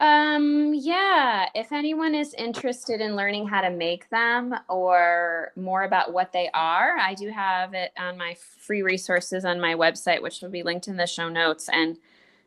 Um, 0.00 0.74
yeah, 0.74 1.48
if 1.54 1.72
anyone 1.72 2.14
is 2.14 2.34
interested 2.34 3.00
in 3.00 3.16
learning 3.16 3.46
how 3.46 3.62
to 3.62 3.70
make 3.70 4.10
them 4.10 4.54
or 4.68 5.52
more 5.56 5.84
about 5.84 6.12
what 6.12 6.32
they 6.32 6.50
are, 6.52 6.98
I 6.98 7.14
do 7.14 7.30
have 7.30 7.72
it 7.72 7.92
on 7.96 8.18
my 8.18 8.36
free 8.58 8.82
resources 8.82 9.44
on 9.44 9.60
my 9.60 9.74
website, 9.74 10.20
which 10.20 10.42
will 10.42 10.50
be 10.50 10.64
linked 10.64 10.88
in 10.88 10.96
the 10.96 11.06
show 11.06 11.28
notes. 11.28 11.70
And 11.72 11.96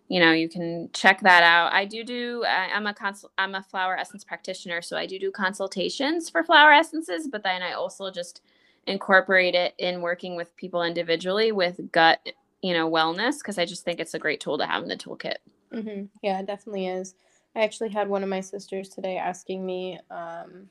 you 0.07 0.19
know, 0.19 0.31
you 0.31 0.47
can 0.47 0.89
check 0.93 1.21
that 1.21 1.43
out. 1.43 1.73
I 1.73 1.85
do 1.85 2.03
do. 2.03 2.45
I'm 2.45 2.87
a 2.87 2.93
consul, 2.93 3.31
I'm 3.37 3.55
a 3.55 3.63
flower 3.63 3.97
essence 3.97 4.23
practitioner, 4.23 4.81
so 4.81 4.97
I 4.97 5.05
do 5.05 5.19
do 5.19 5.31
consultations 5.31 6.29
for 6.29 6.43
flower 6.43 6.71
essences. 6.71 7.27
But 7.27 7.43
then 7.43 7.61
I 7.61 7.73
also 7.73 8.09
just 8.09 8.41
incorporate 8.85 9.53
it 9.53 9.73
in 9.77 10.01
working 10.01 10.35
with 10.35 10.55
people 10.55 10.81
individually 10.83 11.51
with 11.51 11.91
gut, 11.91 12.25
you 12.61 12.73
know, 12.73 12.89
wellness 12.89 13.39
because 13.39 13.57
I 13.57 13.65
just 13.65 13.83
think 13.83 13.99
it's 13.99 14.13
a 14.13 14.19
great 14.19 14.39
tool 14.39 14.57
to 14.57 14.65
have 14.65 14.81
in 14.81 14.89
the 14.89 14.95
toolkit. 14.95 15.35
Mm-hmm. 15.73 16.05
Yeah, 16.21 16.39
it 16.39 16.45
definitely 16.45 16.87
is. 16.87 17.15
I 17.55 17.63
actually 17.63 17.89
had 17.89 18.07
one 18.07 18.23
of 18.23 18.29
my 18.29 18.39
sisters 18.39 18.89
today 18.89 19.17
asking 19.17 19.65
me 19.65 19.99
um, 20.09 20.69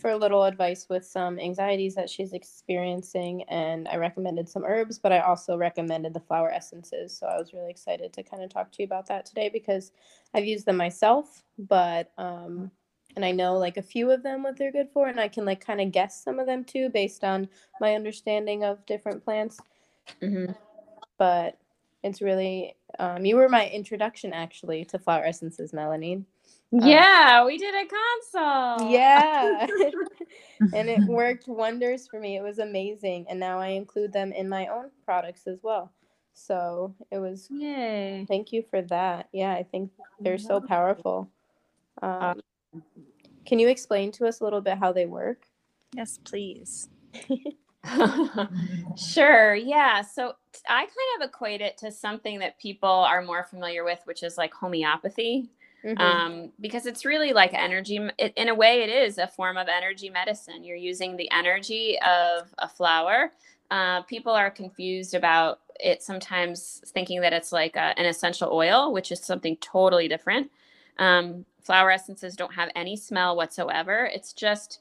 for 0.00 0.10
a 0.10 0.16
little 0.16 0.44
advice 0.44 0.86
with 0.88 1.04
some 1.04 1.38
anxieties 1.38 1.94
that 1.94 2.08
she's 2.08 2.32
experiencing, 2.32 3.42
and 3.44 3.86
I 3.88 3.96
recommended 3.96 4.48
some 4.48 4.64
herbs, 4.64 4.98
but 4.98 5.12
I 5.12 5.20
also 5.20 5.56
recommended 5.56 6.14
the 6.14 6.20
flower 6.20 6.50
essences. 6.50 7.16
So 7.16 7.26
I 7.26 7.38
was 7.38 7.52
really 7.52 7.70
excited 7.70 8.12
to 8.14 8.22
kind 8.22 8.42
of 8.42 8.50
talk 8.50 8.72
to 8.72 8.82
you 8.82 8.86
about 8.86 9.06
that 9.06 9.26
today 9.26 9.48
because 9.48 9.92
I've 10.34 10.46
used 10.46 10.66
them 10.66 10.76
myself, 10.76 11.44
but 11.58 12.12
um, 12.18 12.70
and 13.16 13.24
I 13.24 13.32
know 13.32 13.58
like 13.58 13.76
a 13.76 13.82
few 13.82 14.10
of 14.10 14.22
them 14.22 14.42
what 14.42 14.56
they're 14.56 14.72
good 14.72 14.88
for, 14.92 15.08
and 15.08 15.20
I 15.20 15.28
can 15.28 15.44
like 15.44 15.64
kind 15.64 15.80
of 15.80 15.92
guess 15.92 16.22
some 16.22 16.38
of 16.38 16.46
them 16.46 16.64
too 16.64 16.88
based 16.88 17.24
on 17.24 17.48
my 17.80 17.94
understanding 17.94 18.64
of 18.64 18.84
different 18.86 19.24
plants. 19.24 19.60
Mm-hmm. 20.22 20.52
But 21.18 21.58
it's 22.02 22.22
really 22.22 22.76
um, 22.98 23.24
you 23.24 23.36
were 23.36 23.48
my 23.48 23.68
introduction 23.68 24.32
actually 24.32 24.84
to 24.86 24.98
flower 24.98 25.24
essences, 25.24 25.72
Melanie. 25.72 26.24
Yeah, 26.72 27.44
we 27.44 27.58
did 27.58 27.74
a 27.74 27.88
consult. 27.88 28.90
Yeah. 28.90 29.66
and 30.72 30.88
it 30.88 31.00
worked 31.06 31.48
wonders 31.48 32.06
for 32.06 32.20
me. 32.20 32.36
It 32.36 32.42
was 32.42 32.58
amazing. 32.58 33.26
And 33.28 33.40
now 33.40 33.58
I 33.58 33.68
include 33.68 34.12
them 34.12 34.32
in 34.32 34.48
my 34.48 34.68
own 34.68 34.90
products 35.04 35.46
as 35.46 35.58
well. 35.62 35.92
So 36.32 36.94
it 37.10 37.18
was, 37.18 37.48
Yay. 37.50 38.24
thank 38.28 38.52
you 38.52 38.62
for 38.70 38.82
that. 38.82 39.28
Yeah, 39.32 39.52
I 39.52 39.64
think 39.64 39.90
they're 40.20 40.38
so 40.38 40.60
powerful. 40.60 41.28
Um, 42.02 42.40
can 43.44 43.58
you 43.58 43.68
explain 43.68 44.12
to 44.12 44.26
us 44.26 44.40
a 44.40 44.44
little 44.44 44.60
bit 44.60 44.78
how 44.78 44.92
they 44.92 45.06
work? 45.06 45.46
Yes, 45.94 46.18
please. 46.24 46.88
sure. 48.96 49.54
Yeah. 49.54 50.02
So 50.02 50.34
I 50.68 50.82
kind 50.82 50.90
of 51.20 51.28
equate 51.28 51.60
it 51.60 51.76
to 51.78 51.90
something 51.90 52.38
that 52.38 52.60
people 52.60 52.88
are 52.88 53.22
more 53.22 53.44
familiar 53.44 53.82
with, 53.82 54.00
which 54.04 54.22
is 54.22 54.38
like 54.38 54.54
homeopathy. 54.54 55.50
Mhm. 55.84 56.00
um, 56.00 56.52
because 56.60 56.86
it's 56.86 57.04
really 57.04 57.32
like 57.32 57.54
energy. 57.54 57.98
It, 58.18 58.32
in 58.36 58.48
a 58.48 58.54
way, 58.54 58.82
it 58.82 58.90
is 58.90 59.18
a 59.18 59.26
form 59.28 59.56
of 59.56 59.68
energy 59.68 60.10
medicine. 60.10 60.64
You're 60.64 60.76
using 60.76 61.16
the 61.16 61.30
energy 61.30 61.98
of 62.00 62.54
a 62.58 62.68
flower. 62.68 63.32
Uh, 63.70 64.02
people 64.02 64.32
are 64.32 64.50
confused 64.50 65.14
about 65.14 65.60
it 65.78 66.02
sometimes, 66.02 66.82
thinking 66.88 67.20
that 67.22 67.32
it's 67.32 67.52
like 67.52 67.76
a, 67.76 67.98
an 67.98 68.06
essential 68.06 68.50
oil, 68.52 68.92
which 68.92 69.12
is 69.12 69.20
something 69.20 69.56
totally 69.58 70.08
different. 70.08 70.50
Um, 70.98 71.44
flower 71.62 71.90
essences 71.90 72.36
don't 72.36 72.54
have 72.54 72.70
any 72.74 72.96
smell 72.96 73.36
whatsoever. 73.36 74.06
It's 74.12 74.32
just 74.32 74.80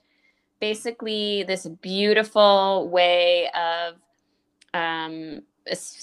basically 0.60 1.44
this 1.44 1.68
beautiful 1.68 2.90
way 2.90 3.50
of 3.52 3.96
um, 4.74 5.42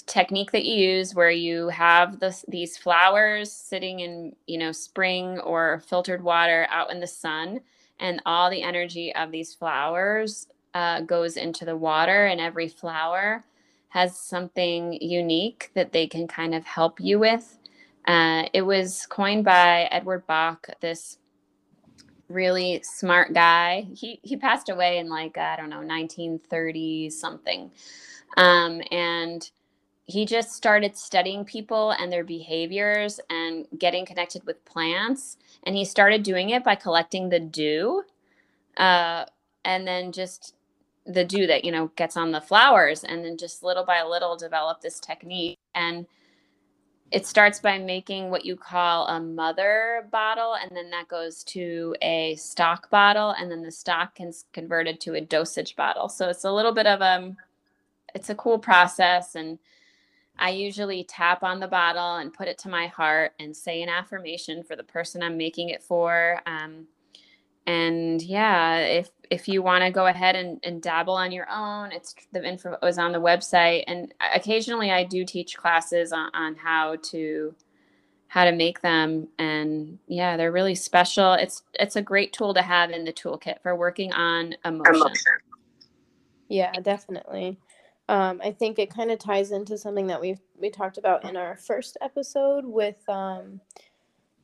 technique 0.07 0.51
that 0.51 0.65
you 0.65 0.75
use 0.75 1.13
where 1.15 1.31
you 1.31 1.69
have 1.69 2.19
this, 2.19 2.45
these 2.47 2.77
flowers 2.77 3.51
sitting 3.51 3.99
in 3.99 4.35
you 4.47 4.57
know 4.57 4.71
spring 4.71 5.39
or 5.39 5.81
filtered 5.87 6.23
water 6.23 6.67
out 6.69 6.91
in 6.91 6.99
the 6.99 7.07
sun 7.07 7.59
and 7.99 8.21
all 8.25 8.49
the 8.49 8.61
energy 8.61 9.13
of 9.15 9.31
these 9.31 9.53
flowers 9.53 10.47
uh, 10.73 11.01
goes 11.01 11.37
into 11.37 11.65
the 11.65 11.75
water 11.75 12.27
and 12.27 12.39
every 12.39 12.67
flower 12.67 13.43
has 13.89 14.19
something 14.19 14.93
unique 15.01 15.71
that 15.73 15.91
they 15.91 16.05
can 16.05 16.27
kind 16.27 16.53
of 16.53 16.63
help 16.65 16.99
you 16.99 17.17
with. 17.17 17.57
Uh, 18.05 18.43
it 18.53 18.61
was 18.61 19.05
coined 19.07 19.43
by 19.43 19.87
edward 19.91 20.25
bach 20.27 20.67
this 20.81 21.17
really 22.29 22.81
smart 22.83 23.33
guy. 23.33 23.87
He 23.93 24.19
he 24.23 24.37
passed 24.37 24.69
away 24.69 24.97
in 24.97 25.09
like 25.09 25.37
i 25.37 25.55
don't 25.55 25.69
know 25.69 25.77
1930 25.77 27.09
something. 27.09 27.71
Um, 28.37 28.81
and 28.91 29.49
he 30.07 30.25
just 30.25 30.53
started 30.53 30.97
studying 30.97 31.43
people 31.43 31.91
and 31.91 32.11
their 32.11 32.23
behaviors 32.23 33.19
and 33.29 33.67
getting 33.77 34.05
connected 34.05 34.41
with 34.45 34.63
plants. 34.63 35.37
And 35.63 35.75
he 35.75 35.83
started 35.83 36.23
doing 36.23 36.49
it 36.51 36.63
by 36.63 36.75
collecting 36.75 37.27
the 37.29 37.41
dew, 37.41 38.03
uh, 38.77 39.25
and 39.65 39.85
then 39.85 40.13
just 40.13 40.55
the 41.05 41.25
dew 41.25 41.47
that 41.47 41.65
you 41.65 41.71
know 41.71 41.91
gets 41.97 42.15
on 42.15 42.31
the 42.31 42.41
flowers, 42.41 43.03
and 43.03 43.23
then 43.23 43.37
just 43.37 43.63
little 43.63 43.83
by 43.83 44.01
little 44.03 44.37
develop 44.37 44.79
this 44.79 44.99
technique. 44.99 45.57
And 45.75 46.07
it 47.11 47.25
starts 47.25 47.59
by 47.59 47.77
making 47.77 48.29
what 48.29 48.45
you 48.45 48.55
call 48.55 49.07
a 49.07 49.19
mother 49.19 50.07
bottle, 50.11 50.55
and 50.55 50.71
then 50.75 50.89
that 50.91 51.09
goes 51.09 51.43
to 51.45 51.95
a 52.01 52.35
stock 52.37 52.89
bottle, 52.89 53.31
and 53.31 53.51
then 53.51 53.61
the 53.61 53.71
stock 53.71 54.21
is 54.21 54.45
converted 54.53 55.01
to 55.01 55.15
a 55.15 55.21
dosage 55.21 55.75
bottle. 55.75 56.07
So 56.07 56.29
it's 56.29 56.45
a 56.45 56.51
little 56.51 56.73
bit 56.73 56.87
of 56.87 57.01
a 57.01 57.35
it's 58.15 58.29
a 58.29 58.35
cool 58.35 58.57
process 58.57 59.35
and 59.35 59.59
I 60.39 60.51
usually 60.51 61.03
tap 61.03 61.43
on 61.43 61.59
the 61.59 61.67
bottle 61.67 62.17
and 62.17 62.33
put 62.33 62.47
it 62.47 62.57
to 62.59 62.69
my 62.69 62.87
heart 62.87 63.33
and 63.39 63.55
say 63.55 63.81
an 63.81 63.89
affirmation 63.89 64.63
for 64.63 64.75
the 64.75 64.83
person 64.83 65.23
I'm 65.23 65.37
making 65.37 65.69
it 65.69 65.81
for. 65.81 66.41
Um, 66.45 66.87
and 67.65 68.21
yeah, 68.21 68.77
if 68.77 69.09
if 69.29 69.47
you 69.47 69.61
want 69.61 69.83
to 69.83 69.91
go 69.91 70.07
ahead 70.07 70.37
and, 70.37 70.59
and 70.63 70.81
dabble 70.81 71.15
on 71.15 71.33
your 71.33 71.49
own, 71.51 71.91
it's 71.91 72.15
the 72.31 72.41
info 72.47 72.77
is 72.83 72.97
on 72.97 73.11
the 73.11 73.19
website. 73.19 73.83
And 73.87 74.13
occasionally 74.33 74.91
I 74.91 75.03
do 75.03 75.25
teach 75.25 75.57
classes 75.57 76.13
on, 76.13 76.29
on 76.33 76.55
how 76.55 76.95
to 77.11 77.53
how 78.29 78.45
to 78.45 78.53
make 78.53 78.81
them. 78.81 79.27
And 79.37 79.99
yeah, 80.07 80.37
they're 80.37 80.51
really 80.51 80.75
special. 80.75 81.33
It's 81.33 81.63
it's 81.73 81.97
a 81.97 82.01
great 82.01 82.31
tool 82.31 82.53
to 82.53 82.61
have 82.61 82.91
in 82.91 83.03
the 83.03 83.13
toolkit 83.13 83.61
for 83.61 83.75
working 83.75 84.13
on 84.13 84.55
emotion. 84.63 85.11
Yeah, 86.47 86.71
definitely. 86.81 87.59
Um, 88.09 88.39
I 88.43 88.51
think 88.51 88.79
it 88.79 88.93
kind 88.93 89.11
of 89.11 89.19
ties 89.19 89.51
into 89.51 89.77
something 89.77 90.07
that 90.07 90.21
we 90.21 90.37
we 90.57 90.69
talked 90.69 90.97
about 90.97 91.25
in 91.29 91.35
our 91.35 91.57
first 91.57 91.97
episode 92.01 92.65
with 92.65 93.07
um, 93.09 93.59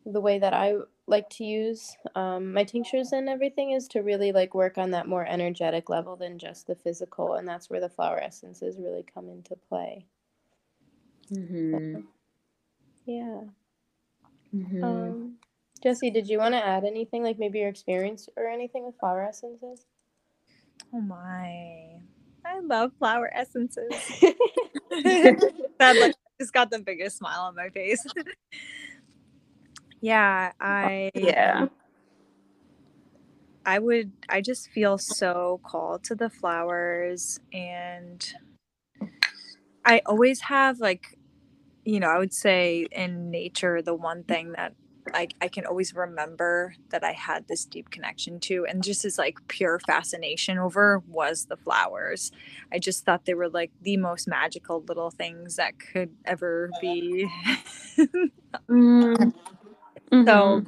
the 0.06 0.20
way 0.22 0.38
that 0.40 0.54
I 0.54 0.76
like 1.08 1.30
to 1.32 1.44
use 1.46 1.96
um, 2.16 2.54
my 2.54 2.64
tinctures 2.64 3.12
and 3.12 3.30
everything 3.30 3.72
is 3.72 3.88
to 3.90 4.02
really 4.02 4.32
like 4.32 4.54
work 4.54 4.78
on 4.78 4.92
that 4.92 5.08
more 5.08 5.26
energetic 5.26 5.90
level 5.90 6.16
than 6.16 6.40
just 6.40 6.68
the 6.68 6.76
physical, 6.76 7.36
and 7.36 7.48
that's 7.48 7.70
where 7.70 7.80
the 7.80 7.90
flower 7.90 8.20
essences 8.20 8.78
really 8.80 9.06
come 9.14 9.30
into 9.30 9.56
play. 9.70 10.06
Mhm. 11.32 12.08
Yeah. 13.06 13.42
Mhm. 14.54 14.84
Um, 14.84 15.38
Jesse, 15.82 16.12
did 16.12 16.30
you 16.30 16.38
want 16.38 16.54
to 16.54 16.66
add 16.66 16.84
anything, 16.86 17.24
like 17.24 17.40
maybe 17.40 17.60
your 17.60 17.70
experience 17.70 18.30
or 18.38 18.48
anything 18.48 18.86
with 18.86 18.98
flower 19.00 19.24
essences? 19.24 19.86
Oh 20.94 21.02
my. 21.02 22.02
I 22.46 22.60
love 22.60 22.92
flower 23.00 23.32
essences. 23.34 23.90
that 25.80 25.96
look 25.96 26.14
just 26.40 26.54
got 26.54 26.72
the 26.72 26.80
biggest 26.80 27.18
smile 27.18 27.42
on 27.42 27.56
my 27.56 27.70
face. 27.70 28.06
yeah, 30.02 30.52
I 30.60 31.12
yeah. 31.16 31.68
I 33.66 33.80
would 33.80 34.12
I 34.28 34.42
just 34.42 34.70
feel 34.70 34.98
so 34.98 35.62
called 35.64 36.04
to 36.06 36.16
the 36.16 36.30
flowers 36.30 37.40
and 37.54 38.34
I 39.86 40.02
always 40.06 40.42
have 40.42 40.80
like 40.80 41.18
you 41.86 42.00
know, 42.00 42.08
I 42.08 42.18
would 42.18 42.34
say 42.34 42.88
in 42.92 43.30
nature 43.30 43.82
the 43.82 43.94
one 43.94 44.24
thing 44.24 44.54
that 44.54 44.74
I, 45.14 45.28
I 45.42 45.48
can 45.48 45.66
always 45.66 45.94
remember 45.94 46.76
that 46.90 47.04
I 47.04 47.12
had 47.12 47.48
this 47.48 47.66
deep 47.66 47.90
connection 47.90 48.40
to 48.42 48.66
and 48.68 48.84
just 48.84 49.04
this 49.04 49.18
like 49.18 49.38
pure 49.48 49.80
fascination 49.80 50.58
over 50.58 51.00
was 51.08 51.46
the 51.46 51.58
flowers. 51.58 52.32
I 52.72 52.80
just 52.80 53.06
thought 53.06 53.26
they 53.26 53.34
were 53.34 53.50
like 53.50 53.72
the 53.82 53.98
most 53.98 54.28
magical 54.28 54.84
little 54.88 55.12
things 55.12 55.56
that 55.58 55.74
could 55.80 56.12
ever 56.26 56.72
be. 56.82 57.30
Mm. 58.70 59.34
So 60.26 60.62
Mhm. 60.62 60.68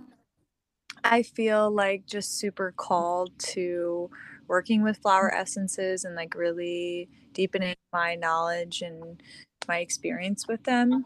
I 1.03 1.23
feel 1.23 1.69
like 1.71 2.05
just 2.05 2.37
super 2.37 2.71
called 2.75 3.37
to 3.53 4.09
working 4.47 4.83
with 4.83 4.97
flower 4.97 5.33
essences 5.33 6.03
and 6.03 6.15
like 6.15 6.35
really 6.35 7.09
deepening 7.33 7.75
my 7.93 8.15
knowledge 8.15 8.81
and 8.81 9.21
my 9.67 9.79
experience 9.79 10.47
with 10.47 10.63
them. 10.63 11.05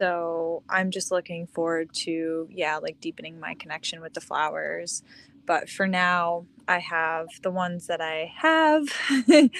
So 0.00 0.62
I'm 0.68 0.90
just 0.90 1.10
looking 1.10 1.46
forward 1.46 1.92
to, 1.94 2.48
yeah, 2.50 2.76
like 2.78 3.00
deepening 3.00 3.40
my 3.40 3.54
connection 3.54 4.00
with 4.00 4.14
the 4.14 4.20
flowers. 4.20 5.02
But 5.46 5.70
for 5.70 5.86
now, 5.86 6.46
I 6.68 6.80
have 6.80 7.28
the 7.42 7.50
ones 7.50 7.86
that 7.86 8.00
I 8.00 8.32
have. 8.36 8.88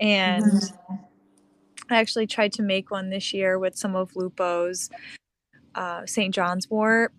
and 0.00 0.72
I 1.90 1.96
actually 1.96 2.26
tried 2.26 2.52
to 2.54 2.62
make 2.62 2.90
one 2.90 3.10
this 3.10 3.32
year 3.32 3.58
with 3.58 3.76
some 3.76 3.94
of 3.94 4.16
Lupo's 4.16 4.90
uh, 5.74 6.06
St. 6.06 6.34
John's 6.34 6.68
wort. 6.68 7.12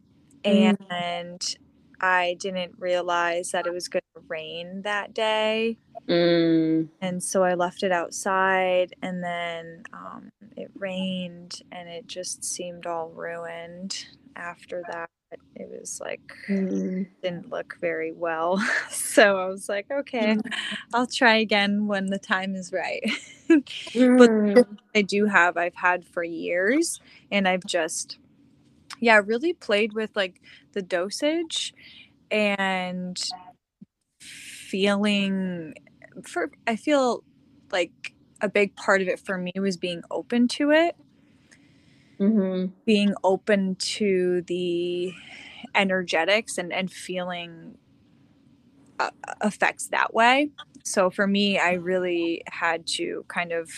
Mm. 0.43 0.77
And 0.89 1.55
I 2.01 2.35
didn't 2.39 2.75
realize 2.79 3.51
that 3.51 3.67
it 3.67 3.73
was 3.73 3.87
going 3.87 4.03
to 4.15 4.21
rain 4.27 4.81
that 4.83 5.13
day 5.13 5.77
Mm. 6.07 6.89
and 7.01 7.23
so 7.23 7.43
I 7.43 7.53
left 7.53 7.83
it 7.83 7.91
outside, 7.91 8.95
and 9.01 9.23
then 9.23 9.83
um, 9.93 10.31
it 10.57 10.71
rained, 10.77 11.61
and 11.71 11.87
it 11.87 12.07
just 12.07 12.43
seemed 12.43 12.85
all 12.87 13.09
ruined 13.09 14.05
after 14.35 14.83
that. 14.91 15.09
It 15.55 15.69
was 15.69 15.99
like 16.01 16.21
Mm. 16.47 17.05
didn't 17.21 17.51
look 17.51 17.77
very 17.79 18.11
well, 18.11 18.57
so 18.89 19.37
I 19.39 19.45
was 19.47 19.69
like, 19.69 19.85
okay, 19.91 20.37
I'll 20.93 21.05
try 21.07 21.35
again 21.37 21.87
when 21.87 22.07
the 22.07 22.19
time 22.19 22.55
is 22.55 22.73
right. 22.73 23.03
Mm. 23.49 24.63
I 24.95 25.01
do 25.01 25.25
have, 25.25 25.57
I've 25.57 25.75
had 25.75 26.05
for 26.05 26.23
years, 26.23 26.99
and 27.31 27.47
I've 27.47 27.65
just, 27.65 28.17
yeah, 28.99 29.21
really 29.25 29.53
played 29.53 29.93
with 29.93 30.15
like 30.15 30.41
the 30.73 30.81
dosage 30.81 31.73
and 32.31 33.19
feeling 34.21 35.73
for 36.27 36.51
I 36.67 36.75
feel 36.75 37.23
like 37.71 38.13
a 38.41 38.49
big 38.49 38.75
part 38.75 39.01
of 39.01 39.07
it 39.07 39.19
for 39.19 39.37
me 39.37 39.51
was 39.57 39.77
being 39.77 40.01
open 40.11 40.47
to 40.49 40.71
it, 40.71 40.95
Mhm. 42.19 42.71
being 42.85 43.13
open 43.23 43.75
to 43.75 44.41
the 44.43 45.13
energetics 45.75 46.57
and 46.57 46.73
and 46.73 46.91
feeling 46.91 47.77
uh, 48.99 49.11
effects 49.43 49.87
that 49.87 50.13
way. 50.13 50.49
So 50.83 51.09
for 51.09 51.27
me, 51.27 51.57
I 51.57 51.73
really 51.73 52.43
had 52.47 52.85
to 52.97 53.25
kind 53.27 53.51
of 53.51 53.69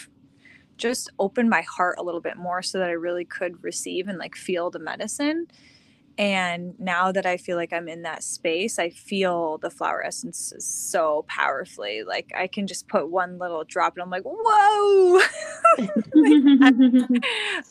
just 0.81 1.11
opened 1.19 1.49
my 1.51 1.61
heart 1.63 1.97
a 1.99 2.03
little 2.03 2.21
bit 2.21 2.37
more 2.37 2.63
so 2.63 2.79
that 2.79 2.89
I 2.89 2.93
really 2.93 3.25
could 3.25 3.63
receive 3.63 4.09
and 4.09 4.19
like 4.19 4.35
feel 4.35 4.71
the 4.71 4.79
medicine. 4.79 5.47
And 6.17 6.79
now 6.79 7.11
that 7.11 7.25
I 7.25 7.37
feel 7.37 7.57
like 7.57 7.73
I'm 7.73 7.89
in 7.89 8.03
that 8.03 8.23
space, 8.23 8.79
I 8.79 8.91
feel 8.91 9.57
the 9.59 9.71
flower 9.71 10.05
essences 10.05 10.65
so 10.67 11.25
powerfully. 11.27 12.03
Like 12.03 12.31
I 12.37 12.47
can 12.47 12.67
just 12.67 12.87
put 12.87 13.09
one 13.09 13.39
little 13.39 13.65
drop 13.65 13.95
and 13.95 14.03
I'm 14.03 14.11
like, 14.11 14.23
whoa. 14.25 15.21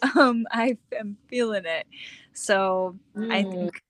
um, 0.16 0.46
I 0.52 0.78
am 0.98 1.18
feeling 1.28 1.64
it. 1.66 1.86
So 2.34 2.98
I 3.30 3.44
Mm. 3.44 3.44
think 3.44 3.82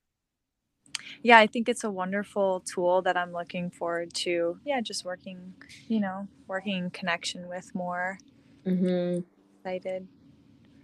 yeah, 1.23 1.39
I 1.39 1.47
think 1.47 1.69
it's 1.69 1.83
a 1.83 1.91
wonderful 1.91 2.61
tool 2.61 3.01
that 3.03 3.17
I'm 3.17 3.33
looking 3.33 3.69
forward 3.71 4.13
to. 4.15 4.59
Yeah, 4.65 4.81
just 4.81 5.05
working, 5.05 5.53
you 5.87 5.99
know, 5.99 6.27
working 6.47 6.77
in 6.77 6.89
connection 6.91 7.47
with 7.49 7.75
more. 7.75 8.19
Mhm. 8.65 9.23
Excited 9.65 10.07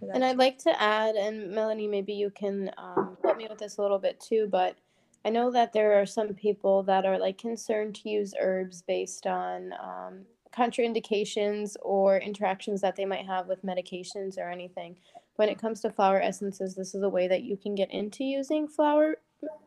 for. 0.00 0.10
And 0.12 0.24
I'd 0.24 0.38
like 0.38 0.58
to 0.58 0.82
add, 0.82 1.16
and 1.16 1.50
Melanie, 1.50 1.86
maybe 1.86 2.12
you 2.12 2.30
can 2.30 2.70
um, 2.78 3.16
help 3.22 3.36
me 3.36 3.46
with 3.48 3.58
this 3.58 3.78
a 3.78 3.82
little 3.82 3.98
bit 3.98 4.20
too, 4.20 4.48
but 4.50 4.76
I 5.24 5.30
know 5.30 5.50
that 5.50 5.72
there 5.72 6.00
are 6.00 6.06
some 6.06 6.34
people 6.34 6.82
that 6.84 7.04
are 7.04 7.18
like 7.18 7.38
concerned 7.38 7.94
to 7.96 8.08
use 8.08 8.34
herbs 8.40 8.82
based 8.82 9.26
on 9.26 9.72
um, 9.82 10.24
contraindications 10.52 11.76
or 11.82 12.18
interactions 12.18 12.80
that 12.80 12.96
they 12.96 13.04
might 13.04 13.26
have 13.26 13.46
with 13.46 13.64
medications 13.64 14.38
or 14.38 14.48
anything. 14.48 14.96
When 15.36 15.48
it 15.48 15.58
comes 15.58 15.80
to 15.82 15.90
flower 15.90 16.20
essences, 16.20 16.74
this 16.74 16.94
is 16.94 17.02
a 17.02 17.08
way 17.08 17.28
that 17.28 17.42
you 17.42 17.56
can 17.56 17.74
get 17.74 17.90
into 17.90 18.24
using 18.24 18.66
flower, 18.66 19.16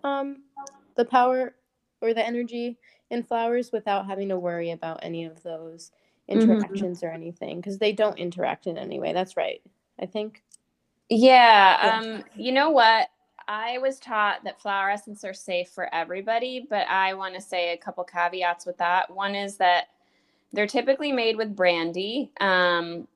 um, 0.03 0.43
the 0.95 1.05
power 1.05 1.55
or 2.01 2.13
the 2.13 2.25
energy 2.25 2.77
in 3.09 3.23
flowers 3.23 3.71
without 3.71 4.07
having 4.07 4.29
to 4.29 4.39
worry 4.39 4.71
about 4.71 4.99
any 5.03 5.25
of 5.25 5.43
those 5.43 5.91
Mhm. 6.35 6.39
interactions 6.39 7.03
or 7.03 7.11
anything 7.11 7.59
because 7.61 7.79
they 7.79 7.93
don't 7.93 8.19
interact 8.19 8.67
in 8.67 8.77
any 8.77 8.99
way. 8.99 9.13
That's 9.13 9.37
right. 9.37 9.61
I 9.99 10.05
think. 10.07 10.43
Yeah, 11.09 11.77
Yeah. 11.81 11.99
um, 11.99 12.23
you 12.35 12.51
know 12.51 12.69
what? 12.71 13.09
I 13.47 13.77
was 13.79 13.99
taught 13.99 14.43
that 14.45 14.61
flower 14.61 14.89
essence 14.89 15.23
are 15.25 15.33
safe 15.33 15.69
for 15.69 15.93
everybody, 15.93 16.65
but 16.69 16.87
I 16.87 17.13
want 17.15 17.35
to 17.35 17.41
say 17.41 17.73
a 17.73 17.77
couple 17.77 18.03
caveats 18.05 18.65
with 18.65 18.77
that. 18.77 19.13
One 19.13 19.35
is 19.35 19.57
that 19.57 19.87
they're 20.53 20.67
typically 20.67 21.11
made 21.11 21.37
with 21.37 21.55
brandy, 21.55 22.31
um, 22.41 23.07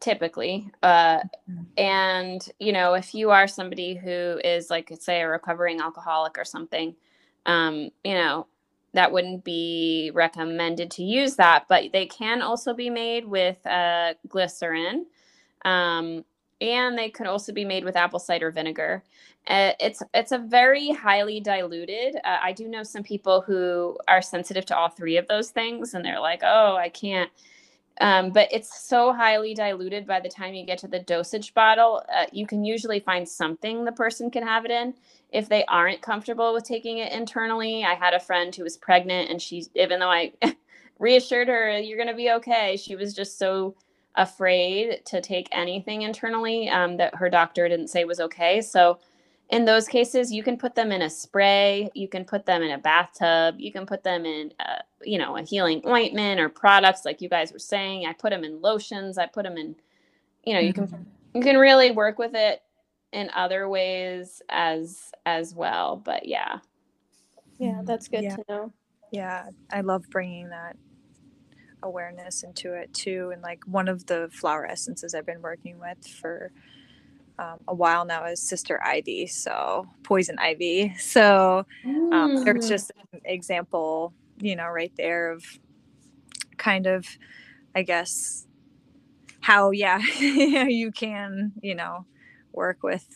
typically. 0.00 0.70
Uh, 0.82 1.20
Mhm. 1.48 1.66
and, 1.76 2.48
you 2.60 2.72
know, 2.72 2.94
if 2.94 3.14
you 3.14 3.30
are 3.30 3.48
somebody 3.48 3.94
who 3.94 4.40
is, 4.44 4.70
like, 4.70 4.92
say, 5.00 5.22
a 5.22 5.28
recovering 5.28 5.80
alcoholic 5.80 6.38
or 6.38 6.44
something, 6.44 6.94
um, 7.46 7.90
you 8.04 8.14
know, 8.14 8.46
that 8.94 9.12
wouldn't 9.12 9.44
be 9.44 10.10
recommended 10.14 10.90
to 10.92 11.04
use 11.04 11.36
that, 11.36 11.66
but 11.68 11.92
they 11.92 12.06
can 12.06 12.42
also 12.42 12.74
be 12.74 12.90
made 12.90 13.26
with 13.26 13.64
uh, 13.66 14.14
glycerin. 14.28 15.06
Um, 15.64 16.24
and 16.60 16.96
they 16.96 17.10
could 17.10 17.26
also 17.26 17.52
be 17.52 17.64
made 17.64 17.84
with 17.84 17.96
apple 17.96 18.18
cider 18.20 18.50
vinegar. 18.50 19.02
Uh, 19.46 19.72
it's 19.80 20.02
it's 20.14 20.32
a 20.32 20.38
very 20.38 20.92
highly 20.92 21.40
diluted. 21.40 22.16
Uh, 22.16 22.38
I 22.42 22.52
do 22.52 22.68
know 22.68 22.82
some 22.82 23.02
people 23.02 23.42
who 23.42 23.98
are 24.08 24.22
sensitive 24.22 24.64
to 24.66 24.76
all 24.76 24.88
three 24.88 25.18
of 25.18 25.28
those 25.28 25.50
things, 25.50 25.94
and 25.94 26.04
they're 26.04 26.20
like, 26.20 26.40
"Oh, 26.44 26.76
I 26.76 26.88
can't." 26.88 27.30
Um, 28.00 28.30
but 28.30 28.48
it's 28.52 28.82
so 28.86 29.12
highly 29.12 29.54
diluted 29.54 30.06
by 30.06 30.20
the 30.20 30.28
time 30.28 30.54
you 30.54 30.66
get 30.66 30.78
to 30.78 30.88
the 30.88 30.98
dosage 30.98 31.54
bottle. 31.54 32.02
Uh, 32.12 32.26
you 32.32 32.46
can 32.46 32.64
usually 32.64 33.00
find 33.00 33.28
something 33.28 33.84
the 33.84 33.92
person 33.92 34.30
can 34.30 34.42
have 34.42 34.64
it 34.64 34.72
in 34.72 34.94
if 35.32 35.48
they 35.48 35.64
aren't 35.66 36.02
comfortable 36.02 36.52
with 36.52 36.64
taking 36.64 36.98
it 36.98 37.12
internally. 37.12 37.84
I 37.84 37.94
had 37.94 38.14
a 38.14 38.20
friend 38.20 38.54
who 38.54 38.64
was 38.64 38.76
pregnant, 38.76 39.30
and 39.30 39.40
she, 39.40 39.66
even 39.76 40.00
though 40.00 40.10
I 40.10 40.32
reassured 40.98 41.48
her, 41.48 41.78
"You're 41.78 41.98
going 41.98 42.08
to 42.08 42.16
be 42.16 42.32
okay," 42.32 42.76
she 42.76 42.96
was 42.96 43.14
just 43.14 43.38
so 43.38 43.76
afraid 44.16 45.04
to 45.06 45.20
take 45.20 45.48
anything 45.52 46.02
internally 46.02 46.68
um, 46.68 46.96
that 46.98 47.14
her 47.16 47.28
doctor 47.30 47.68
didn't 47.68 47.88
say 47.88 48.04
was 48.04 48.20
okay. 48.20 48.60
So, 48.60 48.98
in 49.50 49.64
those 49.64 49.88
cases, 49.88 50.32
you 50.32 50.42
can 50.42 50.56
put 50.58 50.74
them 50.74 50.92
in 50.92 51.02
a 51.02 51.10
spray, 51.10 51.90
you 51.94 52.08
can 52.08 52.24
put 52.24 52.46
them 52.46 52.62
in 52.62 52.72
a 52.72 52.78
bathtub, 52.78 53.56
you 53.58 53.72
can 53.72 53.86
put 53.86 54.02
them 54.04 54.26
in, 54.26 54.52
uh, 54.60 54.78
you 55.02 55.18
know, 55.18 55.36
a 55.36 55.42
healing 55.42 55.82
ointment 55.86 56.40
or 56.40 56.48
products 56.48 57.04
like 57.04 57.20
you 57.22 57.28
guys 57.28 57.52
were 57.52 57.58
saying. 57.58 58.06
I 58.06 58.12
put 58.14 58.30
them 58.30 58.44
in 58.44 58.60
lotions. 58.62 59.18
I 59.18 59.26
put 59.26 59.44
them 59.44 59.56
in, 59.58 59.76
you 60.44 60.54
know, 60.54 60.60
you 60.60 60.72
can 60.74 60.88
you 61.34 61.42
can 61.42 61.58
really 61.58 61.90
work 61.92 62.18
with 62.18 62.32
it 62.34 62.62
in 63.12 63.30
other 63.34 63.68
ways 63.68 64.42
as 64.50 65.12
as 65.26 65.54
well. 65.54 65.96
But 65.96 66.26
yeah, 66.28 66.58
Yeah, 67.58 67.82
that's 67.84 68.08
good 68.08 68.22
Yeah. 68.22 68.36
to 68.36 68.44
know. 68.48 68.72
yeah 69.12 69.46
i 69.72 69.80
love 69.82 70.04
bringing 70.10 70.50
that 70.50 70.76
awareness 71.82 72.42
into 72.44 72.74
it 72.74 72.92
too 72.94 73.30
and 73.32 73.42
like 73.42 73.60
one 73.66 73.88
of 73.88 74.06
the 74.06 74.28
flower 74.32 74.66
essences 74.66 75.14
i've 75.14 75.26
been 75.26 75.42
working 75.42 75.78
with 75.78 76.06
for 76.20 76.50
um, 77.38 77.58
a 77.68 77.74
while 77.74 78.04
now 78.04 78.24
is 78.26 78.40
sister 78.40 78.82
ivy 78.84 79.26
so 79.26 79.86
poison 80.04 80.38
ivy 80.38 80.94
so 80.98 81.66
um, 82.12 82.34
there's 82.44 82.66
Mm. 82.66 82.68
just 82.68 82.92
an 83.12 83.20
example 83.24 84.14
you 84.38 84.56
know 84.56 84.68
right 84.68 84.92
there 84.96 85.32
of 85.32 85.44
kind 86.58 86.86
of 86.86 87.06
i 87.74 87.82
guess 87.82 88.46
how 89.40 89.70
yeah 89.70 89.98
you 90.18 90.92
can 90.92 91.52
you 91.62 91.74
know 91.74 92.06
work 92.52 92.82
with 92.82 93.06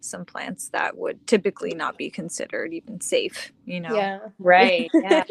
some 0.00 0.24
plants 0.24 0.68
that 0.70 0.96
would 0.98 1.26
typically 1.26 1.74
not 1.74 1.96
be 1.98 2.10
considered 2.10 2.72
even 2.74 3.00
safe 3.00 3.52
you 3.66 3.80
know 3.80 3.94
Yeah. 3.94 4.18
right. 4.38 4.92
Yeah. 5.02 5.24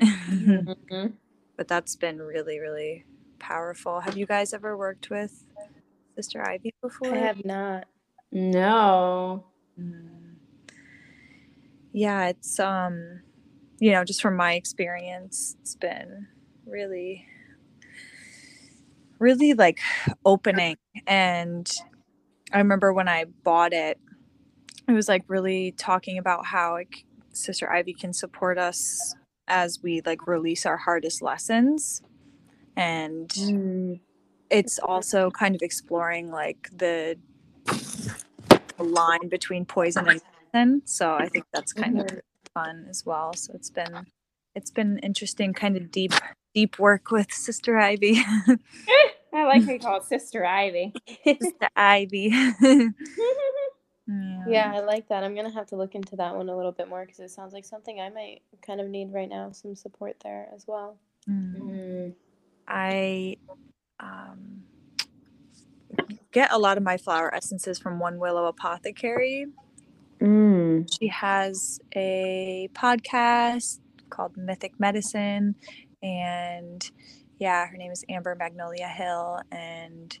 Mhm. 0.00 1.14
but 1.56 1.68
that's 1.68 1.96
been 1.96 2.18
really 2.20 2.60
really 2.60 3.04
powerful 3.38 4.00
have 4.00 4.16
you 4.16 4.26
guys 4.26 4.52
ever 4.54 4.76
worked 4.76 5.10
with 5.10 5.46
sister 6.16 6.42
ivy 6.42 6.74
before 6.82 7.14
I 7.14 7.18
have 7.18 7.44
not. 7.44 7.86
No. 8.30 9.44
Mm. 9.78 10.34
yeah 11.92 12.28
it's 12.28 12.58
um 12.60 13.22
you 13.78 13.90
know 13.92 14.04
just 14.04 14.20
from 14.20 14.36
my 14.36 14.54
experience 14.54 15.56
it's 15.60 15.76
been 15.76 16.26
really 16.66 17.26
really 19.18 19.54
like 19.54 19.78
opening 20.24 20.76
and 21.06 21.70
i 22.52 22.58
remember 22.58 22.92
when 22.92 23.08
i 23.08 23.24
bought 23.44 23.72
it 23.72 23.98
it 24.88 24.92
was 24.92 25.08
like 25.08 25.24
really 25.28 25.72
talking 25.72 26.18
about 26.18 26.46
how 26.46 26.72
like 26.72 27.04
Sister 27.32 27.70
Ivy 27.70 27.94
can 27.94 28.12
support 28.12 28.58
us 28.58 29.14
as 29.48 29.82
we 29.82 30.02
like 30.04 30.26
release 30.26 30.66
our 30.66 30.76
hardest 30.76 31.22
lessons 31.22 32.02
and 32.76 33.28
Mm. 33.30 34.00
It's 34.52 34.78
also 34.78 35.30
kind 35.30 35.54
of 35.54 35.62
exploring 35.62 36.30
like 36.30 36.68
the, 36.76 37.16
the 38.76 38.84
line 38.84 39.28
between 39.28 39.64
poison 39.64 40.08
and 40.08 40.20
medicine 40.52 40.82
so 40.84 41.14
i 41.14 41.28
think 41.28 41.44
that's 41.52 41.72
kind 41.72 42.00
of 42.00 42.20
fun 42.54 42.86
as 42.88 43.04
well 43.06 43.32
so 43.34 43.52
it's 43.54 43.70
been 43.70 44.06
it's 44.54 44.70
been 44.70 44.98
interesting 44.98 45.52
kind 45.52 45.76
of 45.76 45.90
deep 45.90 46.12
deep 46.54 46.78
work 46.78 47.10
with 47.10 47.32
sister 47.32 47.78
ivy 47.78 48.22
I 49.34 49.44
like 49.44 49.64
how 49.64 49.72
you 49.72 49.78
call 49.80 49.96
it 49.96 50.04
Sister 50.04 50.44
Ivy. 50.44 50.92
sister 51.24 51.68
ivy 51.74 52.28
Yeah, 54.46 54.72
I 54.74 54.80
like 54.80 55.08
that. 55.08 55.24
I'm 55.24 55.34
gonna 55.34 55.52
have 55.52 55.68
to 55.68 55.76
look 55.76 55.94
into 55.94 56.16
that 56.16 56.34
one 56.36 56.48
a 56.48 56.56
little 56.56 56.72
bit 56.72 56.88
more 56.88 57.02
because 57.06 57.20
it 57.20 57.30
sounds 57.30 57.54
like 57.54 57.64
something 57.64 58.00
I 58.00 58.10
might 58.10 58.42
kind 58.66 58.80
of 58.80 58.88
need 58.88 59.12
right 59.12 59.28
now. 59.28 59.52
Some 59.52 59.74
support 59.74 60.16
there 60.22 60.48
as 60.54 60.66
well. 60.66 60.98
Mm. 61.28 61.60
Mm. 61.60 62.14
I 62.68 63.36
um, 64.02 64.64
get 66.32 66.52
a 66.52 66.58
lot 66.58 66.76
of 66.76 66.82
my 66.82 66.96
flower 66.96 67.32
essences 67.34 67.78
from 67.78 67.98
One 67.98 68.18
Willow 68.18 68.46
Apothecary. 68.46 69.46
Mm. 70.20 70.88
She 70.98 71.08
has 71.08 71.80
a 71.94 72.68
podcast 72.74 73.80
called 74.10 74.36
Mythic 74.36 74.78
Medicine, 74.78 75.54
and 76.02 76.90
yeah, 77.38 77.66
her 77.66 77.76
name 77.76 77.90
is 77.90 78.04
Amber 78.08 78.34
Magnolia 78.34 78.88
Hill, 78.88 79.40
and 79.50 80.16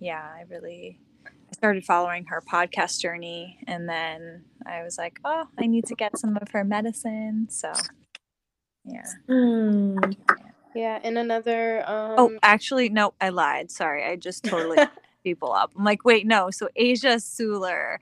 yeah, 0.00 0.22
I 0.22 0.44
really 0.48 1.00
I 1.26 1.52
started 1.52 1.84
following 1.84 2.26
her 2.26 2.42
podcast 2.42 3.00
journey, 3.00 3.58
and 3.66 3.88
then 3.88 4.44
I 4.66 4.82
was 4.82 4.98
like, 4.98 5.18
oh, 5.24 5.46
I 5.58 5.66
need 5.66 5.86
to 5.86 5.94
get 5.94 6.18
some 6.18 6.36
of 6.36 6.48
her 6.50 6.64
medicine, 6.64 7.46
so 7.48 7.72
yeah. 8.84 9.06
Mm. 9.28 10.14
Yeah, 10.28 10.50
and 11.02 11.18
another. 11.18 11.88
Um, 11.88 12.14
Oh, 12.18 12.32
actually, 12.42 12.88
no, 12.90 13.14
I 13.20 13.30
lied. 13.30 13.70
Sorry, 13.70 14.04
I 14.04 14.16
just 14.16 14.44
totally 14.44 14.78
people 15.24 15.52
up. 15.52 15.72
I'm 15.76 15.84
like, 15.84 16.04
wait, 16.04 16.26
no. 16.26 16.50
So 16.50 16.68
Asia 16.76 17.16
Suler 17.16 17.98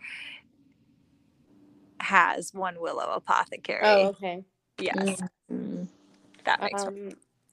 has 2.00 2.54
one 2.54 2.80
Willow 2.80 3.10
Apothecary. 3.14 3.80
oh, 3.84 4.08
okay. 4.08 4.44
yes, 4.80 5.22
Mm. 5.52 5.88
that 6.44 6.60
makes 6.62 6.82
sense. 6.82 6.88
Um, 6.88 7.10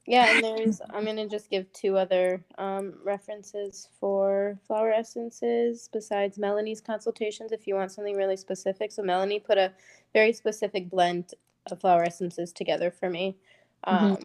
yeah, 0.07 0.31
and 0.31 0.43
there's. 0.43 0.81
I'm 0.93 1.05
gonna 1.05 1.29
just 1.29 1.49
give 1.49 1.71
two 1.73 1.97
other 1.97 2.43
um, 2.57 2.95
references 3.03 3.89
for 3.99 4.59
flower 4.67 4.91
essences 4.91 5.89
besides 5.93 6.37
Melanie's 6.37 6.81
consultations. 6.81 7.51
If 7.51 7.67
you 7.67 7.75
want 7.75 7.91
something 7.91 8.15
really 8.17 8.37
specific, 8.37 8.91
so 8.91 9.03
Melanie 9.03 9.39
put 9.39 9.57
a 9.57 9.73
very 10.13 10.33
specific 10.33 10.89
blend 10.89 11.33
of 11.71 11.81
flower 11.81 12.03
essences 12.03 12.53
together 12.53 12.91
for 12.91 13.09
me. 13.09 13.37
Um, 13.85 14.17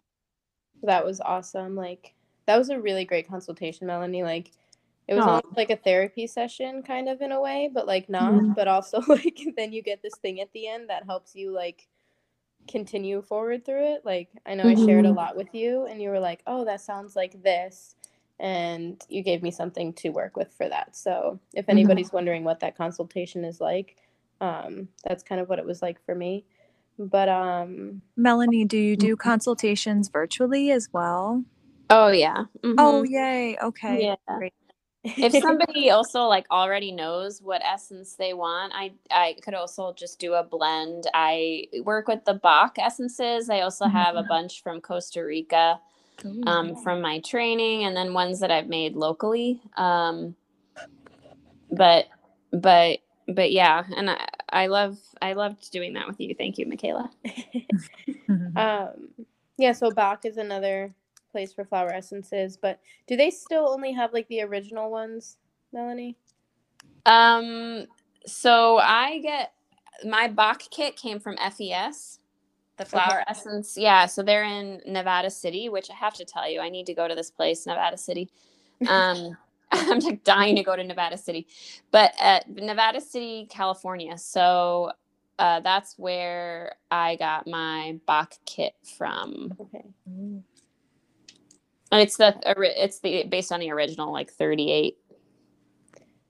That 0.83 1.05
was 1.05 1.21
awesome. 1.21 1.75
Like 1.75 2.15
that 2.47 2.59
was 2.59 2.71
a 2.71 2.81
really 2.81 3.05
great 3.05 3.29
consultation, 3.29 3.87
Melanie. 3.87 4.23
Like 4.23 4.53
it 5.09 5.15
was 5.15 5.27
almost 5.27 5.57
like 5.57 5.71
a 5.71 5.77
therapy 5.77 6.27
session, 6.27 6.83
kind 6.83 7.09
of 7.09 7.21
in 7.23 7.33
a 7.33 7.41
way, 7.41 7.71
but 7.73 7.87
like 7.87 8.09
not. 8.09 8.45
But 8.55 8.69
also 8.69 9.01
like 9.09 9.41
then 9.57 9.73
you 9.73 9.83
get 9.83 10.03
this 10.03 10.17
thing 10.23 10.41
at 10.41 10.53
the 10.53 10.69
end 10.69 10.89
that 10.91 11.05
helps 11.05 11.35
you 11.35 11.53
like 11.53 11.89
continue 12.69 13.23
forward 13.23 13.65
through 13.65 13.95
it. 13.95 14.03
Like 14.05 14.31
I 14.47 14.55
know 14.55 14.67
I 14.67 14.75
shared 14.75 15.07
a 15.07 15.11
Mhm. 15.11 15.17
lot 15.17 15.37
with 15.37 15.55
you, 15.55 15.87
and 15.87 16.01
you 16.03 16.11
were 16.11 16.21
like, 16.21 16.43
"Oh, 16.47 16.65
that 16.65 16.81
sounds 16.81 17.17
like 17.17 17.43
this," 17.43 17.97
and 18.39 19.03
you 19.09 19.23
gave 19.23 19.43
me 19.43 19.51
something 19.51 19.93
to 19.95 20.11
work 20.11 20.37
with 20.37 20.53
for 20.53 20.69
that. 20.69 20.95
So 20.97 21.41
if 21.55 21.69
anybody's 21.69 22.13
wondering 22.13 22.45
what 22.45 22.61
that 22.61 22.77
consultation 22.77 23.45
is 23.45 23.61
like, 23.61 23.97
um, 24.41 24.89
that's 25.05 25.23
kind 25.25 25.41
of 25.41 25.49
what 25.49 25.59
it 25.59 25.67
was 25.67 25.83
like 25.83 26.01
for 26.05 26.15
me. 26.15 26.45
But 26.99 27.29
um, 27.29 28.03
Melanie, 28.17 28.67
do 28.67 28.79
you 28.79 28.97
do 28.97 29.17
consultations 29.17 30.09
virtually 30.11 30.71
as 30.73 30.89
well? 30.93 31.45
Oh 31.91 32.09
yeah. 32.11 32.47
Oh, 32.79 33.03
Mhm. 33.03 33.05
yay. 33.05 33.59
Okay. 33.63 34.01
Yeah. 34.01 34.17
Great. 34.39 34.55
if 35.21 35.35
somebody 35.35 35.91
also 35.91 36.25
like 36.25 36.47
already 36.51 36.93
knows 36.93 37.43
what 37.43 37.63
essence 37.65 38.17
they 38.17 38.35
want, 38.35 38.73
I 38.75 38.93
I 39.11 39.37
could 39.43 39.55
also 39.55 39.93
just 39.95 40.21
do 40.21 40.35
a 40.35 40.45
blend. 40.45 41.05
I 41.15 41.67
work 41.85 42.09
with 42.09 42.25
the 42.27 42.35
Bach 42.35 42.79
essences. 42.79 43.51
I 43.51 43.61
also 43.63 43.87
have 43.87 44.17
a 44.17 44.25
bunch 44.25 44.63
from 44.63 44.81
Costa 44.81 45.25
Rica 45.25 45.81
um, 46.47 46.77
from 46.77 47.03
my 47.03 47.21
training, 47.21 47.85
and 47.85 47.97
then 47.97 48.15
ones 48.15 48.41
that 48.41 48.51
I've 48.53 48.69
made 48.69 48.97
locally. 48.97 49.61
Um, 49.77 50.37
but 51.71 52.07
but 52.53 53.01
but 53.29 53.53
yeah, 53.53 53.85
and 53.97 54.11
I 54.11 54.27
I 54.51 54.67
love 54.67 54.99
I 55.21 55.35
loved 55.35 55.71
doing 55.71 55.95
that 55.95 56.07
with 56.07 56.21
you. 56.21 56.35
Thank 56.35 56.59
you, 56.59 56.67
Michaela. 56.67 57.11
Um, 58.57 59.09
yeah, 59.57 59.73
so 59.73 59.91
Bach 59.91 60.25
is 60.25 60.37
another 60.37 60.93
place 61.31 61.53
for 61.53 61.65
flower 61.65 61.91
essences, 61.93 62.57
but 62.57 62.81
do 63.07 63.17
they 63.17 63.31
still 63.31 63.69
only 63.69 63.93
have 63.93 64.13
like 64.13 64.29
the 64.29 64.43
original 64.43 64.91
ones, 64.91 65.37
Melanie? 65.73 66.17
Um, 67.07 67.87
so 68.27 68.79
I 68.79 69.19
get 69.21 69.53
my 70.05 70.29
Bach 70.29 70.63
kit 70.71 70.97
came 70.97 71.21
from 71.21 71.37
FES, 71.37 72.21
the 72.77 72.85
flower 72.85 73.25
essence. 73.27 73.77
Yeah, 73.77 74.07
so 74.07 74.23
they're 74.23 74.45
in 74.45 74.81
Nevada 74.87 75.31
City, 75.31 75.69
which 75.69 75.91
I 75.91 75.95
have 75.95 76.15
to 76.15 76.25
tell 76.25 76.49
you, 76.49 76.61
I 76.61 76.69
need 76.69 76.87
to 76.87 76.95
go 76.95 77.09
to 77.09 77.15
this 77.15 77.31
place, 77.31 77.67
Nevada 77.67 77.97
City. 77.97 78.29
Um, 78.89 79.37
I'm 79.73 80.01
like 80.01 80.25
dying 80.25 80.57
to 80.57 80.63
go 80.63 80.77
to 80.77 80.85
Nevada 80.85 81.19
City, 81.19 81.47
but 81.91 82.13
at 82.21 82.49
Nevada 82.49 83.01
City, 83.01 83.47
California. 83.51 84.17
So 84.17 84.93
uh, 85.39 85.61
that's 85.61 85.95
where 85.99 86.77
I 86.91 87.17
got 87.17 87.47
my 87.47 87.99
Bach 88.07 88.35
kit 88.47 88.75
from. 88.97 89.55
Okay. 89.61 89.85
And 91.91 92.03
It's 92.03 92.17
the 92.17 92.39
it's 92.47 93.01
the 93.01 93.25
based 93.25 93.53
on 93.53 93.61
the 93.61 93.71
original, 93.71 94.13
like 94.13 94.31
38. 94.31 94.97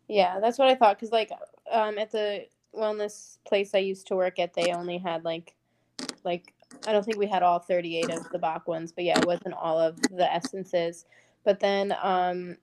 Yeah, 0.08 0.40
that's 0.40 0.58
what 0.58 0.68
I 0.68 0.74
thought. 0.74 0.98
Cause 0.98 1.12
like, 1.12 1.30
um, 1.70 1.98
at 1.98 2.10
the 2.10 2.46
wellness 2.74 3.38
place 3.46 3.74
I 3.74 3.78
used 3.78 4.06
to 4.08 4.16
work 4.16 4.38
at, 4.38 4.54
they 4.54 4.72
only 4.72 4.98
had 4.98 5.24
like, 5.24 5.54
like 6.24 6.54
I 6.86 6.92
don't 6.92 7.04
think 7.04 7.18
we 7.18 7.26
had 7.26 7.42
all 7.42 7.58
thirty-eight 7.58 8.10
of 8.10 8.28
the 8.30 8.38
Bach 8.38 8.68
ones, 8.68 8.92
but 8.92 9.04
yeah, 9.04 9.18
it 9.18 9.26
wasn't 9.26 9.54
all 9.54 9.78
of 9.78 10.00
the 10.10 10.32
essences. 10.32 11.06
But 11.44 11.60
then, 11.60 11.94
um, 12.02 12.56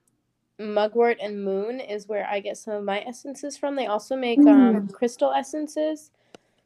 Mugwort 0.59 1.17
and 1.21 1.43
Moon 1.43 1.79
is 1.79 2.07
where 2.07 2.27
I 2.29 2.39
get 2.39 2.57
some 2.57 2.73
of 2.75 2.83
my 2.83 3.01
essences 3.01 3.57
from. 3.57 3.75
They 3.75 3.87
also 3.87 4.15
make 4.15 4.39
um 4.47 4.87
crystal 4.89 5.31
essences. 5.31 6.11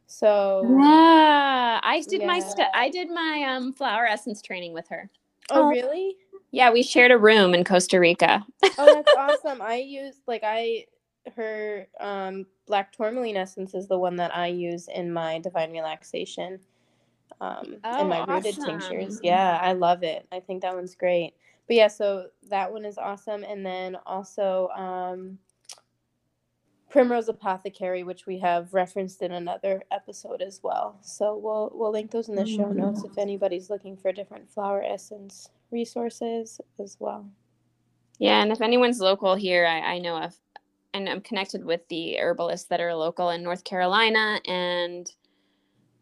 So, 0.08 0.66
Yeah, 0.82 1.80
I 1.84 2.04
did 2.08 2.24
my 2.26 2.40
st- 2.40 2.68
I 2.74 2.90
did 2.90 3.10
my 3.10 3.46
um 3.48 3.74
flower 3.74 4.06
essence 4.06 4.42
training 4.42 4.74
with 4.74 4.88
her. 4.90 5.10
oh 5.52 5.62
Oh. 5.62 5.70
really? 5.70 6.18
Yeah, 6.52 6.72
we 6.72 6.82
shared 6.84 7.12
a 7.12 7.18
room 7.18 7.54
in 7.54 7.64
Costa 7.64 8.00
Rica. 8.00 8.44
Oh, 8.78 8.94
that's 8.94 9.14
awesome. 9.46 9.62
I 9.62 9.76
used 9.76 10.22
like 10.28 10.42
I 10.44 10.86
her 11.36 11.88
um 12.00 12.46
black 12.66 12.92
tourmaline 12.92 13.38
essence 13.38 13.74
is 13.76 13.88
the 13.88 13.98
one 14.00 14.16
that 14.16 14.36
I 14.36 14.48
use 14.48 14.88
in 14.88 15.12
my 15.12 15.40
divine 15.40 15.72
relaxation. 15.72 16.60
Um 17.42 17.78
Oh, 17.84 18.00
and 18.00 18.10
my 18.10 18.24
rooted 18.26 18.56
tinctures. 18.56 19.20
Yeah, 19.24 19.60
I 19.62 19.74
love 19.74 20.04
it. 20.04 20.28
I 20.32 20.40
think 20.40 20.62
that 20.62 20.76
one's 20.76 20.96
great. 20.96 21.34
But 21.70 21.76
yeah, 21.76 21.88
so 21.88 22.30
that 22.50 22.74
one 22.74 22.84
is 22.84 22.98
awesome. 22.98 23.44
And 23.44 23.64
then 23.64 23.96
also 24.08 24.70
um 24.70 25.38
Primrose 26.90 27.30
Apothecary, 27.30 28.02
which 28.02 28.26
we 28.26 28.40
have 28.40 28.74
referenced 28.74 29.22
in 29.22 29.32
another 29.32 29.84
episode 29.92 30.42
as 30.42 30.62
well. 30.64 30.98
So 31.04 31.38
we'll 31.38 31.72
we'll 31.76 31.92
link 31.92 32.10
those 32.10 32.28
in 32.28 32.36
the 32.36 32.48
show 32.48 32.72
notes 32.72 33.04
if 33.04 33.20
anybody's 33.20 33.70
looking 33.70 33.96
for 33.96 34.12
different 34.12 34.50
flower 34.50 34.84
essence 34.84 35.52
resources 35.70 36.60
as 36.80 36.98
well. 37.00 37.30
Yeah, 38.18 38.42
and 38.42 38.52
if 38.52 38.62
anyone's 38.62 39.00
local 39.00 39.36
here, 39.36 39.68
I, 39.68 39.94
I 39.94 40.00
know 40.00 40.18
of, 40.18 40.36
and 40.96 41.08
I'm 41.08 41.22
connected 41.22 41.64
with 41.64 41.88
the 41.88 42.18
herbalists 42.18 42.68
that 42.70 42.82
are 42.82 42.96
local 42.96 43.30
in 43.30 43.44
North 43.44 43.64
Carolina, 43.64 44.42
and 44.46 45.10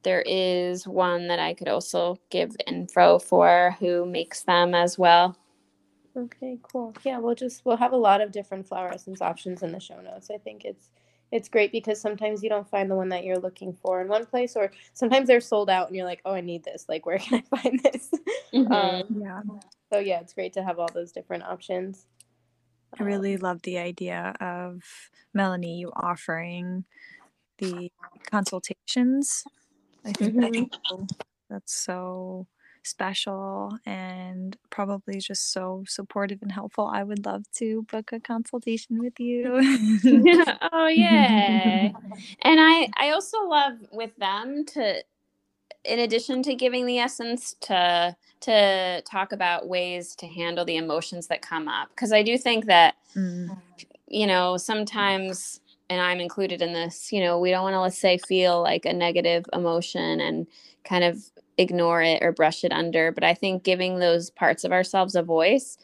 there 0.03 0.23
is 0.25 0.87
one 0.87 1.27
that 1.27 1.39
I 1.39 1.53
could 1.53 1.67
also 1.67 2.17
give 2.29 2.55
info 2.65 3.19
for 3.19 3.75
who 3.81 4.05
makes 4.05 4.43
them 4.43 4.73
as 4.73 4.97
well. 4.97 5.37
Okay, 6.17 6.57
cool. 6.63 6.93
Yeah, 7.03 7.19
we'll 7.19 7.35
just 7.35 7.63
we'll 7.63 7.77
have 7.77 7.93
a 7.93 7.97
lot 7.97 8.21
of 8.21 8.31
different 8.31 8.67
flower 8.67 8.89
essence 8.89 9.21
options 9.21 9.61
in 9.61 9.71
the 9.71 9.79
show 9.79 10.01
notes. 10.01 10.31
I 10.31 10.37
think 10.37 10.65
it's 10.65 10.89
it's 11.31 11.47
great 11.47 11.71
because 11.71 12.01
sometimes 12.01 12.41
you 12.41 12.49
don't 12.49 12.67
find 12.67 12.89
the 12.89 12.95
one 12.95 13.09
that 13.09 13.23
you're 13.23 13.37
looking 13.37 13.73
for 13.73 14.01
in 14.01 14.07
one 14.07 14.25
place, 14.25 14.55
or 14.55 14.71
sometimes 14.93 15.27
they're 15.27 15.41
sold 15.41 15.69
out 15.69 15.87
and 15.87 15.95
you're 15.95 16.05
like, 16.05 16.21
oh, 16.25 16.33
I 16.33 16.41
need 16.41 16.63
this. 16.63 16.85
Like, 16.89 17.05
where 17.05 17.17
can 17.19 17.43
I 17.51 17.57
find 17.57 17.79
this? 17.81 18.09
Mhm. 18.53 18.71
Um, 18.71 19.21
Yeah. 19.21 19.41
so 19.93 19.99
yeah, 19.99 20.19
it's 20.21 20.33
great 20.33 20.53
to 20.53 20.63
have 20.63 20.79
all 20.79 20.89
those 20.91 21.11
different 21.11 21.43
options. 21.43 22.07
I 22.99 23.03
really 23.03 23.37
love 23.37 23.61
the 23.61 23.77
idea 23.77 24.33
of 24.39 24.81
Melanie 25.33 25.77
you 25.77 25.91
offering 25.95 26.85
the 27.59 27.91
consultations. 28.31 29.43
I 30.05 30.13
think 30.13 30.35
that's, 30.35 30.79
so, 30.89 31.07
that's 31.49 31.73
so 31.73 32.47
special 32.87 33.77
and 33.85 34.57
probably 34.69 35.19
just 35.19 35.51
so 35.51 35.83
supportive 35.87 36.41
and 36.41 36.51
helpful. 36.51 36.87
I 36.87 37.03
would 37.03 37.25
love 37.25 37.43
to 37.57 37.83
book 37.91 38.11
a 38.11 38.19
consultation 38.19 38.99
with 38.99 39.19
you. 39.19 39.43
oh 40.71 40.87
yeah. 40.87 41.91
and 42.41 42.59
I 42.59 42.89
I 42.97 43.11
also 43.11 43.45
love 43.45 43.77
with 43.91 44.15
them 44.17 44.65
to 44.73 45.03
in 45.83 45.99
addition 45.99 46.43
to 46.43 46.55
giving 46.55 46.85
the 46.85 46.99
essence 46.99 47.55
to 47.61 48.15
to 48.41 49.01
talk 49.01 49.31
about 49.31 49.67
ways 49.67 50.15
to 50.15 50.27
handle 50.27 50.65
the 50.65 50.77
emotions 50.77 51.27
that 51.27 51.41
come 51.41 51.67
up 51.67 51.89
because 51.89 52.11
I 52.11 52.23
do 52.23 52.37
think 52.37 52.65
that 52.65 52.95
mm. 53.15 53.57
you 54.07 54.27
know 54.27 54.57
sometimes 54.57 55.61
and 55.89 56.01
I'm 56.01 56.19
included 56.19 56.61
in 56.61 56.73
this, 56.73 57.11
you 57.11 57.21
know, 57.21 57.39
we 57.39 57.51
don't 57.51 57.63
want 57.63 57.73
to 57.73 57.79
let's 57.79 57.97
say 57.97 58.17
feel 58.17 58.61
like 58.61 58.85
a 58.85 58.93
negative 58.93 59.45
emotion 59.53 60.19
and 60.19 60.47
kind 60.83 61.03
of 61.03 61.23
ignore 61.57 62.01
it 62.01 62.23
or 62.23 62.31
brush 62.31 62.63
it 62.63 62.71
under. 62.71 63.11
But 63.11 63.23
I 63.23 63.33
think 63.33 63.63
giving 63.63 63.99
those 63.99 64.29
parts 64.29 64.63
of 64.63 64.71
ourselves 64.71 65.15
a 65.15 65.23
voice 65.23 65.77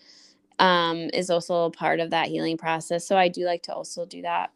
um, 0.60 1.10
is 1.14 1.30
also 1.30 1.66
a 1.66 1.72
part 1.72 2.00
of 2.00 2.12
that 2.12 2.28
healing 2.28 2.58
process. 2.58 3.08
So 3.08 3.18
I 3.18 3.28
do 3.28 3.46
like 3.46 3.64
to 3.64 3.74
also 3.74 4.06
do 4.06 4.22
that. 4.22 4.52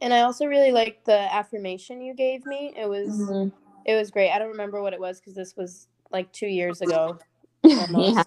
And 0.00 0.14
I 0.14 0.20
also 0.20 0.46
really 0.46 0.70
like 0.70 1.04
the 1.04 1.18
affirmation 1.34 2.00
you 2.00 2.14
gave 2.14 2.46
me. 2.46 2.72
It 2.76 2.88
was 2.88 3.08
mm-hmm. 3.08 3.48
it 3.84 3.96
was 3.96 4.10
great. 4.10 4.30
I 4.30 4.38
don't 4.38 4.50
remember 4.50 4.82
what 4.82 4.92
it 4.92 5.00
was 5.00 5.18
because 5.18 5.34
this 5.34 5.56
was 5.56 5.88
like 6.12 6.32
two 6.32 6.46
years 6.46 6.80
ago. 6.80 7.18
yeah. 7.64 8.22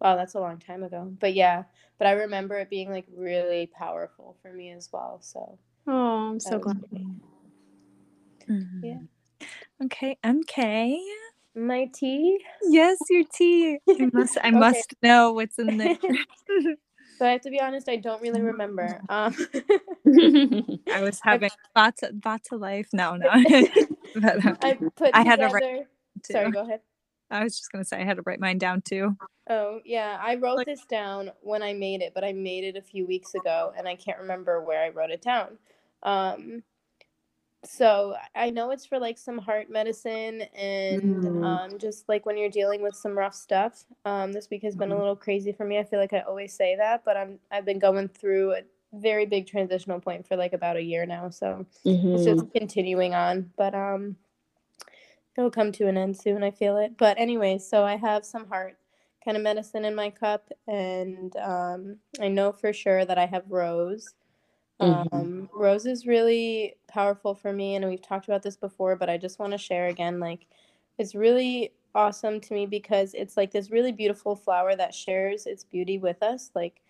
Wow, 0.00 0.16
that's 0.16 0.34
a 0.34 0.40
long 0.40 0.58
time 0.58 0.82
ago. 0.82 1.12
But 1.20 1.34
yeah, 1.34 1.64
but 1.98 2.06
I 2.06 2.12
remember 2.12 2.58
it 2.58 2.70
being 2.70 2.90
like 2.90 3.06
really 3.14 3.66
powerful 3.66 4.36
for 4.40 4.52
me 4.52 4.70
as 4.70 4.88
well. 4.92 5.18
So 5.20 5.58
Oh, 5.86 6.30
I'm 6.30 6.40
so 6.40 6.58
glad. 6.58 6.82
Mm-hmm. 8.48 8.84
Yeah. 8.84 8.98
Okay, 9.84 10.18
MK. 10.24 10.98
My 11.56 11.88
tea? 11.94 12.44
Yes, 12.62 12.98
your 13.08 13.24
tea. 13.32 13.78
I 13.88 14.10
must 14.12 14.38
I 14.38 14.48
okay. 14.48 14.50
must 14.50 14.94
know 15.02 15.32
what's 15.32 15.58
in 15.58 15.76
there. 15.76 15.96
so 17.18 17.26
I 17.26 17.30
have 17.30 17.42
to 17.42 17.50
be 17.50 17.60
honest, 17.60 17.88
I 17.88 17.96
don't 17.96 18.20
really 18.22 18.42
remember. 18.42 19.00
Um, 19.08 19.34
I 20.92 21.00
was 21.00 21.20
having 21.22 21.50
vata 21.76 22.12
vata 22.18 22.58
life. 22.58 22.88
No, 22.92 23.16
no. 23.16 23.30
but, 24.16 24.46
uh, 24.46 24.54
I 24.62 24.78
put 24.96 25.10
I 25.14 25.22
had 25.22 25.36
to 25.36 25.48
write. 25.48 25.86
Sorry, 26.24 26.50
go 26.50 26.62
ahead. 26.62 26.80
I 27.30 27.44
was 27.44 27.56
just 27.56 27.70
gonna 27.70 27.84
say 27.84 27.98
I 27.98 28.04
had 28.04 28.16
to 28.16 28.22
write 28.26 28.40
mine 28.40 28.58
down 28.58 28.82
too. 28.82 29.16
Oh 29.48 29.80
yeah, 29.84 30.18
I 30.20 30.36
wrote 30.36 30.56
like, 30.56 30.66
this 30.66 30.84
down 30.86 31.30
when 31.40 31.62
I 31.62 31.72
made 31.72 32.02
it, 32.02 32.12
but 32.14 32.24
I 32.24 32.32
made 32.32 32.64
it 32.64 32.76
a 32.76 32.82
few 32.82 33.06
weeks 33.06 33.34
ago, 33.34 33.72
and 33.76 33.86
I 33.86 33.94
can't 33.94 34.18
remember 34.18 34.62
where 34.62 34.82
I 34.82 34.88
wrote 34.88 35.10
it 35.10 35.22
down. 35.22 35.58
Um, 36.02 36.62
so 37.64 38.14
I 38.34 38.50
know 38.50 38.70
it's 38.70 38.86
for 38.86 38.98
like 38.98 39.18
some 39.18 39.38
heart 39.38 39.70
medicine 39.70 40.42
and 40.54 41.24
mm. 41.24 41.44
um, 41.44 41.78
just 41.78 42.08
like 42.08 42.26
when 42.26 42.36
you're 42.36 42.50
dealing 42.50 42.82
with 42.82 42.94
some 42.94 43.16
rough 43.16 43.34
stuff. 43.34 43.84
Um, 44.04 44.32
this 44.32 44.48
week 44.50 44.62
has 44.62 44.76
been 44.76 44.90
a 44.90 44.94
mm-hmm. 44.94 45.00
little 45.00 45.16
crazy 45.16 45.52
for 45.52 45.64
me. 45.64 45.78
I 45.78 45.84
feel 45.84 46.00
like 46.00 46.12
I 46.12 46.20
always 46.20 46.52
say 46.52 46.76
that, 46.76 47.04
but 47.04 47.16
I'm 47.16 47.38
I've 47.50 47.64
been 47.64 47.78
going 47.78 48.08
through 48.08 48.52
a 48.52 48.60
very 48.92 49.26
big 49.26 49.46
transitional 49.46 50.00
point 50.00 50.26
for 50.26 50.36
like 50.36 50.52
about 50.52 50.76
a 50.76 50.82
year 50.82 51.06
now. 51.06 51.30
So 51.30 51.66
mm-hmm. 51.84 52.14
it's 52.14 52.24
just 52.24 52.52
continuing 52.52 53.14
on, 53.14 53.50
but 53.56 53.74
um, 53.74 54.16
it'll 55.36 55.50
come 55.50 55.72
to 55.72 55.88
an 55.88 55.96
end 55.96 56.16
soon. 56.16 56.42
I 56.42 56.50
feel 56.50 56.76
it. 56.78 56.96
But 56.96 57.18
anyway, 57.18 57.58
so 57.58 57.84
I 57.84 57.96
have 57.96 58.24
some 58.24 58.46
heart 58.48 58.76
kind 59.24 59.36
of 59.36 59.42
medicine 59.42 59.84
in 59.84 59.94
my 59.94 60.10
cup, 60.10 60.50
and 60.68 61.34
um, 61.36 61.96
I 62.20 62.28
know 62.28 62.52
for 62.52 62.72
sure 62.72 63.04
that 63.04 63.18
I 63.18 63.26
have 63.26 63.44
rose. 63.48 64.14
Mm-hmm. 64.80 65.16
Um, 65.16 65.48
rose 65.52 65.86
is 65.86 66.06
really 66.06 66.74
powerful 66.88 67.34
for 67.34 67.52
me, 67.52 67.76
and 67.76 67.86
we've 67.86 68.02
talked 68.02 68.26
about 68.26 68.42
this 68.42 68.56
before, 68.56 68.96
but 68.96 69.08
I 69.08 69.16
just 69.16 69.38
want 69.38 69.52
to 69.52 69.58
share 69.58 69.86
again. 69.86 70.18
Like, 70.18 70.46
it's 70.98 71.14
really 71.14 71.72
awesome 71.94 72.40
to 72.40 72.54
me 72.54 72.66
because 72.66 73.14
it's 73.14 73.36
like 73.36 73.52
this 73.52 73.70
really 73.70 73.92
beautiful 73.92 74.34
flower 74.34 74.74
that 74.74 74.94
shares 74.94 75.46
its 75.46 75.64
beauty 75.64 75.98
with 75.98 76.22
us. 76.22 76.50
Like, 76.54 76.80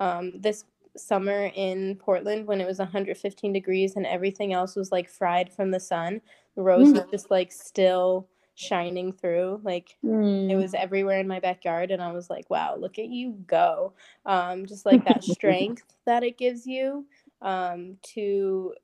um, 0.00 0.32
this 0.38 0.64
summer 0.96 1.50
in 1.54 1.96
Portland 1.96 2.46
when 2.46 2.60
it 2.60 2.66
was 2.66 2.78
115 2.78 3.52
degrees 3.52 3.94
and 3.96 4.06
everything 4.06 4.52
else 4.52 4.74
was 4.74 4.90
like 4.90 5.08
fried 5.08 5.52
from 5.52 5.70
the 5.70 5.80
sun, 5.80 6.20
the 6.56 6.62
rose 6.62 6.88
mm-hmm. 6.88 6.98
was 6.98 7.10
just 7.10 7.30
like 7.30 7.52
still 7.52 8.28
shining 8.60 9.12
through. 9.12 9.60
Like, 9.64 9.96
mm. 10.04 10.50
it 10.50 10.56
was 10.56 10.74
everywhere 10.74 11.18
in 11.18 11.26
my 11.26 11.40
backyard, 11.40 11.90
and 11.90 12.02
I 12.02 12.12
was 12.12 12.28
like, 12.28 12.50
wow, 12.50 12.76
look 12.76 12.98
at 12.98 13.08
you 13.08 13.32
go. 13.46 13.94
Um, 14.26 14.66
just 14.66 14.84
like 14.84 15.04
that 15.06 15.24
strength 15.24 15.96
that 16.04 16.22
it 16.22 16.38
gives 16.38 16.66
you 16.66 17.06
um, 17.42 17.96
to 18.14 18.74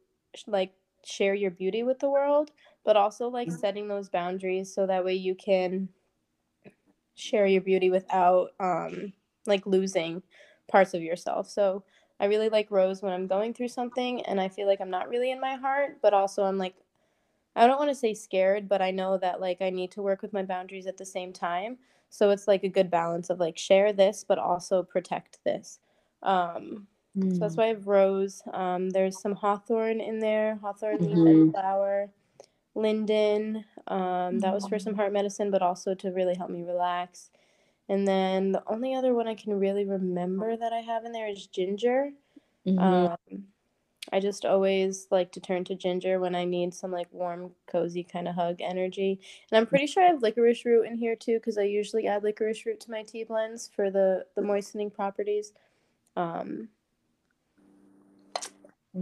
like 0.46 0.72
share 1.04 1.34
your 1.34 1.50
beauty 1.50 1.82
with 1.82 1.98
the 1.98 2.10
world, 2.10 2.50
but 2.84 2.96
also 2.96 3.28
like 3.28 3.48
mm. 3.48 3.58
setting 3.58 3.88
those 3.88 4.08
boundaries 4.08 4.72
so 4.74 4.86
that 4.86 5.04
way 5.04 5.14
you 5.14 5.34
can 5.34 5.88
share 7.14 7.46
your 7.46 7.62
beauty 7.62 7.90
without 7.90 8.50
um, 8.60 9.12
like 9.46 9.66
losing 9.66 10.22
parts 10.68 10.94
of 10.94 11.02
yourself. 11.02 11.48
So 11.48 11.84
I 12.20 12.26
really 12.26 12.48
like 12.48 12.70
Rose 12.70 13.02
when 13.02 13.12
I'm 13.12 13.26
going 13.26 13.54
through 13.54 13.68
something 13.68 14.22
and 14.22 14.40
I 14.40 14.48
feel 14.48 14.66
like 14.66 14.80
I'm 14.80 14.90
not 14.90 15.08
really 15.08 15.30
in 15.30 15.40
my 15.40 15.54
heart, 15.54 15.98
but 16.02 16.14
also 16.14 16.44
I'm 16.44 16.58
like 16.58 16.74
I 17.54 17.66
don't 17.66 17.78
want 17.78 17.88
to 17.88 17.94
say 17.94 18.12
scared, 18.12 18.68
but 18.68 18.82
I 18.82 18.90
know 18.90 19.16
that 19.16 19.40
like 19.40 19.62
I 19.62 19.70
need 19.70 19.90
to 19.92 20.02
work 20.02 20.20
with 20.20 20.34
my 20.34 20.42
boundaries 20.42 20.86
at 20.86 20.98
the 20.98 21.06
same 21.06 21.32
time. 21.32 21.78
So 22.10 22.28
it's 22.28 22.46
like 22.46 22.64
a 22.64 22.68
good 22.68 22.90
balance 22.90 23.30
of 23.30 23.40
like 23.40 23.56
share 23.56 23.92
this 23.92 24.24
but 24.26 24.38
also 24.38 24.82
protect 24.82 25.38
this. 25.44 25.78
Um 26.22 26.86
Mm. 27.16 27.32
So 27.32 27.38
that's 27.38 27.54
mm. 27.54 27.58
why 27.58 27.64
I 27.64 27.68
have 27.68 27.86
rose. 27.86 28.42
Um, 28.52 28.90
there's 28.90 29.20
some 29.20 29.34
hawthorn 29.34 30.00
in 30.00 30.18
there, 30.20 30.56
hawthorn 30.56 30.98
mm-hmm. 30.98 31.04
leaf 31.04 31.16
and 31.16 31.36
mm-hmm. 31.36 31.50
flower, 31.50 32.10
linden. 32.74 33.64
Um, 33.86 34.40
that 34.40 34.52
was 34.52 34.66
for 34.66 34.78
some 34.78 34.94
mm. 34.94 34.96
heart 34.96 35.12
medicine, 35.12 35.50
but 35.50 35.62
also 35.62 35.94
to 35.94 36.10
really 36.10 36.34
help 36.34 36.50
me 36.50 36.62
relax. 36.62 37.30
And 37.88 38.06
then 38.06 38.52
the 38.52 38.62
only 38.66 38.94
other 38.94 39.14
one 39.14 39.28
I 39.28 39.34
can 39.34 39.58
really 39.58 39.84
remember 39.84 40.56
that 40.56 40.72
I 40.72 40.80
have 40.80 41.04
in 41.04 41.12
there 41.12 41.28
is 41.28 41.46
ginger. 41.46 42.10
Mm-hmm. 42.66 42.78
Um, 42.78 43.44
I 44.12 44.20
just 44.20 44.44
always 44.44 45.06
like 45.10 45.32
to 45.32 45.40
turn 45.40 45.64
to 45.64 45.74
ginger 45.74 46.20
when 46.20 46.34
I 46.34 46.44
need 46.44 46.74
some 46.74 46.92
like 46.92 47.08
warm, 47.12 47.52
cozy 47.66 48.04
kind 48.04 48.28
of 48.28 48.34
hug 48.34 48.60
energy. 48.60 49.20
And 49.50 49.58
I'm 49.58 49.66
pretty 49.66 49.86
sure 49.86 50.02
I 50.02 50.08
have 50.08 50.22
licorice 50.22 50.64
root 50.64 50.86
in 50.86 50.96
here 50.96 51.16
too, 51.16 51.38
because 51.38 51.58
I 51.58 51.62
usually 51.62 52.06
add 52.06 52.22
licorice 52.22 52.66
root 52.66 52.80
to 52.80 52.90
my 52.90 53.02
tea 53.02 53.24
blends 53.24 53.68
for 53.74 53.90
the 53.90 54.26
the 54.34 54.42
moistening 54.42 54.90
properties. 54.90 55.52
Um, 56.16 56.68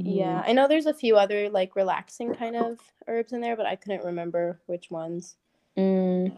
yeah, 0.00 0.40
mm-hmm. 0.40 0.50
I 0.50 0.52
know 0.52 0.68
there's 0.68 0.86
a 0.86 0.94
few 0.94 1.16
other 1.16 1.50
like 1.50 1.76
relaxing 1.76 2.34
kind 2.34 2.56
of 2.56 2.78
herbs 3.06 3.32
in 3.32 3.40
there, 3.40 3.56
but 3.56 3.66
I 3.66 3.76
couldn't 3.76 4.04
remember 4.04 4.60
which 4.66 4.90
ones. 4.90 5.36
Mm. 5.76 6.32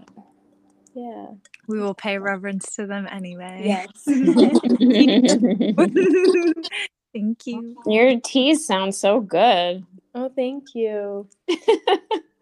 Yeah. 0.94 1.26
We 1.68 1.80
will 1.80 1.94
pay 1.94 2.18
reverence 2.18 2.74
to 2.76 2.86
them 2.86 3.08
anyway. 3.10 3.62
Yes. 3.64 3.86
thank 7.14 7.46
you. 7.46 7.76
Your 7.86 8.20
teas 8.20 8.66
sound 8.66 8.94
so 8.94 9.20
good. 9.20 9.84
Oh, 10.14 10.30
thank 10.34 10.74
you. 10.74 11.28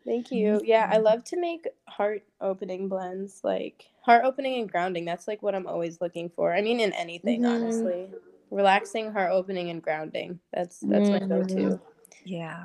thank 0.06 0.30
you. 0.30 0.60
Yeah, 0.64 0.88
I 0.92 0.98
love 0.98 1.24
to 1.24 1.40
make 1.40 1.66
heart 1.88 2.22
opening 2.40 2.88
blends, 2.88 3.40
like 3.42 3.86
heart 4.02 4.24
opening 4.24 4.60
and 4.60 4.70
grounding. 4.70 5.04
That's 5.04 5.26
like 5.26 5.42
what 5.42 5.54
I'm 5.54 5.66
always 5.66 6.00
looking 6.00 6.28
for. 6.28 6.54
I 6.54 6.62
mean, 6.62 6.80
in 6.80 6.92
anything, 6.92 7.42
mm-hmm. 7.42 7.64
honestly 7.64 8.08
relaxing, 8.54 9.12
heart 9.12 9.32
opening, 9.32 9.68
and 9.70 9.82
grounding. 9.82 10.38
That's 10.52 10.78
that's 10.80 11.08
mm-hmm. 11.08 11.28
my 11.28 11.40
go-to. 11.40 11.80
Yeah. 12.24 12.64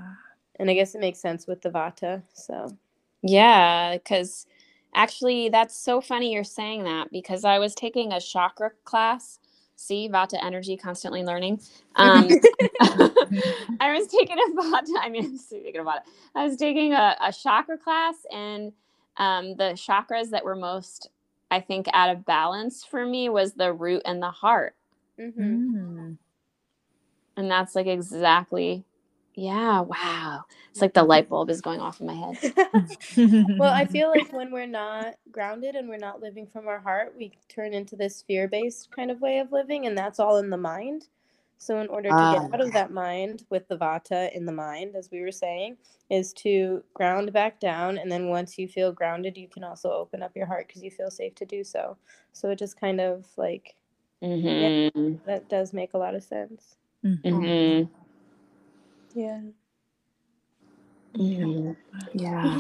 And 0.60 0.70
I 0.70 0.74
guess 0.74 0.94
it 0.94 1.02
makes 1.02 1.20
sense 1.20 1.48
with 1.48 1.62
the 1.62 1.70
Vata. 1.70 2.22
So. 2.34 2.78
Yeah, 3.22 3.98
because 3.98 4.46
actually, 4.94 5.50
that's 5.50 5.76
so 5.76 6.00
funny 6.00 6.34
you're 6.34 6.44
saying 6.44 6.84
that 6.84 7.12
because 7.12 7.44
I 7.44 7.60
was 7.60 7.74
taking 7.76 8.14
a 8.14 8.22
chakra 8.22 8.72
class. 8.84 9.40
See, 9.76 10.10
Vata 10.10 10.38
energy, 10.44 10.76
constantly 10.76 11.24
learning. 11.24 11.62
Um, 11.96 12.28
I 12.82 13.96
was 13.98 14.08
taking 14.08 14.38
a 14.38 14.62
Vata. 14.62 15.02
I 15.02 15.10
mean, 15.10 15.26
I'm 15.26 15.38
speaking 15.38 15.82
about 15.82 15.98
it. 15.98 16.04
I 16.36 16.46
was 16.46 16.58
taking 16.58 16.94
a, 16.94 17.16
a 17.22 17.34
chakra 17.34 17.78
class, 17.78 18.16
and 18.32 18.74
um, 19.18 19.56
the 19.56 19.74
chakras 19.76 20.30
that 20.32 20.44
were 20.44 20.56
most, 20.56 21.10
I 21.50 21.62
think, 21.62 21.88
out 21.94 22.10
of 22.10 22.26
balance 22.26 22.84
for 22.84 23.06
me 23.06 23.30
was 23.30 23.54
the 23.54 23.72
root 23.74 24.02
and 24.06 24.22
the 24.22 24.32
heart. 24.32 24.76
Mm-hmm. 25.20 25.42
Mm. 25.42 26.18
And 27.38 27.52
that's 27.52 27.76
like 27.76 27.88
exactly, 27.88 28.86
yeah, 29.40 29.82
wow. 29.82 30.44
It's 30.72 30.82
like 30.82 30.94
the 30.94 31.04
light 31.04 31.30
bulb 31.30 31.50
is 31.50 31.62
going 31.62 31.80
off 31.80 32.02
in 32.02 32.08
my 32.08 32.14
head. 32.14 32.54
well, 33.58 33.74
I 33.74 33.86
feel 33.86 34.10
like 34.10 34.34
when 34.34 34.52
we're 34.52 34.66
not 34.66 35.16
grounded 35.32 35.76
and 35.76 35.88
we're 35.88 35.98
not 35.98 36.22
living 36.22 36.46
from 36.46 36.68
our 36.68 36.80
heart, 36.80 37.14
we 37.18 37.32
turn 37.48 37.74
into 37.74 37.96
this 37.96 38.22
fear 38.22 38.50
based 38.50 38.92
kind 38.92 39.10
of 39.10 39.22
way 39.22 39.40
of 39.40 39.52
living, 39.54 39.86
and 39.86 39.98
that's 39.98 40.20
all 40.20 40.38
in 40.38 40.50
the 40.50 40.58
mind. 40.58 41.08
So, 41.58 41.80
in 41.80 41.88
order 41.88 42.10
to 42.10 42.16
get 42.16 42.42
ah, 42.42 42.50
out 42.54 42.62
of 42.62 42.74
that 42.74 42.92
mind 42.92 43.46
with 43.50 43.68
the 43.68 43.78
vata 43.78 44.34
in 44.34 44.46
the 44.46 44.52
mind, 44.52 44.96
as 44.96 45.10
we 45.12 45.22
were 45.22 45.32
saying, 45.32 45.78
is 46.10 46.34
to 46.34 46.84
ground 46.94 47.32
back 47.34 47.60
down. 47.60 47.98
And 47.98 48.12
then 48.12 48.30
once 48.30 48.58
you 48.58 48.68
feel 48.68 48.92
grounded, 48.92 49.38
you 49.38 49.48
can 49.48 49.64
also 49.64 49.92
open 49.92 50.24
up 50.24 50.36
your 50.36 50.48
heart 50.48 50.68
because 50.68 50.84
you 50.84 50.92
feel 50.92 51.12
safe 51.12 51.36
to 51.36 51.46
do 51.46 51.64
so. 51.64 51.98
So, 52.34 52.50
it 52.50 52.60
just 52.60 52.80
kind 52.80 53.00
of 53.00 53.26
like 53.38 53.76
Mm-hmm. 54.24 55.00
Yeah, 55.02 55.18
that 55.26 55.50
does 55.50 55.74
make 55.74 55.94
a 55.94 55.98
lot 55.98 56.16
of 56.16 56.24
sense. 56.24 56.76
Mm-hmm. 57.06 57.84
Yeah. 59.20 59.42
Mm-hmm. 61.16 61.72
Yeah. 62.14 62.60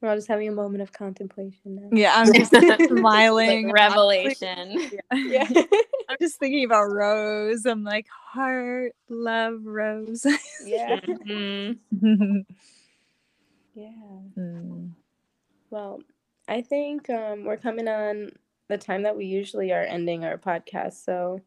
We're 0.00 0.08
all 0.08 0.16
just 0.16 0.28
having 0.28 0.48
a 0.48 0.52
moment 0.52 0.82
of 0.82 0.92
contemplation 0.92 1.76
now. 1.76 1.88
Yeah, 1.92 2.12
I'm 2.16 2.32
just 2.34 2.52
smiling. 2.88 3.66
Like 3.66 3.74
revelation. 3.74 4.90
Yeah. 4.92 5.00
Yeah. 5.14 5.48
I'm 6.08 6.16
just 6.20 6.38
thinking 6.38 6.64
about 6.64 6.92
Rose. 6.92 7.64
I'm 7.64 7.84
like, 7.84 8.06
heart, 8.08 8.92
love, 9.08 9.60
Rose. 9.64 10.26
yeah. 10.66 11.00
Mhm. 11.06 11.78
Yeah. 13.74 13.90
Mm. 14.38 14.90
Well, 15.70 16.00
I 16.48 16.60
think 16.62 17.08
um, 17.08 17.44
we're 17.44 17.56
coming 17.56 17.88
on 17.88 18.32
the 18.72 18.78
time 18.78 19.02
that 19.02 19.16
we 19.16 19.26
usually 19.26 19.70
are 19.72 19.82
ending 19.82 20.24
our 20.24 20.38
podcast. 20.38 21.04
So 21.04 21.40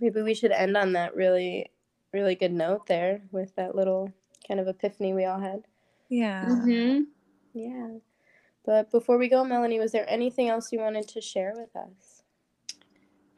maybe 0.00 0.22
we 0.22 0.34
should 0.34 0.52
end 0.52 0.76
on 0.76 0.92
that 0.92 1.16
really, 1.16 1.70
really 2.12 2.36
good 2.36 2.52
note 2.52 2.86
there 2.86 3.22
with 3.32 3.54
that 3.56 3.74
little 3.74 4.12
kind 4.46 4.60
of 4.60 4.68
epiphany 4.68 5.12
we 5.12 5.24
all 5.24 5.40
had. 5.40 5.64
Yeah. 6.08 6.44
Mhm. 6.44 7.06
Yeah. 7.54 7.88
But 8.64 8.90
before 8.92 9.18
we 9.18 9.28
go, 9.28 9.44
Melanie, 9.44 9.80
was 9.80 9.90
there 9.90 10.08
anything 10.08 10.48
else 10.48 10.72
you 10.72 10.78
wanted 10.78 11.08
to 11.08 11.20
share 11.20 11.54
with 11.56 11.74
us? 11.74 12.22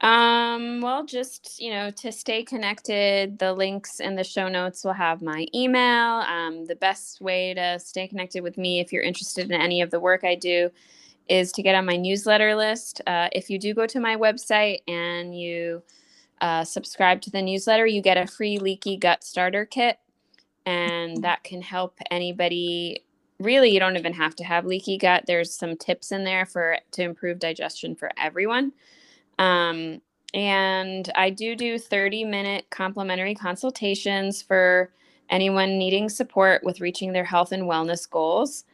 Um, 0.01 0.81
well, 0.81 1.03
just, 1.03 1.59
you 1.59 1.71
know, 1.71 1.89
to 1.89 2.11
stay 2.11 2.43
connected, 2.43 3.39
the 3.39 3.53
links 3.53 3.99
in 3.99 4.15
the 4.15 4.23
show 4.23 4.47
notes 4.47 4.83
will 4.83 4.93
have 4.93 5.23
my 5.23 5.47
email. 5.55 6.21
Um, 6.21 6.65
the 6.65 6.75
best 6.75 7.21
way 7.21 7.55
to 7.55 7.79
stay 7.79 8.07
connected 8.07 8.43
with 8.43 8.57
me 8.57 8.79
if 8.79 8.93
you're 8.93 9.01
interested 9.01 9.45
in 9.49 9.59
any 9.59 9.81
of 9.81 9.89
the 9.89 9.99
work 9.99 10.23
I 10.23 10.35
do 10.35 10.69
is 11.27 11.51
to 11.53 11.63
get 11.63 11.75
on 11.75 11.85
my 11.85 11.97
newsletter 11.97 12.55
list. 12.55 13.01
Uh, 13.07 13.29
if 13.31 13.49
you 13.49 13.57
do 13.57 13.73
go 13.73 13.87
to 13.87 13.99
my 13.99 14.15
website 14.15 14.79
and 14.87 15.37
you 15.37 15.81
uh, 16.41 16.63
subscribe 16.63 17.21
to 17.21 17.29
the 17.29 17.41
newsletter, 17.41 17.85
you 17.85 18.01
get 18.01 18.17
a 18.17 18.27
free 18.27 18.57
leaky 18.57 18.97
gut 18.97 19.23
starter 19.23 19.65
kit. 19.65 19.97
And 20.65 21.23
that 21.23 21.43
can 21.43 21.61
help 21.61 21.99
anybody. 22.09 23.03
Really, 23.39 23.69
you 23.69 23.79
don't 23.79 23.97
even 23.97 24.13
have 24.13 24.35
to 24.37 24.43
have 24.43 24.65
leaky 24.65 24.97
gut. 24.97 25.25
There's 25.27 25.53
some 25.53 25.77
tips 25.77 26.11
in 26.11 26.23
there 26.23 26.45
for 26.45 26.77
to 26.91 27.03
improve 27.03 27.39
digestion 27.39 27.95
for 27.95 28.09
everyone. 28.17 28.71
Um, 29.37 30.01
and 30.33 31.09
I 31.15 31.29
do 31.29 31.55
do 31.55 31.77
30 31.79 32.25
minute 32.25 32.65
complimentary 32.69 33.35
consultations 33.35 34.41
for 34.41 34.91
anyone 35.29 35.77
needing 35.77 36.09
support 36.09 36.63
with 36.63 36.81
reaching 36.81 37.13
their 37.13 37.23
health 37.23 37.51
and 37.51 37.63
wellness 37.63 38.09
goals. 38.09 38.65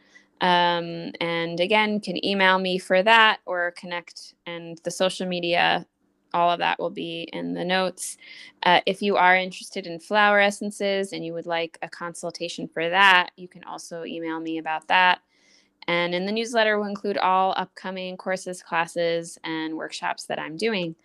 Um, 0.42 1.12
and 1.22 1.60
again, 1.60 2.00
can 2.00 2.24
email 2.26 2.58
me 2.58 2.80
for 2.80 3.04
that 3.04 3.40
or 3.46 3.74
connect, 3.78 4.34
and 4.48 4.80
the 4.84 4.92
social 4.92 5.28
media, 5.28 5.86
all 6.34 6.50
of 6.50 6.60
that 6.60 6.80
will 6.80 6.90
be 6.90 7.30
in 7.32 7.54
the 7.54 7.64
notes. 7.64 8.18
Uh, 8.64 8.82
if 8.88 9.02
you 9.02 9.18
are 9.18 9.36
interested 9.36 9.86
in 9.86 10.00
flower 10.00 10.40
essences 10.40 11.14
and 11.14 11.24
you 11.24 11.34
would 11.34 11.46
like 11.46 11.78
a 11.82 11.90
consultation 11.90 12.68
for 12.68 12.90
that, 12.90 13.30
you 13.38 13.48
can 13.48 13.64
also 13.66 14.04
email 14.04 14.40
me 14.40 14.58
about 14.58 14.88
that. 14.88 15.20
And 15.88 16.16
in 16.16 16.26
the 16.26 16.32
newsletter 16.32 16.80
we'll 16.80 16.90
include 16.90 17.18
all 17.18 17.54
upcoming 17.58 18.18
courses, 18.18 18.64
classes, 18.64 19.38
and 19.44 19.76
workshops 19.76 20.26
that 20.26 20.40
I'm 20.40 20.58
doing. 20.58 20.96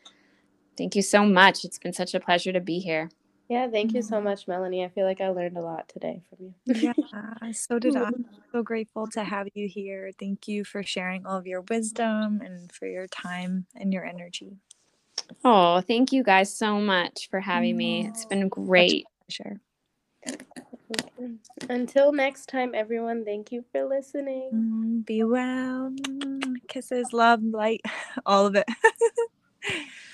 Thank 0.79 0.95
you 0.95 1.03
so 1.03 1.25
much. 1.25 1.65
It's 1.65 1.79
been 1.79 1.93
such 1.93 2.15
a 2.15 2.21
pleasure 2.21 2.53
to 2.53 2.61
be 2.61 2.79
here. 2.79 3.11
Yeah, 3.49 3.69
thank 3.69 3.95
you 3.95 4.03
so 4.03 4.21
much, 4.21 4.49
Melanie. 4.49 4.85
I 4.85 4.89
feel 4.89 5.07
like 5.07 5.21
I 5.21 5.29
learned 5.29 5.57
a 5.59 5.63
lot 5.63 5.89
today 5.89 6.23
from 6.31 6.47
you. 6.47 6.55
Yeah, 6.67 7.53
so 7.53 7.79
did 7.79 7.97
I. 7.97 8.11
So 8.53 8.63
grateful 8.63 9.07
to 9.09 9.25
have 9.25 9.49
you 9.55 9.69
here. 9.69 10.13
Thank 10.19 10.49
you 10.49 10.65
for 10.65 10.83
sharing 10.83 11.27
all 11.27 11.37
of 11.39 11.47
your 11.47 11.63
wisdom 11.63 12.41
and 12.43 12.73
for 12.73 12.87
your 12.87 13.07
time 13.09 13.67
and 13.75 13.93
your 13.93 14.05
energy. 14.07 14.57
Oh, 15.45 15.81
thank 15.83 16.13
you 16.13 16.23
guys 16.23 16.57
so 16.57 16.81
much 16.81 17.29
for 17.31 17.41
having 17.41 17.77
me. 17.77 18.07
It's 18.07 18.25
been 18.27 18.49
great. 18.49 19.07
Sure. 19.29 19.61
Until 21.69 22.13
next 22.13 22.47
time, 22.47 22.75
everyone, 22.75 23.25
thank 23.25 23.53
you 23.53 23.65
for 23.73 23.85
listening. 23.87 24.53
Mm, 24.55 25.07
be 25.07 25.25
well. 25.25 25.93
Kisses, 26.69 27.13
love, 27.13 27.43
light, 27.43 27.83
all 28.27 28.47
of 28.47 28.57
it. 28.57 28.67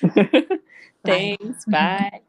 Bye. 1.05 1.33
Thanks. 1.39 1.65
Bye. 1.67 2.23